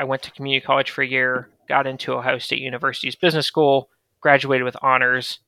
I 0.00 0.04
went 0.04 0.22
to 0.22 0.30
community 0.30 0.64
college 0.64 0.90
for 0.90 1.02
a 1.02 1.06
year, 1.06 1.50
got 1.68 1.86
into 1.86 2.14
Ohio 2.14 2.38
State 2.38 2.60
University's 2.60 3.14
business 3.16 3.46
school, 3.46 3.90
graduated 4.22 4.64
with 4.64 4.76
honors, 4.80 5.40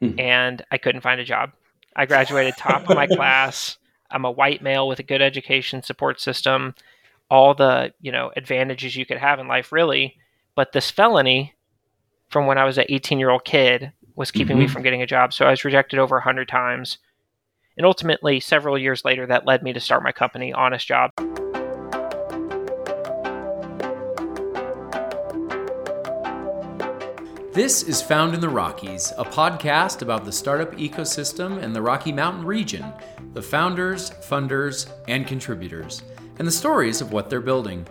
Hmm. 0.00 0.18
and 0.18 0.64
I 0.70 0.78
couldn't 0.78 1.02
find 1.02 1.20
a 1.20 1.24
job. 1.24 1.52
I 1.94 2.06
graduated 2.06 2.54
top 2.56 2.88
of 2.88 2.96
my 2.96 3.06
class. 3.18 3.76
I'm 4.10 4.24
a 4.24 4.30
white 4.30 4.62
male 4.62 4.88
with 4.88 4.98
a 4.98 5.02
good 5.04 5.20
education 5.20 5.82
support 5.82 6.20
system, 6.22 6.74
all 7.30 7.52
the 7.54 7.92
you 8.00 8.10
know 8.10 8.32
advantages 8.34 8.96
you 8.96 9.04
could 9.04 9.18
have 9.18 9.38
in 9.38 9.46
life, 9.46 9.72
really. 9.72 10.16
But 10.54 10.72
this 10.72 10.90
felony, 10.90 11.52
from 12.30 12.46
when 12.46 12.56
I 12.56 12.64
was 12.64 12.78
an 12.78 12.86
18 12.88 13.18
year 13.18 13.28
old 13.30 13.44
kid, 13.44 13.92
was 14.16 14.30
keeping 14.30 14.58
me 14.58 14.66
Mhm. 14.66 14.70
from 14.70 14.82
getting 14.82 15.02
a 15.02 15.06
job. 15.06 15.34
So 15.34 15.44
I 15.46 15.50
was 15.50 15.64
rejected 15.66 15.98
over 15.98 16.16
100 16.16 16.48
times. 16.48 16.96
And 17.76 17.84
ultimately, 17.86 18.40
several 18.40 18.78
years 18.78 19.04
later, 19.04 19.26
that 19.26 19.46
led 19.46 19.62
me 19.62 19.72
to 19.74 19.80
start 19.80 20.02
my 20.02 20.12
company, 20.12 20.50
Honest 20.52 20.86
Jobs. 20.86 21.12
This 27.52 27.82
is 27.82 28.00
Found 28.00 28.32
in 28.32 28.40
the 28.40 28.48
Rockies, 28.48 29.12
a 29.18 29.26
podcast 29.26 30.00
about 30.00 30.24
the 30.24 30.32
startup 30.32 30.72
ecosystem 30.76 31.62
in 31.62 31.74
the 31.74 31.82
Rocky 31.82 32.10
Mountain 32.10 32.46
region, 32.46 32.82
the 33.34 33.42
founders, 33.42 34.08
funders, 34.08 34.88
and 35.06 35.26
contributors, 35.26 36.00
and 36.38 36.48
the 36.48 36.52
stories 36.52 37.02
of 37.02 37.12
what 37.12 37.28
they're 37.28 37.42
building. 37.42 37.86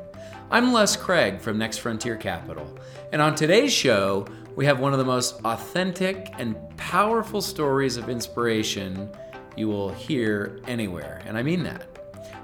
I'm 0.50 0.74
Les 0.74 0.96
Craig 0.96 1.40
from 1.40 1.60
Next 1.60 1.78
Frontier 1.78 2.18
Capital, 2.18 2.76
and 3.12 3.22
on 3.22 3.36
today's 3.36 3.72
show, 3.72 4.26
we 4.56 4.66
have 4.66 4.80
one 4.80 4.94
of 4.94 5.00
the 5.00 5.06
most 5.06 5.40
authentic 5.46 6.34
and 6.40 6.56
powerful 6.76 7.40
stories 7.40 7.98
of 7.98 8.10
inspiration 8.10 9.12
you 9.56 9.68
will 9.68 9.90
hear 9.90 10.60
anywhere, 10.66 11.22
and 11.28 11.38
I 11.38 11.44
mean 11.44 11.62
that. 11.66 11.86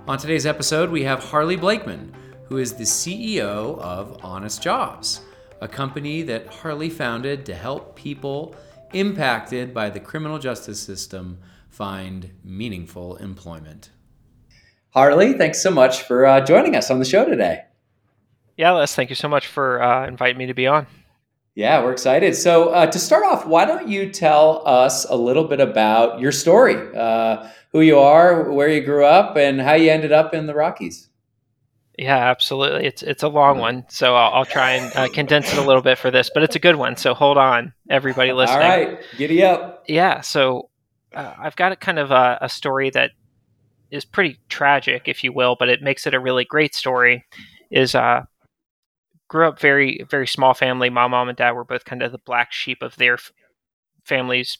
On 0.08 0.20
today's 0.20 0.46
episode, 0.46 0.92
we 0.92 1.02
have 1.06 1.24
Harley 1.24 1.56
Blakeman, 1.56 2.14
who 2.44 2.58
is 2.58 2.74
the 2.74 2.84
CEO 2.84 3.80
of 3.80 4.24
Honest 4.24 4.62
Jobs, 4.62 5.22
a 5.62 5.68
company 5.68 6.22
that 6.24 6.48
Harley 6.48 6.90
founded 6.90 7.46
to 7.46 7.56
help 7.56 7.96
people 7.96 8.56
impacted 8.94 9.74
by 9.74 9.90
the 9.90 10.00
criminal 10.00 10.40
justice 10.40 10.80
system 10.80 11.40
find 11.70 12.32
meaningful 12.44 13.18
employment. 13.18 13.90
Harley, 14.92 15.34
thanks 15.34 15.62
so 15.62 15.70
much 15.70 16.04
for 16.04 16.26
uh, 16.26 16.42
joining 16.42 16.76
us 16.76 16.90
on 16.90 17.00
the 17.00 17.06
show 17.06 17.26
today. 17.26 17.64
Yeah, 18.56 18.72
Les, 18.72 18.96
thank 18.96 19.10
you 19.10 19.16
so 19.16 19.28
much 19.28 19.48
for 19.48 19.82
uh, 19.82 20.08
inviting 20.08 20.38
me 20.38 20.48
to 20.48 20.54
be 20.54 20.66
on. 20.66 20.88
Yeah, 21.54 21.84
we're 21.84 21.92
excited. 21.92 22.36
So, 22.36 22.70
uh, 22.70 22.86
to 22.88 23.00
start 23.00 23.24
off, 23.26 23.46
why 23.46 23.66
don't 23.66 23.88
you 23.88 24.12
tell 24.12 24.68
us 24.68 25.06
a 25.06 25.16
little 25.16 25.44
bit 25.44 25.60
about 25.60 26.20
your 26.20 26.32
story, 26.32 26.96
uh, 26.96 27.48
who 27.72 27.82
you 27.82 27.98
are, 28.00 28.52
where 28.52 28.70
you 28.70 28.82
grew 28.82 29.06
up, 29.06 29.38
and 29.38 29.60
how 29.60 29.74
you 29.74 29.90
ended 29.90 30.12
up 30.12 30.34
in 30.34 30.46
the 30.46 30.54
Rockies? 30.54 31.10
Yeah, 31.98 32.30
absolutely. 32.30 32.86
It's 32.86 33.02
it's 33.02 33.24
a 33.24 33.28
long 33.28 33.58
one, 33.58 33.84
so 33.90 34.16
I'll, 34.16 34.32
I'll 34.34 34.46
try 34.46 34.74
and 34.74 34.96
uh, 34.96 35.08
condense 35.12 35.52
it 35.52 35.58
a 35.58 35.64
little 35.64 35.82
bit 35.82 35.98
for 35.98 36.12
this, 36.12 36.30
but 36.32 36.44
it's 36.44 36.56
a 36.56 36.60
good 36.60 36.76
one. 36.76 36.96
So 36.96 37.16
hold 37.16 37.40
on, 37.40 37.74
everybody 37.90 38.34
listening. 38.34 38.62
All 38.62 38.70
right, 38.70 39.00
giddy 39.18 39.44
up. 39.44 39.84
Yeah, 39.88 40.22
so 40.22 40.70
uh, 41.16 41.34
I've 41.40 41.56
got 41.56 41.72
a 41.72 41.76
kind 41.76 41.98
of 41.98 42.12
a, 42.12 42.38
a 42.42 42.50
story 42.50 42.92
that 42.92 43.12
is 43.90 44.06
pretty 44.06 44.40
tragic, 44.48 45.08
if 45.08 45.24
you 45.24 45.34
will, 45.34 45.56
but 45.58 45.70
it 45.70 45.82
makes 45.82 46.06
it 46.06 46.14
a 46.14 46.20
really 46.20 46.46
great 46.46 46.76
story. 46.76 47.26
Is 47.72 47.96
uh, 47.96 48.26
grew 49.28 49.48
up 49.48 49.60
very 49.60 50.06
very 50.08 50.28
small 50.28 50.54
family. 50.54 50.92
My 50.92 51.08
mom 51.08 51.30
and 51.30 51.38
dad 51.38 51.54
were 51.54 51.66
both 51.66 51.86
kind 51.86 52.04
of 52.04 52.12
the 52.12 52.20
black 52.20 52.54
sheep 52.54 52.84
of 52.84 52.96
their 52.98 53.16
f- 53.16 53.32
families, 54.04 54.60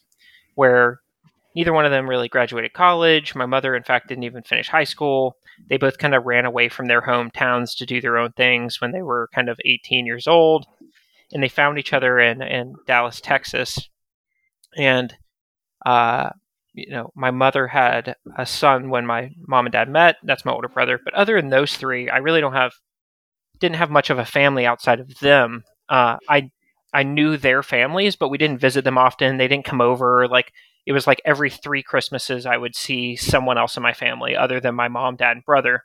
where 0.56 1.02
neither 1.54 1.72
one 1.72 1.84
of 1.84 1.92
them 1.92 2.10
really 2.10 2.28
graduated 2.28 2.72
college. 2.72 3.36
My 3.36 3.46
mother, 3.46 3.76
in 3.76 3.84
fact, 3.84 4.08
didn't 4.08 4.24
even 4.24 4.42
finish 4.42 4.68
high 4.68 4.82
school. 4.82 5.36
They 5.68 5.76
both 5.76 5.98
kind 5.98 6.14
of 6.14 6.24
ran 6.24 6.44
away 6.44 6.68
from 6.68 6.86
their 6.86 7.02
hometowns 7.02 7.76
to 7.76 7.86
do 7.86 8.00
their 8.00 8.16
own 8.16 8.32
things 8.32 8.80
when 8.80 8.92
they 8.92 9.02
were 9.02 9.28
kind 9.34 9.48
of 9.48 9.58
18 9.64 10.06
years 10.06 10.26
old. 10.26 10.66
And 11.32 11.42
they 11.42 11.48
found 11.48 11.78
each 11.78 11.92
other 11.92 12.18
in, 12.18 12.40
in 12.42 12.74
Dallas, 12.86 13.20
Texas. 13.20 13.88
And, 14.76 15.14
uh, 15.84 16.30
you 16.72 16.90
know, 16.90 17.10
my 17.14 17.30
mother 17.30 17.66
had 17.66 18.14
a 18.36 18.46
son 18.46 18.88
when 18.88 19.04
my 19.04 19.30
mom 19.46 19.66
and 19.66 19.72
dad 19.72 19.90
met. 19.90 20.16
That's 20.22 20.44
my 20.44 20.52
older 20.52 20.68
brother. 20.68 20.98
But 21.02 21.14
other 21.14 21.40
than 21.40 21.50
those 21.50 21.76
three, 21.76 22.08
I 22.08 22.18
really 22.18 22.40
don't 22.40 22.54
have, 22.54 22.72
didn't 23.58 23.76
have 23.76 23.90
much 23.90 24.10
of 24.10 24.18
a 24.18 24.24
family 24.24 24.64
outside 24.64 25.00
of 25.00 25.18
them. 25.18 25.64
Uh, 25.88 26.16
I, 26.28 26.50
I 26.94 27.02
knew 27.02 27.36
their 27.36 27.62
families, 27.62 28.16
but 28.16 28.30
we 28.30 28.38
didn't 28.38 28.60
visit 28.60 28.84
them 28.84 28.96
often. 28.96 29.36
They 29.36 29.48
didn't 29.48 29.66
come 29.66 29.82
over. 29.82 30.28
Like, 30.28 30.52
it 30.88 30.92
was 30.92 31.06
like 31.06 31.20
every 31.22 31.50
three 31.50 31.82
Christmases 31.82 32.46
I 32.46 32.56
would 32.56 32.74
see 32.74 33.14
someone 33.14 33.58
else 33.58 33.76
in 33.76 33.82
my 33.82 33.92
family 33.92 34.34
other 34.34 34.58
than 34.58 34.74
my 34.74 34.88
mom, 34.88 35.16
dad, 35.16 35.32
and 35.32 35.44
brother. 35.44 35.82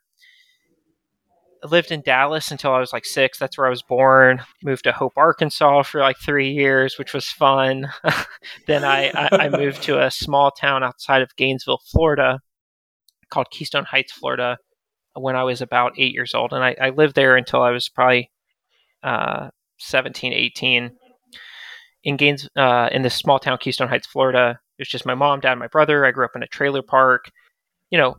I 1.62 1.68
lived 1.68 1.92
in 1.92 2.00
Dallas 2.00 2.52
until 2.52 2.72
I 2.72 2.80
was 2.80 2.94
like 2.94 3.04
six. 3.04 3.38
That's 3.38 3.58
where 3.58 3.68
I 3.68 3.70
was 3.70 3.84
born. 3.84 4.42
Moved 4.64 4.86
to 4.86 4.94
Hope, 4.94 5.12
Arkansas 5.18 5.84
for 5.84 6.00
like 6.00 6.16
three 6.24 6.52
years, 6.52 6.98
which 6.98 7.14
was 7.14 7.28
fun. 7.28 7.92
then 8.68 8.86
I, 8.86 9.10
I, 9.10 9.30
I 9.32 9.50
moved 9.50 9.84
to 9.84 10.02
a 10.02 10.10
small 10.10 10.52
town 10.52 10.86
outside 10.86 11.22
of 11.22 11.36
Gainesville, 11.36 11.82
Florida, 11.92 12.40
called 13.30 13.52
Keystone 13.52 13.84
Heights, 13.84 14.14
Florida, 14.14 14.58
when 15.16 15.36
I 15.36 15.44
was 15.44 15.62
about 15.62 16.00
eight 16.00 16.14
years 16.14 16.34
old. 16.34 16.54
And 16.54 16.64
I, 16.64 16.78
I 16.80 16.92
lived 16.92 17.16
there 17.16 17.36
until 17.36 17.62
I 17.62 17.72
was 17.72 17.90
probably 17.90 18.32
uh, 19.04 19.50
17, 19.80 20.32
18. 20.32 20.92
In 22.06 22.16
Gaines, 22.16 22.48
uh, 22.56 22.88
in 22.94 23.02
this 23.02 23.16
small 23.16 23.38
town, 23.38 23.58
Keystone 23.58 23.90
Heights, 23.90 24.08
Florida, 24.08 24.60
it 24.78 24.82
was 24.82 24.88
just 24.90 25.06
my 25.06 25.16
mom, 25.16 25.40
dad, 25.40 25.52
and 25.52 25.60
my 25.60 25.68
brother. 25.68 26.06
I 26.06 26.12
grew 26.12 26.26
up 26.26 26.36
in 26.36 26.44
a 26.44 26.48
trailer 26.48 26.82
park. 26.82 27.30
You 27.90 27.98
know, 27.98 28.18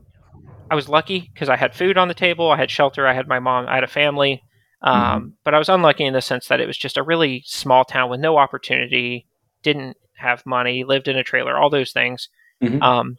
I 0.70 0.74
was 0.74 0.88
lucky 0.88 1.30
because 1.32 1.48
I 1.48 1.56
had 1.56 1.74
food 1.74 1.98
on 1.98 2.08
the 2.08 2.14
table, 2.14 2.50
I 2.50 2.56
had 2.56 2.70
shelter, 2.70 3.06
I 3.06 3.12
had 3.12 3.28
my 3.28 3.38
mom, 3.38 3.66
I 3.68 3.74
had 3.74 3.84
a 3.84 3.88
family. 3.88 4.42
Um, 4.82 4.94
Mhm. 5.22 5.32
But 5.44 5.54
I 5.54 5.58
was 5.58 5.68
unlucky 5.68 6.04
in 6.04 6.12
the 6.12 6.20
sense 6.20 6.48
that 6.48 6.60
it 6.60 6.66
was 6.66 6.76
just 6.76 6.98
a 6.98 7.02
really 7.02 7.42
small 7.46 7.84
town 7.84 8.10
with 8.10 8.20
no 8.20 8.36
opportunity, 8.36 9.26
didn't 9.62 9.96
have 10.16 10.44
money, 10.44 10.84
lived 10.84 11.08
in 11.08 11.16
a 11.16 11.24
trailer, 11.24 11.56
all 11.56 11.70
those 11.70 11.92
things. 11.92 12.28
Mhm. 12.62 12.82
Um, 12.82 13.16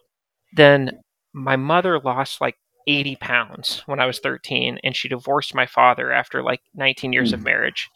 then 0.53 0.99
my 1.33 1.55
mother 1.55 1.99
lost 1.99 2.39
like 2.39 2.55
80 2.87 3.15
pounds 3.15 3.81
when 3.87 3.99
I 3.99 4.05
was 4.05 4.19
13, 4.19 4.79
and 4.83 4.95
she 4.95 5.09
divorced 5.09 5.55
my 5.55 5.65
father 5.65 6.11
after 6.11 6.43
like 6.43 6.61
19 6.75 7.11
years 7.13 7.33
of 7.33 7.39
Mm. 7.39 7.45
marriage. 7.45 7.89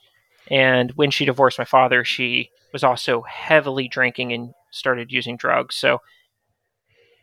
And 0.49 0.91
when 0.93 1.11
she 1.11 1.25
divorced 1.25 1.59
my 1.59 1.65
father, 1.65 2.03
she 2.03 2.49
was 2.73 2.83
also 2.83 3.21
heavily 3.21 3.87
drinking 3.87 4.33
and 4.33 4.53
started 4.71 5.11
using 5.11 5.37
drugs. 5.37 5.75
So 5.75 5.99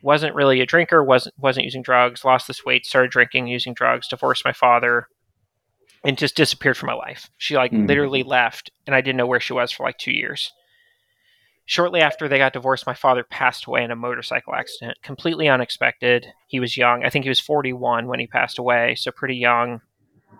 wasn't 0.01 0.35
really 0.35 0.61
a 0.61 0.65
drinker, 0.65 1.03
wasn't 1.03 1.35
wasn't 1.39 1.65
using 1.65 1.81
drugs, 1.81 2.23
lost 2.23 2.47
this 2.47 2.63
weight, 2.65 2.85
started 2.85 3.11
drinking, 3.11 3.47
using 3.47 3.73
drugs, 3.73 4.07
divorced 4.07 4.45
my 4.45 4.53
father, 4.53 5.07
and 6.03 6.17
just 6.17 6.35
disappeared 6.35 6.77
from 6.77 6.87
my 6.87 6.93
life. 6.93 7.29
She 7.37 7.55
like 7.55 7.71
Mm. 7.71 7.87
literally 7.87 8.23
left, 8.23 8.69
and 8.85 8.95
I 8.95 9.01
didn't 9.01 9.17
know 9.17 9.25
where 9.27 9.39
she 9.39 9.53
was 9.53 9.71
for 9.71 9.83
like 9.83 9.97
two 9.97 10.11
years. 10.11 10.53
Shortly 11.65 11.99
after 11.99 12.29
they 12.29 12.37
got 12.37 12.53
divorced, 12.53 12.87
my 12.87 12.93
father 12.93 13.23
passed 13.23 13.65
away 13.65 13.83
in 13.83 13.91
a 13.91 13.95
motorcycle 13.95 14.55
accident, 14.55 14.97
completely 15.01 15.49
unexpected. 15.49 16.27
He 16.47 16.61
was 16.61 16.77
young. 16.77 17.03
I 17.03 17.09
think 17.09 17.23
he 17.25 17.29
was 17.29 17.41
41 17.41 18.07
when 18.07 18.19
he 18.21 18.27
passed 18.27 18.57
away, 18.57 18.95
so 18.95 19.11
pretty 19.11 19.35
young. 19.35 19.81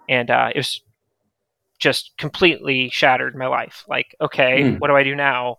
And 0.07 0.31
uh, 0.31 0.51
it 0.56 0.59
was 0.59 0.79
just 1.79 2.13
completely 2.18 2.89
shattered 2.89 3.35
my 3.35 3.47
life. 3.47 3.84
Like, 3.89 4.16
okay, 4.22 4.62
Mm. 4.62 4.79
what 4.79 4.88
do 4.88 4.95
I 4.95 5.03
do 5.03 5.16
now? 5.16 5.57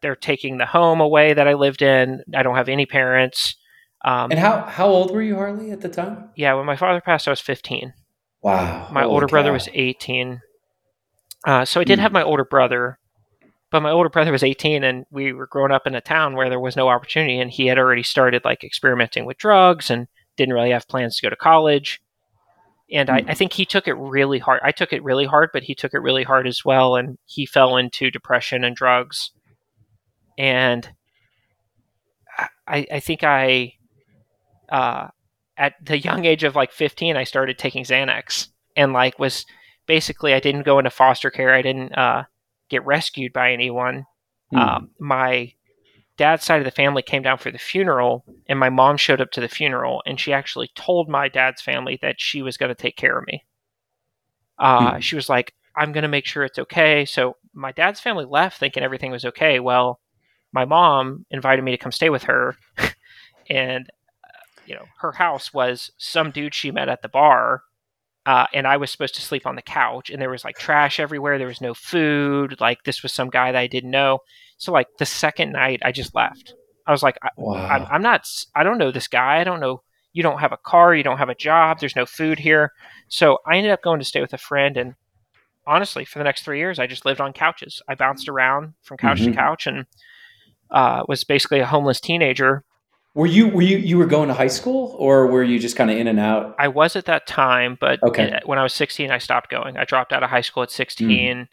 They're 0.00 0.16
taking 0.16 0.58
the 0.58 0.66
home 0.66 1.00
away 1.00 1.34
that 1.34 1.48
I 1.48 1.54
lived 1.54 1.82
in. 1.82 2.22
I 2.34 2.42
don't 2.42 2.56
have 2.56 2.68
any 2.68 2.86
parents. 2.86 3.56
Um, 4.04 4.30
And 4.30 4.38
how 4.40 4.62
how 4.62 4.86
old 4.86 5.10
were 5.10 5.22
you, 5.22 5.34
Harley, 5.36 5.70
at 5.72 5.80
the 5.80 5.88
time? 5.88 6.30
yeah, 6.36 6.54
when 6.54 6.66
my 6.66 6.76
father 6.76 7.00
passed, 7.00 7.26
I 7.26 7.32
was 7.32 7.40
15. 7.40 7.92
Wow. 8.42 8.88
My 8.92 9.02
holy 9.02 9.12
older 9.14 9.26
brother 9.26 9.52
was 9.52 9.68
18. 9.72 10.40
Uh, 11.46 11.64
so 11.64 11.80
I 11.80 11.84
did 11.84 11.98
Hmm. 11.98 12.02
have 12.02 12.12
my 12.12 12.22
older 12.22 12.44
brother, 12.44 12.98
but 13.70 13.80
my 13.80 13.90
older 13.90 14.08
brother 14.08 14.32
was 14.32 14.42
18, 14.44 14.84
and 14.84 15.06
we 15.10 15.32
were 15.32 15.46
growing 15.46 15.72
up 15.72 15.86
in 15.86 15.94
a 15.94 16.00
town 16.00 16.36
where 16.36 16.48
there 16.48 16.60
was 16.60 16.76
no 16.76 16.88
opportunity, 16.88 17.38
and 17.40 17.50
he 17.50 17.66
had 17.66 17.78
already 17.78 18.02
started 18.02 18.44
like 18.44 18.62
experimenting 18.64 19.24
with 19.24 19.38
drugs 19.38 19.90
and 19.90 20.06
didn't 20.36 20.54
really 20.54 20.70
have 20.70 20.86
plans 20.88 21.16
to 21.16 21.22
go 21.26 21.30
to 21.30 21.36
college. 21.36 22.00
And 22.90 23.10
I, 23.10 23.20
Hmm. 23.22 23.30
I 23.30 23.34
think 23.34 23.52
he 23.52 23.64
took 23.66 23.86
it 23.88 23.94
really 23.94 24.38
hard. 24.38 24.60
I 24.62 24.70
took 24.72 24.92
it 24.92 25.02
really 25.02 25.26
hard, 25.26 25.50
but 25.52 25.64
he 25.64 25.74
took 25.74 25.92
it 25.94 25.98
really 25.98 26.22
hard 26.24 26.46
as 26.46 26.64
well, 26.64 26.94
and 26.96 27.18
he 27.26 27.44
fell 27.46 27.76
into 27.76 28.10
depression 28.10 28.62
and 28.64 28.74
drugs. 28.76 29.30
And 30.38 30.88
I, 32.66 32.86
I 32.90 33.00
think 33.00 33.24
I, 33.24 33.74
uh, 34.70 35.08
at 35.56 35.74
the 35.84 35.98
young 35.98 36.24
age 36.24 36.44
of 36.44 36.54
like 36.54 36.72
15, 36.72 37.16
I 37.16 37.24
started 37.24 37.58
taking 37.58 37.84
Xanax 37.84 38.48
and 38.76 38.92
like 38.92 39.18
was 39.18 39.44
basically 39.86 40.32
I 40.32 40.40
didn't 40.40 40.62
go 40.62 40.78
into 40.78 40.90
foster 40.90 41.30
care. 41.30 41.52
I 41.52 41.62
didn't 41.62 41.92
uh, 41.92 42.24
get 42.68 42.86
rescued 42.86 43.32
by 43.32 43.52
anyone. 43.52 44.06
Hmm. 44.50 44.56
Um, 44.56 44.90
my 45.00 45.52
dad's 46.16 46.44
side 46.44 46.60
of 46.60 46.64
the 46.64 46.70
family 46.70 47.02
came 47.02 47.22
down 47.22 47.38
for 47.38 47.50
the 47.50 47.58
funeral, 47.58 48.24
and 48.46 48.58
my 48.58 48.70
mom 48.70 48.96
showed 48.96 49.20
up 49.20 49.30
to 49.32 49.40
the 49.40 49.48
funeral, 49.48 50.02
and 50.06 50.20
she 50.20 50.32
actually 50.32 50.70
told 50.74 51.08
my 51.08 51.28
dad's 51.28 51.62
family 51.62 51.98
that 52.02 52.20
she 52.20 52.42
was 52.42 52.56
going 52.56 52.70
to 52.70 52.80
take 52.80 52.96
care 52.96 53.18
of 53.18 53.26
me. 53.26 53.44
Uh, 54.58 54.92
Hmm. 54.92 55.00
She 55.00 55.16
was 55.16 55.28
like, 55.28 55.54
"I'm 55.76 55.92
going 55.92 56.02
to 56.02 56.08
make 56.08 56.26
sure 56.26 56.44
it's 56.44 56.58
okay." 56.58 57.04
So 57.04 57.36
my 57.52 57.72
dad's 57.72 58.00
family 58.00 58.24
left 58.24 58.58
thinking 58.58 58.82
everything 58.84 59.10
was 59.10 59.24
okay. 59.24 59.58
Well, 59.58 60.00
my 60.52 60.64
mom 60.64 61.26
invited 61.30 61.62
me 61.62 61.70
to 61.72 61.78
come 61.78 61.92
stay 61.92 62.10
with 62.10 62.24
her, 62.24 62.56
and 63.50 63.88
uh, 64.24 64.28
you 64.66 64.74
know, 64.74 64.84
her 65.00 65.12
house 65.12 65.52
was 65.52 65.90
some 65.98 66.30
dude 66.30 66.54
she 66.54 66.70
met 66.70 66.88
at 66.88 67.02
the 67.02 67.08
bar. 67.08 67.62
uh, 68.26 68.46
and 68.52 68.66
I 68.66 68.76
was 68.76 68.90
supposed 68.90 69.14
to 69.14 69.22
sleep 69.22 69.46
on 69.46 69.56
the 69.56 69.62
couch, 69.62 70.10
and 70.10 70.20
there 70.20 70.30
was 70.30 70.44
like 70.44 70.58
trash 70.58 71.00
everywhere. 71.00 71.38
There 71.38 71.46
was 71.46 71.60
no 71.62 71.72
food. 71.74 72.60
Like 72.60 72.84
this 72.84 73.02
was 73.02 73.12
some 73.12 73.30
guy 73.30 73.52
that 73.52 73.58
I 73.58 73.66
didn't 73.66 73.90
know. 73.90 74.18
So 74.58 74.72
like 74.72 74.88
the 74.98 75.06
second 75.06 75.52
night, 75.52 75.80
I 75.84 75.92
just 75.92 76.14
left. 76.14 76.54
I 76.86 76.92
was 76.92 77.02
like, 77.02 77.16
I, 77.22 77.28
Wow. 77.36 77.66
I'm, 77.66 77.86
I'm 77.90 78.02
not. 78.02 78.26
I 78.54 78.62
don't 78.64 78.78
know 78.78 78.90
this 78.90 79.08
guy. 79.08 79.40
I 79.40 79.44
don't 79.44 79.60
know. 79.60 79.82
You 80.12 80.22
don't 80.22 80.40
have 80.40 80.52
a 80.52 80.56
car. 80.58 80.94
You 80.94 81.02
don't 81.02 81.18
have 81.18 81.28
a 81.28 81.34
job. 81.34 81.78
There's 81.80 81.94
no 81.96 82.06
food 82.06 82.38
here. 82.38 82.72
So 83.08 83.38
I 83.46 83.56
ended 83.56 83.72
up 83.72 83.82
going 83.82 83.98
to 84.00 84.04
stay 84.04 84.20
with 84.20 84.32
a 84.34 84.38
friend, 84.38 84.76
and 84.76 84.94
honestly, 85.66 86.04
for 86.04 86.18
the 86.18 86.24
next 86.24 86.42
three 86.44 86.58
years, 86.58 86.78
I 86.78 86.86
just 86.86 87.04
lived 87.06 87.20
on 87.20 87.32
couches. 87.32 87.80
I 87.88 87.94
bounced 87.94 88.28
around 88.28 88.74
from 88.82 88.96
couch 88.98 89.20
Mhm. 89.20 89.24
to 89.26 89.32
couch, 89.32 89.66
and 89.66 89.86
uh, 90.70 91.04
was 91.08 91.24
basically 91.24 91.60
a 91.60 91.66
homeless 91.66 92.00
teenager. 92.00 92.64
Were 93.14 93.26
you 93.26 93.48
were 93.48 93.62
you 93.62 93.78
you 93.78 93.98
were 93.98 94.06
going 94.06 94.28
to 94.28 94.34
high 94.34 94.46
school 94.48 94.94
or 94.98 95.26
were 95.26 95.42
you 95.42 95.58
just 95.58 95.76
kind 95.76 95.90
of 95.90 95.96
in 95.96 96.06
and 96.06 96.20
out? 96.20 96.54
I 96.58 96.68
was 96.68 96.94
at 96.94 97.06
that 97.06 97.26
time, 97.26 97.76
but 97.80 98.00
Okay. 98.02 98.38
when 98.44 98.58
I 98.58 98.62
was 98.62 98.74
16, 98.74 99.10
I 99.10 99.18
stopped 99.18 99.50
going. 99.50 99.76
I 99.76 99.84
dropped 99.84 100.12
out 100.12 100.22
of 100.22 100.30
high 100.30 100.42
school 100.42 100.62
at 100.62 100.70
16 100.70 101.48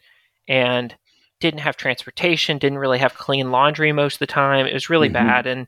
and 0.48 0.94
didn't 1.40 1.60
have 1.60 1.76
transportation, 1.76 2.58
didn't 2.58 2.78
really 2.78 2.98
have 2.98 3.14
clean 3.14 3.50
laundry 3.50 3.90
most 3.92 4.14
of 4.16 4.18
the 4.20 4.26
time. 4.26 4.66
It 4.66 4.74
was 4.74 4.88
really 4.90 5.08
Mhm. 5.08 5.14
bad. 5.14 5.46
And 5.46 5.66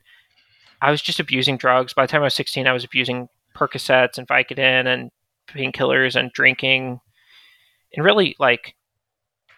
I 0.81 0.89
was 0.91 1.01
just 1.01 1.19
abusing 1.19 1.57
drugs. 1.57 1.93
By 1.93 2.03
the 2.05 2.11
time 2.11 2.21
I 2.21 2.25
was 2.25 2.33
16, 2.35 2.65
I 2.65 2.71
was 2.71 2.85
abusing 2.85 3.27
Percocets 3.55 4.17
and 4.17 4.27
Vicodin 4.27 4.87
and 4.87 5.11
painkillers 5.49 6.15
and 6.15 6.31
drinking 6.31 7.01
and 7.93 8.05
really 8.05 8.35
like 8.39 8.75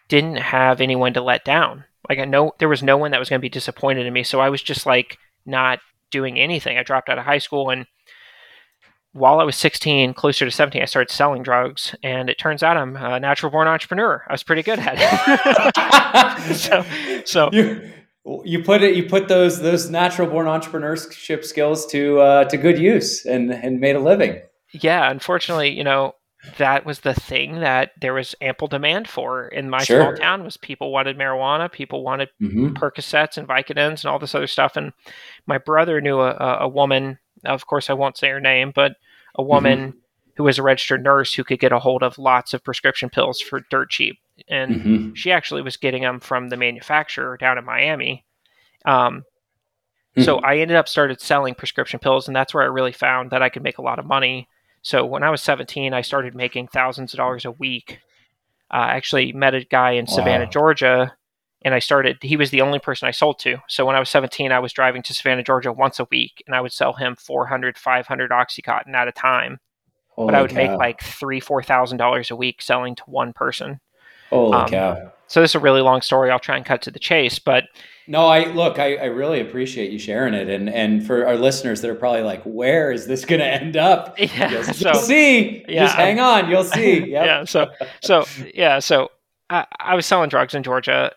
didn't 0.07 0.37
have 0.37 0.81
anyone 0.81 1.13
to 1.13 1.21
let 1.21 1.45
down. 1.45 1.83
Like 2.11 2.19
I 2.19 2.25
know 2.25 2.51
there 2.59 2.67
was 2.67 2.83
no 2.83 2.97
one 2.97 3.11
that 3.11 3.21
was 3.21 3.29
going 3.29 3.39
to 3.39 3.41
be 3.41 3.47
disappointed 3.47 4.05
in 4.05 4.11
me. 4.11 4.23
So 4.23 4.41
I 4.41 4.49
was 4.49 4.61
just 4.61 4.85
like 4.85 5.17
not 5.45 5.79
doing 6.09 6.37
anything. 6.37 6.77
I 6.77 6.83
dropped 6.83 7.07
out 7.07 7.17
of 7.17 7.23
high 7.23 7.37
school 7.37 7.69
and 7.69 7.85
while 9.13 9.39
I 9.39 9.45
was 9.45 9.55
16, 9.55 10.13
closer 10.13 10.43
to 10.43 10.51
17, 10.51 10.81
I 10.81 10.85
started 10.85 11.09
selling 11.13 11.41
drugs, 11.41 11.95
and 12.03 12.29
it 12.29 12.37
turns 12.37 12.63
out 12.63 12.75
I'm 12.75 12.97
a 12.97 13.17
natural 13.17 13.49
born 13.49 13.69
entrepreneur. 13.69 14.25
I 14.27 14.33
was 14.33 14.43
pretty 14.43 14.61
good 14.61 14.79
at 14.79 14.95
it. 14.97 16.55
so, 16.57 16.85
so 17.25 17.49
you 17.53 17.91
you 18.43 18.61
put 18.61 18.83
it 18.83 18.95
you 18.95 19.03
put 19.07 19.29
those 19.29 19.61
those 19.61 19.89
natural 19.89 20.27
born 20.27 20.47
entrepreneurship 20.47 21.45
skills 21.45 21.85
to 21.87 22.19
uh, 22.19 22.43
to 22.45 22.57
good 22.57 22.77
use 22.77 23.25
and 23.25 23.53
and 23.53 23.79
made 23.79 23.95
a 23.95 24.01
living. 24.01 24.41
yeah, 24.73 25.09
unfortunately, 25.09 25.69
you 25.69 25.85
know, 25.85 26.15
that 26.57 26.85
was 26.85 27.01
the 27.01 27.13
thing 27.13 27.59
that 27.59 27.91
there 27.99 28.13
was 28.13 28.35
ample 28.41 28.67
demand 28.67 29.07
for 29.07 29.47
in 29.47 29.69
my 29.69 29.83
Sure. 29.83 29.97
small 29.99 30.13
town 30.13 30.43
was 30.43 30.57
people 30.57 30.91
wanted 30.91 31.17
marijuana, 31.17 31.71
people 31.71 32.03
wanted 32.03 32.29
hmm 32.39 32.69
Percocets 32.69 33.37
and 33.37 33.47
Vicodins 33.47 34.03
and 34.03 34.05
all 34.05 34.19
this 34.19 34.35
other 34.35 34.47
stuff. 34.47 34.75
And 34.75 34.93
my 35.45 35.57
brother 35.57 36.01
knew 36.01 36.19
a, 36.19 36.57
a, 36.61 36.67
woman, 36.67 37.19
of 37.45 37.67
course, 37.67 37.89
I 37.89 37.93
won't 37.93 38.17
say 38.17 38.29
her 38.29 38.39
name, 38.39 38.71
but 38.73 38.93
a 39.35 39.43
woman 39.43 39.93
who 40.35 40.43
was 40.43 40.57
a 40.57 40.63
registered 40.63 41.03
nurse 41.03 41.33
who 41.33 41.43
could 41.43 41.59
get 41.59 41.71
a 41.71 41.79
hold 41.79 42.03
of 42.03 42.17
lots 42.17 42.53
of 42.53 42.63
prescription 42.63 43.09
pills 43.09 43.39
for 43.41 43.61
dirt 43.69 43.89
cheap. 43.89 44.17
And 44.47 44.81
hmm 44.81 45.13
she 45.13 45.31
actually 45.31 45.61
was 45.61 45.77
getting 45.77 46.01
them 46.03 46.19
from 46.19 46.49
the 46.49 46.57
manufacturer 46.57 47.37
down 47.37 47.57
in 47.57 47.65
Miami. 47.65 48.25
Um, 48.85 49.23
so 50.17 50.37
I 50.39 50.57
ended 50.57 50.77
up 50.77 50.87
started 50.87 51.21
selling 51.21 51.55
prescription 51.55 51.99
pills, 51.99 52.27
and 52.27 52.35
that's 52.35 52.53
where 52.53 52.63
I 52.63 52.67
really 52.67 52.91
found 52.91 53.31
that 53.31 53.41
I 53.41 53.49
could 53.49 53.63
make 53.63 53.77
a 53.77 53.81
lot 53.81 53.99
of 53.99 54.05
money. 54.05 54.47
So 54.81 55.05
when 55.05 55.23
I 55.23 55.29
was 55.29 55.41
17, 55.41 55.93
I 55.93 56.01
started 56.01 56.35
making 56.35 56.67
thousands 56.67 57.13
of 57.13 57.17
dollars 57.17 57.45
a 57.45 57.51
week. 57.51 57.99
Uh, 58.73 58.77
I 58.77 58.95
actually 58.95 59.31
met 59.33 59.53
a 59.53 59.63
guy 59.65 59.91
in 59.91 60.07
Savannah, 60.07 60.45
Wow. 60.45 60.49
Georgia, 60.51 61.13
and 61.63 61.73
I 61.75 61.79
started. 61.79 62.17
He 62.21 62.35
was 62.37 62.49
the 62.49 62.61
only 62.61 62.79
person 62.79 63.07
I 63.07 63.11
sold 63.11 63.37
to. 63.39 63.57
So 63.67 63.85
when 63.85 63.95
I 63.95 63.99
was 63.99 64.09
17, 64.09 64.51
I 64.51 64.59
was 64.59 64.73
driving 64.73 65.03
to 65.03 65.13
Savannah, 65.13 65.43
Georgia 65.43 65.71
once 65.71 65.99
a 65.99 66.07
week, 66.09 66.41
and 66.47 66.55
I 66.55 66.61
would 66.61 66.71
sell 66.71 66.93
him 66.93 67.15
400, 67.15 67.77
500 67.77 68.31
OxyContin 68.31 68.93
at 68.95 69.07
a 69.07 69.11
time. 69.11 69.59
but 70.17 70.33
I 70.35 70.41
would 70.41 70.53
make 70.53 70.71
like 70.71 71.01
three, 71.03 71.39
four 71.39 71.61
thousand 71.61 71.97
dollars 71.97 72.31
a 72.31 72.35
week 72.35 72.61
selling 72.61 72.95
to 72.95 73.03
one 73.05 73.33
person. 73.33 73.79
holy 74.29 74.57
um, 74.57 74.67
cow. 74.69 75.10
So 75.31 75.41
this 75.41 75.51
is 75.51 75.55
a 75.55 75.59
really 75.59 75.81
long 75.81 76.01
story. 76.01 76.29
I'll 76.29 76.39
try 76.39 76.57
and 76.57 76.65
cut 76.65 76.81
to 76.83 76.91
the 76.91 76.99
chase, 76.99 77.39
but 77.39 77.63
No, 78.07 78.25
I 78.27 78.45
look. 78.51 78.79
I, 78.79 78.95
I 78.97 79.05
really 79.05 79.39
appreciate 79.39 79.91
you 79.91 79.97
sharing 79.99 80.33
it, 80.33 80.49
and 80.49 80.69
and 80.69 81.05
for 81.05 81.25
our 81.25 81.35
listeners 81.37 81.81
that 81.81 81.89
are 81.89 81.95
probably 81.95 82.21
like, 82.23 82.43
where 82.43 82.91
is 82.91 83.07
this 83.07 83.23
going 83.25 83.39
to 83.45 83.47
end 83.47 83.77
up? 83.77 84.19
yeah. 84.19 84.49
You'll, 84.51 84.63
so 84.63 84.91
you'll 84.91 84.99
see. 85.01 85.65
yeah, 85.69 85.85
Just 85.85 85.95
hang 85.95 86.19
on. 86.19 86.49
You'll 86.49 86.63
see. 86.65 86.99
Yep. 87.11 87.25
yeah. 87.25 87.43
So 87.45 87.69
so 88.01 88.25
yeah. 88.53 88.79
So 88.79 89.09
I, 89.49 89.65
I 89.79 89.95
was 89.95 90.05
selling 90.05 90.29
drugs 90.29 90.53
in 90.53 90.63
Georgia. 90.63 91.11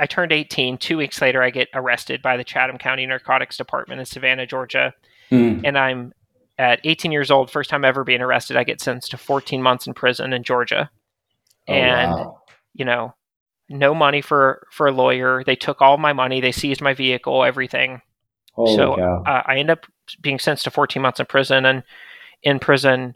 I 0.00 0.06
turned 0.06 0.30
18. 0.32 0.78
Two 0.78 0.96
weeks 0.96 1.20
later, 1.20 1.42
I 1.42 1.50
get 1.50 1.68
arrested 1.74 2.22
by 2.22 2.36
the 2.36 2.44
Chatham 2.44 2.78
County 2.78 3.04
Narcotics 3.04 3.56
Department 3.56 3.98
in 4.00 4.06
Savannah, 4.06 4.46
Georgia, 4.46 4.94
Hmm. 5.30 5.60
and 5.64 5.76
I'm 5.76 6.12
at 6.56 6.80
18 6.84 7.12
years 7.12 7.30
old. 7.30 7.50
First 7.50 7.68
time 7.68 7.84
ever 7.84 8.02
being 8.04 8.22
arrested. 8.22 8.56
I 8.56 8.64
get 8.64 8.80
sentenced 8.80 9.10
to 9.10 9.18
14 9.18 9.60
months 9.62 9.86
in 9.86 9.92
prison 9.94 10.32
in 10.32 10.42
Georgia, 10.44 10.88
Oh, 11.68 11.72
and 11.74 12.12
wow. 12.12 12.40
you 12.74 12.84
know, 12.86 13.14
no 13.68 13.94
money 13.94 14.20
for 14.20 14.66
for 14.72 14.86
a 14.86 14.92
lawyer. 14.92 15.42
They 15.44 15.56
took 15.56 15.80
all 15.82 15.98
my 15.98 16.12
money. 16.12 16.40
They 16.40 16.52
seized 16.52 16.80
my 16.80 16.94
vehicle, 16.94 17.44
everything. 17.44 18.02
Holy 18.54 18.74
so 18.76 18.96
cow. 18.96 19.22
uh, 19.26 19.42
I 19.46 19.58
end 19.58 19.70
up 19.70 19.86
being 20.20 20.38
sentenced 20.38 20.64
to 20.64 20.70
14 20.70 21.00
months 21.02 21.20
in 21.20 21.26
prison, 21.26 21.64
and 21.66 21.82
in 22.42 22.58
prison, 22.58 23.14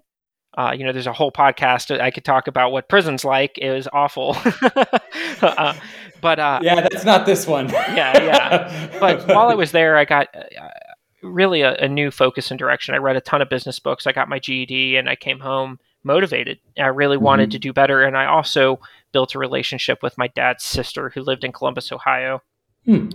uh, 0.56 0.72
you 0.76 0.84
know, 0.84 0.92
there's 0.92 1.06
a 1.06 1.12
whole 1.12 1.32
podcast 1.32 1.98
I 2.00 2.10
could 2.10 2.24
talk 2.24 2.46
about 2.46 2.70
what 2.72 2.88
prison's 2.88 3.24
like. 3.24 3.56
It 3.58 3.72
was 3.72 3.88
awful, 3.92 4.36
uh, 5.42 5.74
but 6.20 6.38
uh, 6.38 6.60
yeah, 6.62 6.80
that's 6.82 7.04
not 7.04 7.26
this 7.26 7.46
one. 7.46 7.68
yeah, 7.70 8.22
yeah. 8.22 8.98
but 9.00 9.26
while 9.34 9.48
I 9.48 9.54
was 9.54 9.72
there, 9.72 9.96
I 9.96 10.04
got 10.04 10.28
uh, 10.36 10.68
really 11.22 11.62
a, 11.62 11.74
a 11.76 11.88
new 11.88 12.10
focus 12.10 12.50
and 12.50 12.58
direction. 12.58 12.94
I 12.94 12.98
read 12.98 13.16
a 13.16 13.20
ton 13.20 13.42
of 13.42 13.48
business 13.48 13.78
books. 13.78 14.06
I 14.06 14.12
got 14.12 14.28
my 14.28 14.38
GED, 14.38 14.96
and 14.96 15.08
I 15.08 15.16
came 15.16 15.40
home 15.40 15.78
motivated. 16.04 16.58
I 16.78 16.86
really 16.86 17.16
wanted 17.16 17.48
Mhm. 17.48 17.52
to 17.52 17.58
do 17.58 17.72
better, 17.72 18.02
and 18.02 18.16
I 18.16 18.26
also 18.26 18.80
built 19.12 19.34
a 19.34 19.38
relationship 19.38 20.02
with 20.02 20.18
my 20.18 20.28
dad's 20.28 20.64
sister, 20.64 21.10
who 21.10 21.22
lived 21.22 21.44
in 21.44 21.52
Columbus, 21.52 21.92
Ohio. 21.92 22.42
Hmm. 22.84 23.10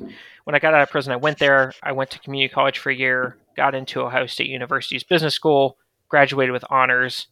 When 0.46 0.56
I 0.56 0.60
got 0.60 0.74
out 0.74 0.82
of 0.82 0.90
prison, 0.90 1.12
I 1.12 1.18
went 1.18 1.40
there. 1.40 1.74
I 1.84 1.92
went 1.92 2.12
to 2.12 2.20
community 2.20 2.54
college 2.54 2.80
for 2.80 2.90
a 2.90 2.96
year, 2.96 3.38
got 3.58 3.76
into 3.76 4.02
Ohio 4.02 4.26
State 4.28 4.48
University's 4.50 5.04
business 5.04 5.34
school, 5.36 5.78
graduated 6.10 6.54
with 6.54 6.64
honors, 6.70 7.28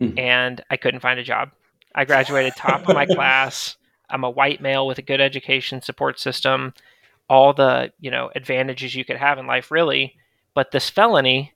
Hmm. 0.00 0.18
and 0.18 0.64
I 0.70 0.76
couldn't 0.76 1.00
find 1.00 1.20
a 1.20 1.24
job. 1.24 1.50
I 1.94 2.04
graduated 2.04 2.56
top 2.56 2.88
of 2.88 2.94
my 2.94 3.06
class. 3.06 3.76
I'm 4.08 4.24
a 4.24 4.30
white 4.30 4.60
male 4.60 4.86
with 4.86 4.98
a 4.98 5.02
good 5.02 5.20
education 5.20 5.80
support 5.82 6.18
system, 6.18 6.74
all 7.28 7.52
the 7.52 7.92
you 8.00 8.10
know 8.10 8.30
advantages 8.34 8.94
you 8.96 9.04
could 9.04 9.16
have 9.18 9.38
in 9.38 9.46
life, 9.46 9.70
really. 9.70 10.16
But 10.54 10.72
this 10.72 10.90
felony, 10.90 11.52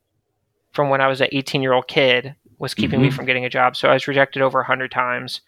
from 0.73 0.89
when 0.91 1.01
I 1.01 1.09
was 1.09 1.21
an 1.21 1.29
18 1.33 1.63
year 1.63 1.73
old 1.73 1.89
kid, 1.89 2.37
was 2.59 2.75
keeping 2.75 3.03
me 3.03 3.09
Mhm. 3.09 3.15
from 3.15 3.25
getting 3.27 3.45
a 3.45 3.51
job. 3.51 3.77
So 3.77 3.89
I 3.89 3.95
was 3.95 4.07
rejected 4.07 4.41
over 4.43 4.61
100 4.61 4.93
times. 4.93 5.41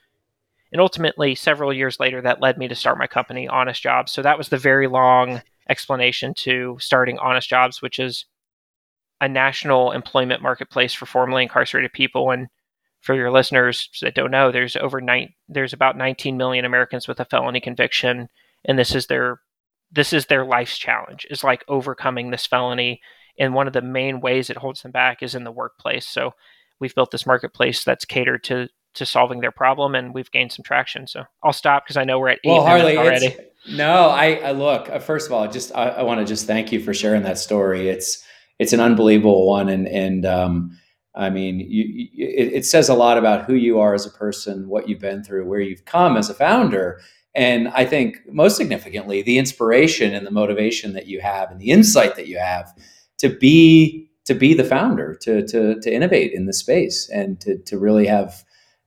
And 0.72 0.80
ultimately, 0.80 1.34
several 1.34 1.72
years 1.72 2.00
later, 2.00 2.20
that 2.23 2.40
led 2.40 2.58
me 2.58 2.68
to 2.68 2.75
start 2.75 2.99
my 2.99 3.06
company, 3.06 3.49
Honest 3.49 3.82
Jobs. 3.82 4.12
So 4.12 4.23
that 4.23 4.38
was 4.38 4.49
the 4.49 4.58
very 4.58 4.88
long 4.88 5.42
explanation 5.68 6.35
to 6.35 6.76
starting 6.80 7.18
Honest 7.18 7.49
Jobs, 7.49 7.80
which 7.80 7.99
is 7.99 8.26
a 9.20 9.28
national 9.28 9.92
employment 9.92 10.42
marketplace 10.42 10.92
for 10.92 11.06
formerly 11.06 11.42
incarcerated 11.42 11.92
people. 11.92 12.30
And 12.30 12.49
for 13.00 13.14
your 13.14 13.30
listeners 13.30 13.88
that 14.02 14.14
don't 14.14 14.30
know, 14.30 14.50
there's 14.50 14.76
over 14.76 15.00
nine, 15.00 15.32
there's 15.49 15.73
about 15.73 15.96
19 15.96 16.37
million 16.37 16.64
Americans 16.64 17.06
with 17.06 17.20
a 17.20 17.25
felony 17.25 17.61
conviction, 17.61 18.28
and 18.64 18.78
this 18.78 18.94
is 18.94 19.06
their 19.06 19.40
this 19.92 20.12
is 20.12 20.26
their 20.26 20.44
life's 20.44 20.76
challenge 20.76 21.26
is 21.30 21.44
like 21.44 21.64
overcoming 21.68 22.30
this 22.30 22.44
felony. 22.44 23.00
And 23.38 23.54
one 23.54 23.66
of 23.66 23.73
the 23.73 23.82
main 23.82 24.20
ways 24.20 24.50
it 24.50 24.56
holds 24.56 24.82
them 24.82 24.90
back 24.90 25.23
is 25.23 25.35
in 25.35 25.44
the 25.44 25.52
workplace. 25.52 26.06
So 26.06 26.32
we've 26.80 26.94
built 26.94 27.11
this 27.11 27.26
marketplace 27.26 27.85
that's 27.85 28.04
catered 28.04 28.42
to 28.44 28.68
to 28.96 29.06
solving 29.06 29.40
their 29.40 29.52
problem, 29.52 29.94
and 29.94 30.12
we've 30.12 30.30
gained 30.30 30.52
some 30.52 30.62
traction. 30.62 31.06
So 31.06 31.24
I'll 31.42 31.52
stop 31.52 31.84
because 31.84 31.96
I 31.96 32.04
know 32.04 32.18
we're 32.18 32.30
at 32.30 32.40
eight 32.44 32.50
well, 32.50 32.64
Harley, 32.64 32.96
already. 32.96 33.36
no, 33.70 34.08
I, 34.08 34.34
I 34.34 34.50
look. 34.52 34.88
uh, 34.88 34.98
First 34.98 35.26
of 35.26 35.32
all, 35.32 35.48
just 35.48 35.74
I, 35.74 35.88
I 35.88 36.02
want 36.02 36.20
to 36.20 36.26
just 36.26 36.46
thank 36.46 36.72
you 36.72 36.80
for 36.80 36.92
sharing 36.92 37.22
that 37.22 37.38
story. 37.38 37.88
It's 37.88 38.24
it's 38.58 38.72
an 38.72 38.80
unbelievable 38.80 39.46
one, 39.46 39.68
and 39.68 39.86
and 39.86 40.26
um, 40.26 40.78
I 41.14 41.30
mean, 41.30 41.60
you, 41.60 41.84
you, 41.84 42.08
it, 42.26 42.52
it 42.52 42.66
says 42.66 42.88
a 42.88 42.94
lot 42.94 43.18
about 43.18 43.44
who 43.44 43.54
you 43.54 43.80
are 43.80 43.94
as 43.94 44.06
a 44.06 44.10
person, 44.10 44.68
what 44.68 44.88
you've 44.88 45.00
been 45.00 45.22
through, 45.22 45.46
where 45.46 45.60
you've 45.60 45.84
come 45.84 46.16
as 46.16 46.28
a 46.28 46.34
founder, 46.34 47.00
and 47.34 47.68
I 47.68 47.84
think 47.84 48.18
most 48.32 48.56
significantly, 48.56 49.22
the 49.22 49.38
inspiration 49.38 50.14
and 50.14 50.26
the 50.26 50.30
motivation 50.30 50.94
that 50.94 51.06
you 51.06 51.20
have, 51.20 51.50
and 51.50 51.60
the 51.60 51.70
insight 51.70 52.16
that 52.16 52.28
you 52.28 52.38
have 52.38 52.72
to 53.18 53.28
be 53.28 54.10
to 54.24 54.34
be 54.34 54.54
the 54.54 54.64
founder, 54.64 55.14
to 55.22 55.46
to 55.46 55.80
to 55.80 55.94
innovate 55.94 56.32
in 56.32 56.46
this 56.46 56.58
space, 56.58 57.08
and 57.10 57.40
to 57.40 57.58
to 57.58 57.78
really 57.78 58.06
have 58.06 58.42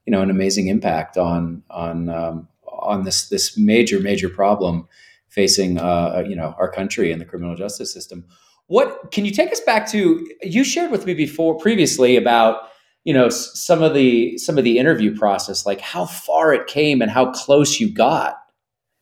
you 0.06 0.10
know 0.10 0.22
an 0.22 0.30
amazing 0.30 0.68
impact 0.68 1.16
on 1.16 1.62
on 1.70 2.08
um, 2.08 2.48
on 2.66 3.04
this 3.04 3.28
this 3.28 3.56
major 3.56 4.00
major 4.00 4.28
problem 4.28 4.88
facing 5.28 5.78
uh, 5.78 6.22
you 6.26 6.36
know 6.36 6.54
our 6.58 6.70
country 6.70 7.12
and 7.12 7.20
the 7.20 7.24
criminal 7.24 7.56
justice 7.56 7.92
system. 7.92 8.24
What 8.66 9.10
can 9.10 9.24
you 9.24 9.32
take 9.32 9.50
us 9.50 9.60
back 9.60 9.88
to? 9.90 10.26
You 10.42 10.62
shared 10.64 10.90
with 10.90 11.06
me 11.06 11.14
before 11.14 11.56
previously 11.56 12.16
about 12.16 12.62
you 13.04 13.14
know 13.14 13.28
some 13.28 13.82
of 13.82 13.94
the 13.94 14.36
some 14.38 14.58
of 14.58 14.64
the 14.64 14.78
interview 14.78 15.16
process, 15.16 15.66
like 15.66 15.80
how 15.80 16.06
far 16.06 16.52
it 16.52 16.66
came 16.66 17.02
and 17.02 17.10
how 17.10 17.32
close 17.32 17.80
you 17.80 17.92
got. 17.92 18.36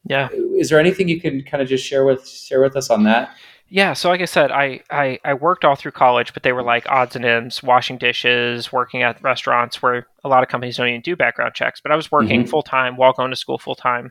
Yeah. 0.09 0.29
Is 0.57 0.71
there 0.71 0.81
anything 0.81 1.09
you 1.09 1.21
can 1.21 1.43
kind 1.43 1.63
of 1.63 1.69
just 1.69 1.85
share 1.85 2.05
with 2.05 2.27
share 2.27 2.63
with 2.63 2.77
us 2.77 2.91
on 2.91 3.05
that? 3.05 3.35
Yeah, 3.71 3.93
so 3.93 4.09
like 4.09 4.23
I 4.23 4.27
said, 4.27 4.51
I, 4.51 4.81
I, 4.91 5.19
I 5.25 5.35
worked 5.35 5.63
all 5.65 5.75
through 5.77 5.91
college, 5.93 6.33
but 6.33 6.43
they 6.43 6.53
were 6.53 6.63
like 6.63 6.89
odds 6.89 7.17
and 7.17 7.25
ends, 7.25 7.63
washing 7.63 7.99
dishes, 7.99 8.73
working 8.73 9.03
at 9.03 9.23
restaurants 9.23 9.83
where 9.83 10.07
a 10.25 10.29
lot 10.29 10.43
of 10.43 10.49
companies 10.49 10.79
don't 10.79 10.89
even 10.89 11.03
do 11.03 11.17
background 11.17 11.55
checks. 11.55 11.79
But 11.81 11.93
I 11.93 11.97
was 11.97 12.11
working 12.11 12.45
Mhm. 12.45 12.49
full 12.49 12.63
time 12.63 12.97
while 12.97 13.13
going 13.13 13.31
to 13.31 13.37
school 13.37 13.59
full 13.59 13.75
time. 13.75 14.11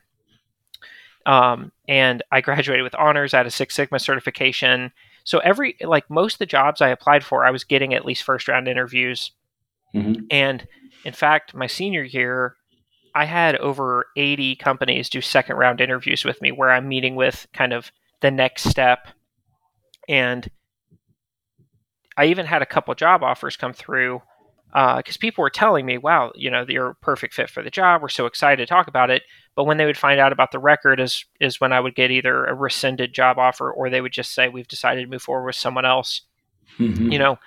Um, 1.26 1.72
and 1.88 2.22
I 2.32 2.42
graduated 2.42 2.84
with 2.84 2.94
honors. 2.96 3.34
I 3.34 3.38
had 3.38 3.48
a 3.48 3.52
Six 3.52 3.74
Sigma 3.76 4.00
certification. 4.00 4.92
So 5.24 5.40
every 5.40 5.76
like 5.82 6.10
most 6.10 6.36
of 6.36 6.40
the 6.40 6.46
jobs 6.46 6.80
I 6.80 6.90
applied 6.90 7.24
for, 7.24 7.44
I 7.44 7.52
was 7.52 7.64
getting 7.64 7.94
at 7.96 8.06
least 8.06 8.24
first 8.24 8.48
round 8.48 8.68
interviews. 8.68 9.32
Mhm. 9.96 10.26
And 10.30 10.68
in 11.04 11.14
fact, 11.14 11.56
my 11.56 11.68
senior 11.68 12.04
year, 12.04 12.56
I 13.16 13.26
had 13.26 13.56
over 13.56 14.06
80 14.16 14.56
companies 14.56 15.10
do 15.10 15.20
second 15.20 15.56
round 15.56 15.82
interviews 15.82 16.24
with 16.24 16.42
me 16.44 16.52
where 16.52 16.70
I'm 16.72 16.88
meeting 16.88 17.16
with 17.16 17.48
kind 17.54 17.74
of 17.74 17.92
the 18.22 18.30
next 18.32 18.70
step. 18.70 19.08
And 20.08 20.50
I 22.18 22.26
even 22.26 22.46
had 22.46 22.62
a 22.62 22.66
couple 22.66 22.94
job 22.96 23.24
offers 23.24 23.56
come 23.56 23.74
through 23.74 24.22
because 24.74 25.18
people 25.18 25.42
were 25.42 25.50
telling 25.50 25.86
me, 25.86 25.98
wow, 25.98 26.32
you 26.36 26.52
know, 26.52 26.66
you're 26.68 26.90
a 26.90 26.96
perfect 26.96 27.34
fit 27.34 27.50
for 27.50 27.64
the 27.64 27.70
job. 27.70 28.02
We're 28.02 28.10
so 28.10 28.26
excited 28.26 28.58
to 28.58 28.70
talk 28.70 28.88
about 28.88 29.10
it. 29.10 29.24
But 29.56 29.64
when 29.66 29.78
they 29.78 29.86
would 29.86 29.98
find 29.98 30.20
out 30.20 30.32
about 30.32 30.52
the 30.52 30.60
record 30.60 31.00
is 31.00 31.26
is 31.40 31.60
when 31.60 31.74
I 31.74 31.80
would 31.80 31.96
get 31.96 32.12
either 32.12 32.46
a 32.46 32.54
rescinded 32.54 33.14
job 33.14 33.38
offer 33.38 33.72
or 33.72 33.90
they 33.90 34.02
would 34.02 34.14
just 34.14 34.34
say, 34.34 34.50
we've 34.50 34.68
decided 34.68 35.02
to 35.02 35.08
move 35.10 35.22
forward 35.22 35.46
with 35.46 35.56
someone 35.56 35.86
else 35.86 36.22
Mhm. 36.80 37.12
you 37.12 37.18
know 37.18 37.40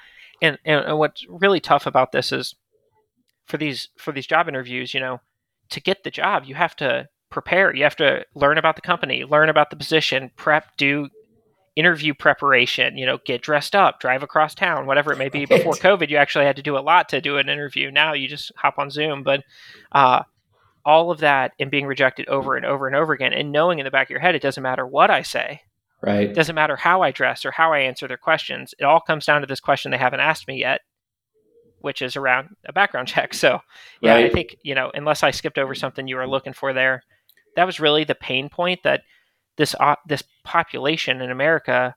and, 0.43 0.59
and 0.65 0.85
and 0.87 0.99
what's 0.99 1.25
really 1.29 1.61
tough 1.61 1.87
about 1.87 2.11
this 2.11 2.33
is 2.33 2.55
for 3.47 3.59
these 3.59 3.91
for 3.97 4.13
these 4.13 4.27
job 4.27 4.49
interviews 4.49 4.95
you 4.95 4.99
know 4.99 5.21
to 5.69 5.81
get 5.81 6.03
the 6.03 6.11
job 6.11 6.45
you 6.47 6.55
have 6.55 6.75
to 6.77 7.07
prepare 7.31 7.73
you 7.75 7.85
have 7.85 7.95
to 7.97 8.25
learn 8.35 8.59
about 8.59 8.75
the 8.77 8.83
company 8.83 9.25
learn 9.25 9.49
about 9.49 9.71
the 9.71 9.77
position 9.77 10.31
prep 10.37 10.77
do 10.79 11.09
interview 11.77 12.13
preparation 12.13 12.99
you 12.99 13.07
know 13.07 13.19
get 13.25 13.43
dressed 13.43 13.77
up 13.77 14.01
drive 14.01 14.23
across 14.23 14.55
town 14.55 14.87
whatever 14.87 15.13
it 15.13 15.19
may 15.19 15.29
be 15.29 15.47
before 15.47 15.73
covid 15.75 16.11
you 16.11 16.17
actually 16.17 16.45
had 16.45 16.57
to 16.57 16.63
do 16.63 16.77
a 16.77 16.81
lot 16.81 17.09
to 17.09 17.21
do 17.21 17.39
an 17.39 17.49
interview 17.49 17.91
now 17.91 18.13
you 18.13 18.27
just 18.29 18.51
hop 18.57 18.79
on 18.79 18.91
zoom 18.91 19.23
but 19.23 19.43
uh, 19.93 20.23
all 20.85 21.11
of 21.11 21.21
that 21.21 21.53
and 21.61 21.71
being 21.71 21.87
rejected 21.87 22.29
over 22.29 22.57
and 22.57 22.67
over 22.67 22.87
and 22.87 22.97
over 22.97 23.13
again 23.13 23.33
and 23.33 23.53
knowing 23.53 23.79
in 23.79 23.85
the 23.85 23.91
back 23.91 24.07
of 24.07 24.11
your 24.11 24.21
head 24.21 24.35
it 24.35 24.43
doesn't 24.43 24.63
matter 24.63 24.87
what 24.87 25.11
i 25.11 25.23
say 25.23 25.61
Right. 26.03 26.31
it 26.31 26.35
doesn't 26.35 26.55
matter 26.55 26.77
how 26.77 27.03
I 27.03 27.11
dress 27.11 27.45
or 27.45 27.51
how 27.51 27.75
I 27.75 27.81
answer 27.81 28.09
their 28.09 28.17
questions. 28.17 28.75
It 28.79 28.85
all 28.85 29.01
comes 29.01 29.27
down 29.27 29.43
to 29.43 29.47
this 29.47 29.61
question 29.61 29.91
they 29.91 29.99
haven't 29.99 30.21
asked 30.21 30.49
me 30.49 30.59
yet, 30.59 30.81
which 31.81 32.01
is 32.01 32.17
around 32.17 32.57
a 32.65 32.73
background 32.73 33.09
check. 33.09 33.35
So, 33.35 33.61
yeah, 34.01 34.15
I 34.17 34.31
think, 34.31 34.57
you 34.63 34.75
know, 34.75 34.91
unless 34.95 35.23
I 35.23 35.31
skipped 35.31 35.59
over 35.59 35.75
something 35.75 36.09
you 36.09 36.17
were 36.17 36.27
looking 36.27 36.55
for 36.55 36.73
there, 36.73 37.03
that 37.57 37.67
was 37.67 37.81
really 37.81 38.05
the 38.05 38.15
pain 38.15 38.49
point 38.49 38.81
that 38.85 39.03
this 39.61 39.75
uh, 39.79 39.97
this 40.09 40.25
population 40.43 41.21
in 41.21 41.31
America 41.31 41.95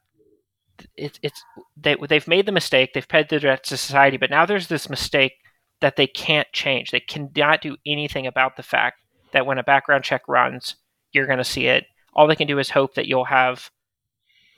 it, 0.97 1.19
it's 1.21 1.41
they 1.77 1.95
they've 2.09 2.27
made 2.27 2.45
the 2.45 2.51
mistake, 2.51 2.91
they've 2.93 3.07
paid 3.07 3.29
the 3.29 3.39
debt 3.39 3.63
to 3.65 3.77
society, 3.77 4.17
but 4.17 4.29
now 4.29 4.45
there's 4.45 4.67
this 4.67 4.89
mistake 4.89 5.33
that 5.81 5.95
they 5.95 6.07
can't 6.07 6.47
change. 6.51 6.91
They 6.91 6.99
cannot 6.99 7.61
do 7.61 7.77
anything 7.85 8.27
about 8.27 8.55
the 8.57 8.63
fact 8.63 8.97
that 9.31 9.45
when 9.45 9.57
a 9.57 9.63
background 9.63 10.03
check 10.03 10.27
runs, 10.27 10.75
you're 11.11 11.25
going 11.25 11.37
to 11.39 11.43
see 11.43 11.67
it. 11.67 11.85
All 12.13 12.27
they 12.27 12.35
can 12.35 12.47
do 12.47 12.59
is 12.59 12.69
hope 12.69 12.95
that 12.95 13.07
you'll 13.07 13.25
have 13.25 13.69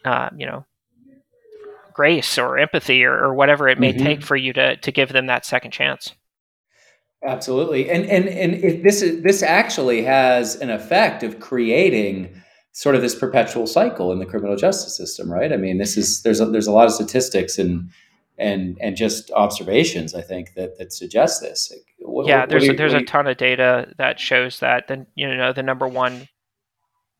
uh, 0.03 0.29
you 0.38 0.45
know, 0.45 0.65
grace 1.93 2.38
or 2.38 2.57
empathy 2.57 3.03
or, 3.03 3.13
or 3.17 3.33
whatever 3.33 3.67
it 3.67 3.79
may 3.79 3.93
Mhm. 3.93 4.03
take 4.03 4.21
for 4.21 4.35
you 4.35 4.53
to 4.53 4.77
to 4.77 4.91
give 4.91 5.12
them 5.12 5.27
that 5.27 5.45
second 5.45 5.71
chance. 5.71 6.13
Absolutely, 7.25 7.89
and 7.89 8.05
and 8.05 8.27
and 8.27 8.83
this 8.83 9.01
is 9.01 9.24
this 9.24 9.41
actually 9.41 10.03
has 10.03 10.55
an 10.55 10.69
effect 10.69 11.24
of 11.24 11.39
creating 11.39 12.29
sort 12.77 12.94
of 12.94 13.01
this 13.01 13.15
perpetual 13.15 13.65
cycle 13.65 14.12
in 14.12 14.20
the 14.20 14.25
criminal 14.25 14.58
justice 14.58 14.98
system, 14.98 15.32
right? 15.32 15.53
I 15.53 15.55
mean, 15.58 15.77
this 15.77 15.96
is 15.96 16.22
there's 16.24 16.41
a, 16.41 16.46
there's 16.46 16.67
a 16.67 16.74
lot 16.74 16.88
of 16.88 16.91
statistics 16.94 17.58
and 17.58 17.89
and 18.38 18.77
and 18.82 18.98
just 18.98 19.32
observations 19.32 20.13
I 20.13 20.22
think 20.22 20.55
that 20.55 20.77
that 20.77 20.91
suggest 20.91 21.41
this. 21.41 21.72
Like, 21.72 21.86
what- 22.00 22.27
yeah, 22.27 22.41
what 22.41 22.50
there's 22.50 22.65
you- 22.67 22.74
there's 22.74 22.91
what 22.91 23.03
a 23.03 23.05
ton 23.05 23.27
of 23.27 23.38
data 23.38 23.94
that 23.98 24.20
shows 24.20 24.60
that 24.60 24.89
then 24.89 25.08
you 25.15 25.25
know 25.34 25.53
the 25.53 25.63
number 25.63 25.88
one 25.88 26.27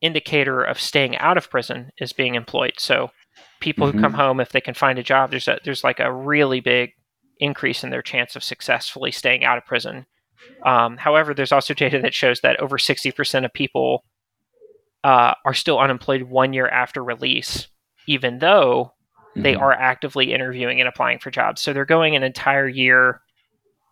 indicator 0.02 0.62
of 0.62 0.78
staying 0.80 1.16
out 1.18 1.38
of 1.38 1.50
prison 1.50 1.92
is 2.00 2.12
being 2.12 2.36
employed. 2.36 2.74
So 2.78 3.12
people 3.62 3.88
who 3.88 3.98
Mhm. 3.98 4.02
come 4.02 4.14
home 4.14 4.40
if 4.42 4.50
they 4.52 4.62
can 4.62 4.74
find 4.74 5.00
a 5.00 5.04
job, 5.04 5.32
there's 5.32 5.48
a 5.48 5.58
there's 5.64 5.86
like 5.86 6.02
a 6.02 6.12
really 6.12 6.60
big 6.60 6.92
increase 7.40 7.82
in 7.84 7.92
their 7.92 8.02
chance 8.02 8.36
of 8.36 8.44
successfully 8.44 9.12
staying 9.12 9.46
out 9.46 9.58
of 9.58 9.66
prison. 9.66 10.06
Um, 10.66 10.98
however, 10.98 11.34
there's 11.34 11.52
also 11.54 11.74
data 11.74 12.00
that 12.02 12.14
shows 12.14 12.42
that 12.42 12.60
over 12.60 12.78
60% 12.78 13.46
of 13.46 13.54
people 13.54 14.04
uh, 15.06 15.36
are 15.46 15.54
still 15.54 15.80
unemployed 15.80 16.24
one 16.24 16.52
year 16.54 16.68
after 16.68 17.04
release, 17.04 17.68
even 18.08 18.40
though 18.40 18.92
they 19.36 19.56
Mhm. 19.56 19.62
are 19.62 19.74
actively 19.74 20.34
interviewing 20.34 20.80
and 20.82 20.90
applying 20.90 21.20
for 21.20 21.32
jobs. 21.32 21.62
So 21.62 21.74
they're 21.74 21.86
going 21.86 22.16
an 22.16 22.24
entire 22.24 22.68
year 22.68 23.22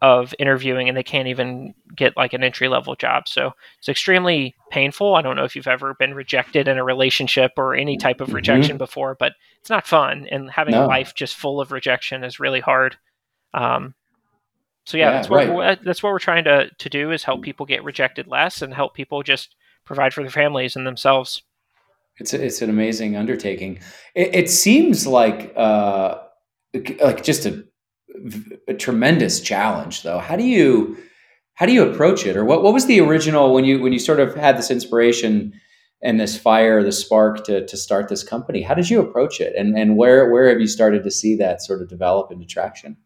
of 0.02 0.34
interviewing 0.40 0.90
and 0.90 0.98
they 0.98 1.04
can't 1.04 1.30
even 1.30 1.76
get 1.96 2.18
like 2.18 2.34
an 2.34 2.44
entry 2.44 2.68
level 2.68 2.96
job. 2.96 3.28
So 3.28 3.54
it's 3.80 3.90
extremely 3.90 4.56
painful. 4.72 5.16
I 5.16 5.22
don't 5.22 5.36
know 5.38 5.46
if 5.46 5.56
you've 5.56 5.68
ever 5.68 5.94
been 5.94 6.16
rejected 6.16 6.68
in 6.68 6.78
a 6.80 6.84
relationship 6.84 7.52
or 7.58 7.76
any 7.76 7.96
type 7.96 8.20
of 8.20 8.30
Mhm. 8.30 8.34
rejection 8.34 8.78
before, 8.78 9.16
but 9.20 9.34
it's 9.62 9.70
not 9.70 9.88
fun. 9.88 10.28
And 10.32 10.52
having 10.52 10.74
No. 10.74 10.84
a 10.84 10.88
life 10.88 11.14
just 11.16 11.36
full 11.38 11.62
of 11.62 11.72
rejection 11.72 12.24
is 12.26 12.40
really 12.40 12.60
hard. 12.62 12.98
Um, 13.54 13.96
so 14.86 14.98
yeah, 14.98 15.12
Yeah, 15.12 15.12
that's 15.12 15.30
what 15.30 15.48
right. 15.48 15.56
we're, 15.56 15.76
that's 15.84 16.04
what 16.04 16.12
we're 16.12 16.20
trying 16.20 16.44
to 16.46 16.70
to 16.78 16.90
do 16.90 17.12
is 17.12 17.24
help 17.24 17.42
people 17.44 17.66
get 17.66 17.84
rejected 17.84 18.28
less 18.28 18.62
and 18.62 18.74
help 18.74 18.96
people 18.96 19.24
just 19.24 19.56
provide 19.86 20.14
for 20.14 20.22
their 20.22 20.32
families 20.32 20.76
and 20.76 20.86
themselves. 20.86 21.44
It's 22.18 22.34
a, 22.34 22.44
it's 22.44 22.62
an 22.62 22.70
amazing 22.70 23.16
undertaking. 23.16 23.80
It, 24.16 24.36
it 24.36 24.50
seems 24.50 25.08
like 25.08 25.54
uh, 25.56 26.20
like 27.02 27.24
just 27.24 27.46
a, 27.46 27.66
a 28.68 28.74
tremendous 28.74 29.42
challenge, 29.42 30.04
though. 30.04 30.20
How 30.20 30.36
do 30.36 30.44
you 30.44 30.98
how 31.56 31.66
do 31.66 31.74
you 31.74 31.84
approach 31.84 32.26
it, 32.26 32.38
or 32.38 32.46
what 32.46 32.62
what 32.62 32.74
was 32.74 32.86
the 32.86 33.00
original 33.00 33.54
when 33.54 33.66
you 33.66 33.82
when 33.82 33.94
you 33.94 34.00
sort 34.00 34.20
of 34.20 34.36
had 34.36 34.58
this 34.58 34.70
inspiration 34.70 35.54
and 36.04 36.20
this 36.20 36.38
fire, 36.38 36.84
the 36.84 36.92
spark 36.92 37.46
to 37.46 37.66
to 37.66 37.78
start 37.78 38.10
this 38.10 38.24
company? 38.24 38.62
How 38.62 38.76
did 38.76 38.90
you 38.90 39.00
approach 39.00 39.42
it, 39.42 39.56
and 39.56 39.78
and 39.78 39.98
where 39.98 40.32
where 40.32 40.50
have 40.50 40.62
you 40.62 40.68
started 40.68 41.04
to 41.04 41.12
see 41.12 41.36
that 41.38 41.64
sort 41.64 41.82
of 41.82 41.90
develop 41.90 42.32
into 42.32 42.46
traction? 42.46 42.98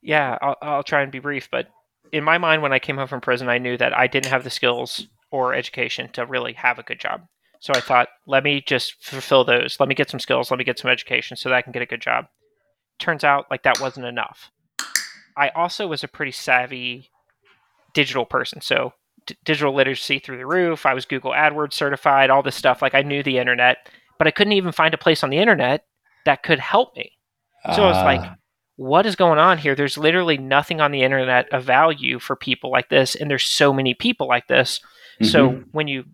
Yeah, 0.00 0.36
I'll, 0.42 0.56
I'll 0.60 0.82
try 0.82 1.02
and 1.02 1.12
be 1.12 1.20
brief, 1.20 1.48
but 1.52 1.68
in 2.10 2.24
my 2.24 2.36
mind, 2.36 2.62
when 2.62 2.72
I 2.72 2.80
came 2.80 2.96
home 2.96 3.06
from 3.06 3.20
prison, 3.20 3.48
I 3.48 3.58
knew 3.58 3.76
that 3.76 3.96
I 3.96 4.08
didn't 4.08 4.30
have 4.30 4.42
the 4.42 4.50
skills 4.50 5.06
or 5.32 5.54
education 5.54 6.08
to 6.12 6.24
really 6.24 6.52
have 6.52 6.78
a 6.78 6.82
good 6.84 7.00
job. 7.00 7.22
So 7.60 7.72
I 7.74 7.80
thought, 7.80 8.08
let 8.26 8.44
me 8.44 8.62
just 8.64 9.02
fulfill 9.04 9.44
those. 9.44 9.76
Let 9.80 9.88
me 9.88 9.94
get 9.94 10.10
some 10.10 10.20
skills. 10.20 10.50
Let 10.50 10.58
me 10.58 10.64
get 10.64 10.78
some 10.78 10.90
education 10.90 11.36
so 11.36 11.48
that 11.48 11.56
I 11.56 11.62
can 11.62 11.72
get 11.72 11.82
a 11.82 11.86
good 11.86 12.00
job. 12.02 12.26
Turns 12.98 13.24
out, 13.24 13.46
like, 13.50 13.62
that 13.62 13.80
wasn't 13.80 14.06
enough. 14.06 14.50
I 15.36 15.48
also 15.50 15.86
was 15.86 16.04
a 16.04 16.08
pretty 16.08 16.32
savvy 16.32 17.10
digital 17.94 18.26
person. 18.26 18.60
So 18.60 18.92
d- 19.26 19.36
digital 19.44 19.74
literacy 19.74 20.18
through 20.18 20.38
the 20.38 20.46
roof. 20.46 20.86
I 20.86 20.94
was 20.94 21.06
Google 21.06 21.32
AdWords 21.32 21.72
certified, 21.72 22.30
all 22.30 22.42
this 22.42 22.56
stuff. 22.56 22.82
Like, 22.82 22.94
I 22.94 23.02
knew 23.02 23.22
the 23.22 23.38
internet, 23.38 23.88
but 24.18 24.26
I 24.26 24.32
couldn't 24.32 24.54
even 24.54 24.72
find 24.72 24.92
a 24.92 24.98
place 24.98 25.22
on 25.22 25.30
the 25.30 25.38
internet 25.38 25.84
that 26.24 26.42
could 26.42 26.58
help 26.58 26.96
me. 26.96 27.12
So 27.76 27.84
I 27.84 27.88
was 27.88 28.04
like, 28.04 28.20
Ah, 28.20 28.36
what 28.76 29.06
is 29.06 29.14
going 29.14 29.38
on 29.38 29.58
here? 29.58 29.76
There's 29.76 29.96
literally 29.96 30.36
nothing 30.36 30.80
on 30.80 30.90
the 30.90 31.02
internet 31.02 31.48
of 31.52 31.62
value 31.62 32.18
for 32.18 32.34
people 32.34 32.70
like 32.70 32.88
this, 32.88 33.14
and 33.14 33.30
there's 33.30 33.44
so 33.44 33.72
many 33.72 33.94
people 33.94 34.26
like 34.26 34.48
this. 34.48 34.80
So 35.20 35.50
mhm. 35.50 35.64
when 35.72 35.88
you 35.88 36.04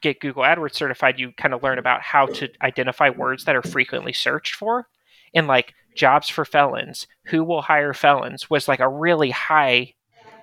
get 0.00 0.20
Google 0.20 0.42
AdWords 0.42 0.74
certified, 0.74 1.18
you 1.18 1.32
kind 1.32 1.54
of 1.54 1.62
learn 1.62 1.78
about 1.78 2.02
how 2.02 2.26
to 2.26 2.48
identify 2.62 3.08
words 3.08 3.44
that 3.44 3.56
are 3.56 3.62
frequently 3.62 4.12
searched 4.12 4.54
for, 4.54 4.88
and 5.34 5.46
like 5.46 5.74
jobs 5.94 6.28
for 6.28 6.44
felons, 6.44 7.06
who 7.26 7.44
will 7.44 7.62
hire 7.62 7.94
felons 7.94 8.50
was 8.50 8.68
like 8.68 8.80
a 8.80 8.88
really 8.88 9.30
high 9.30 9.94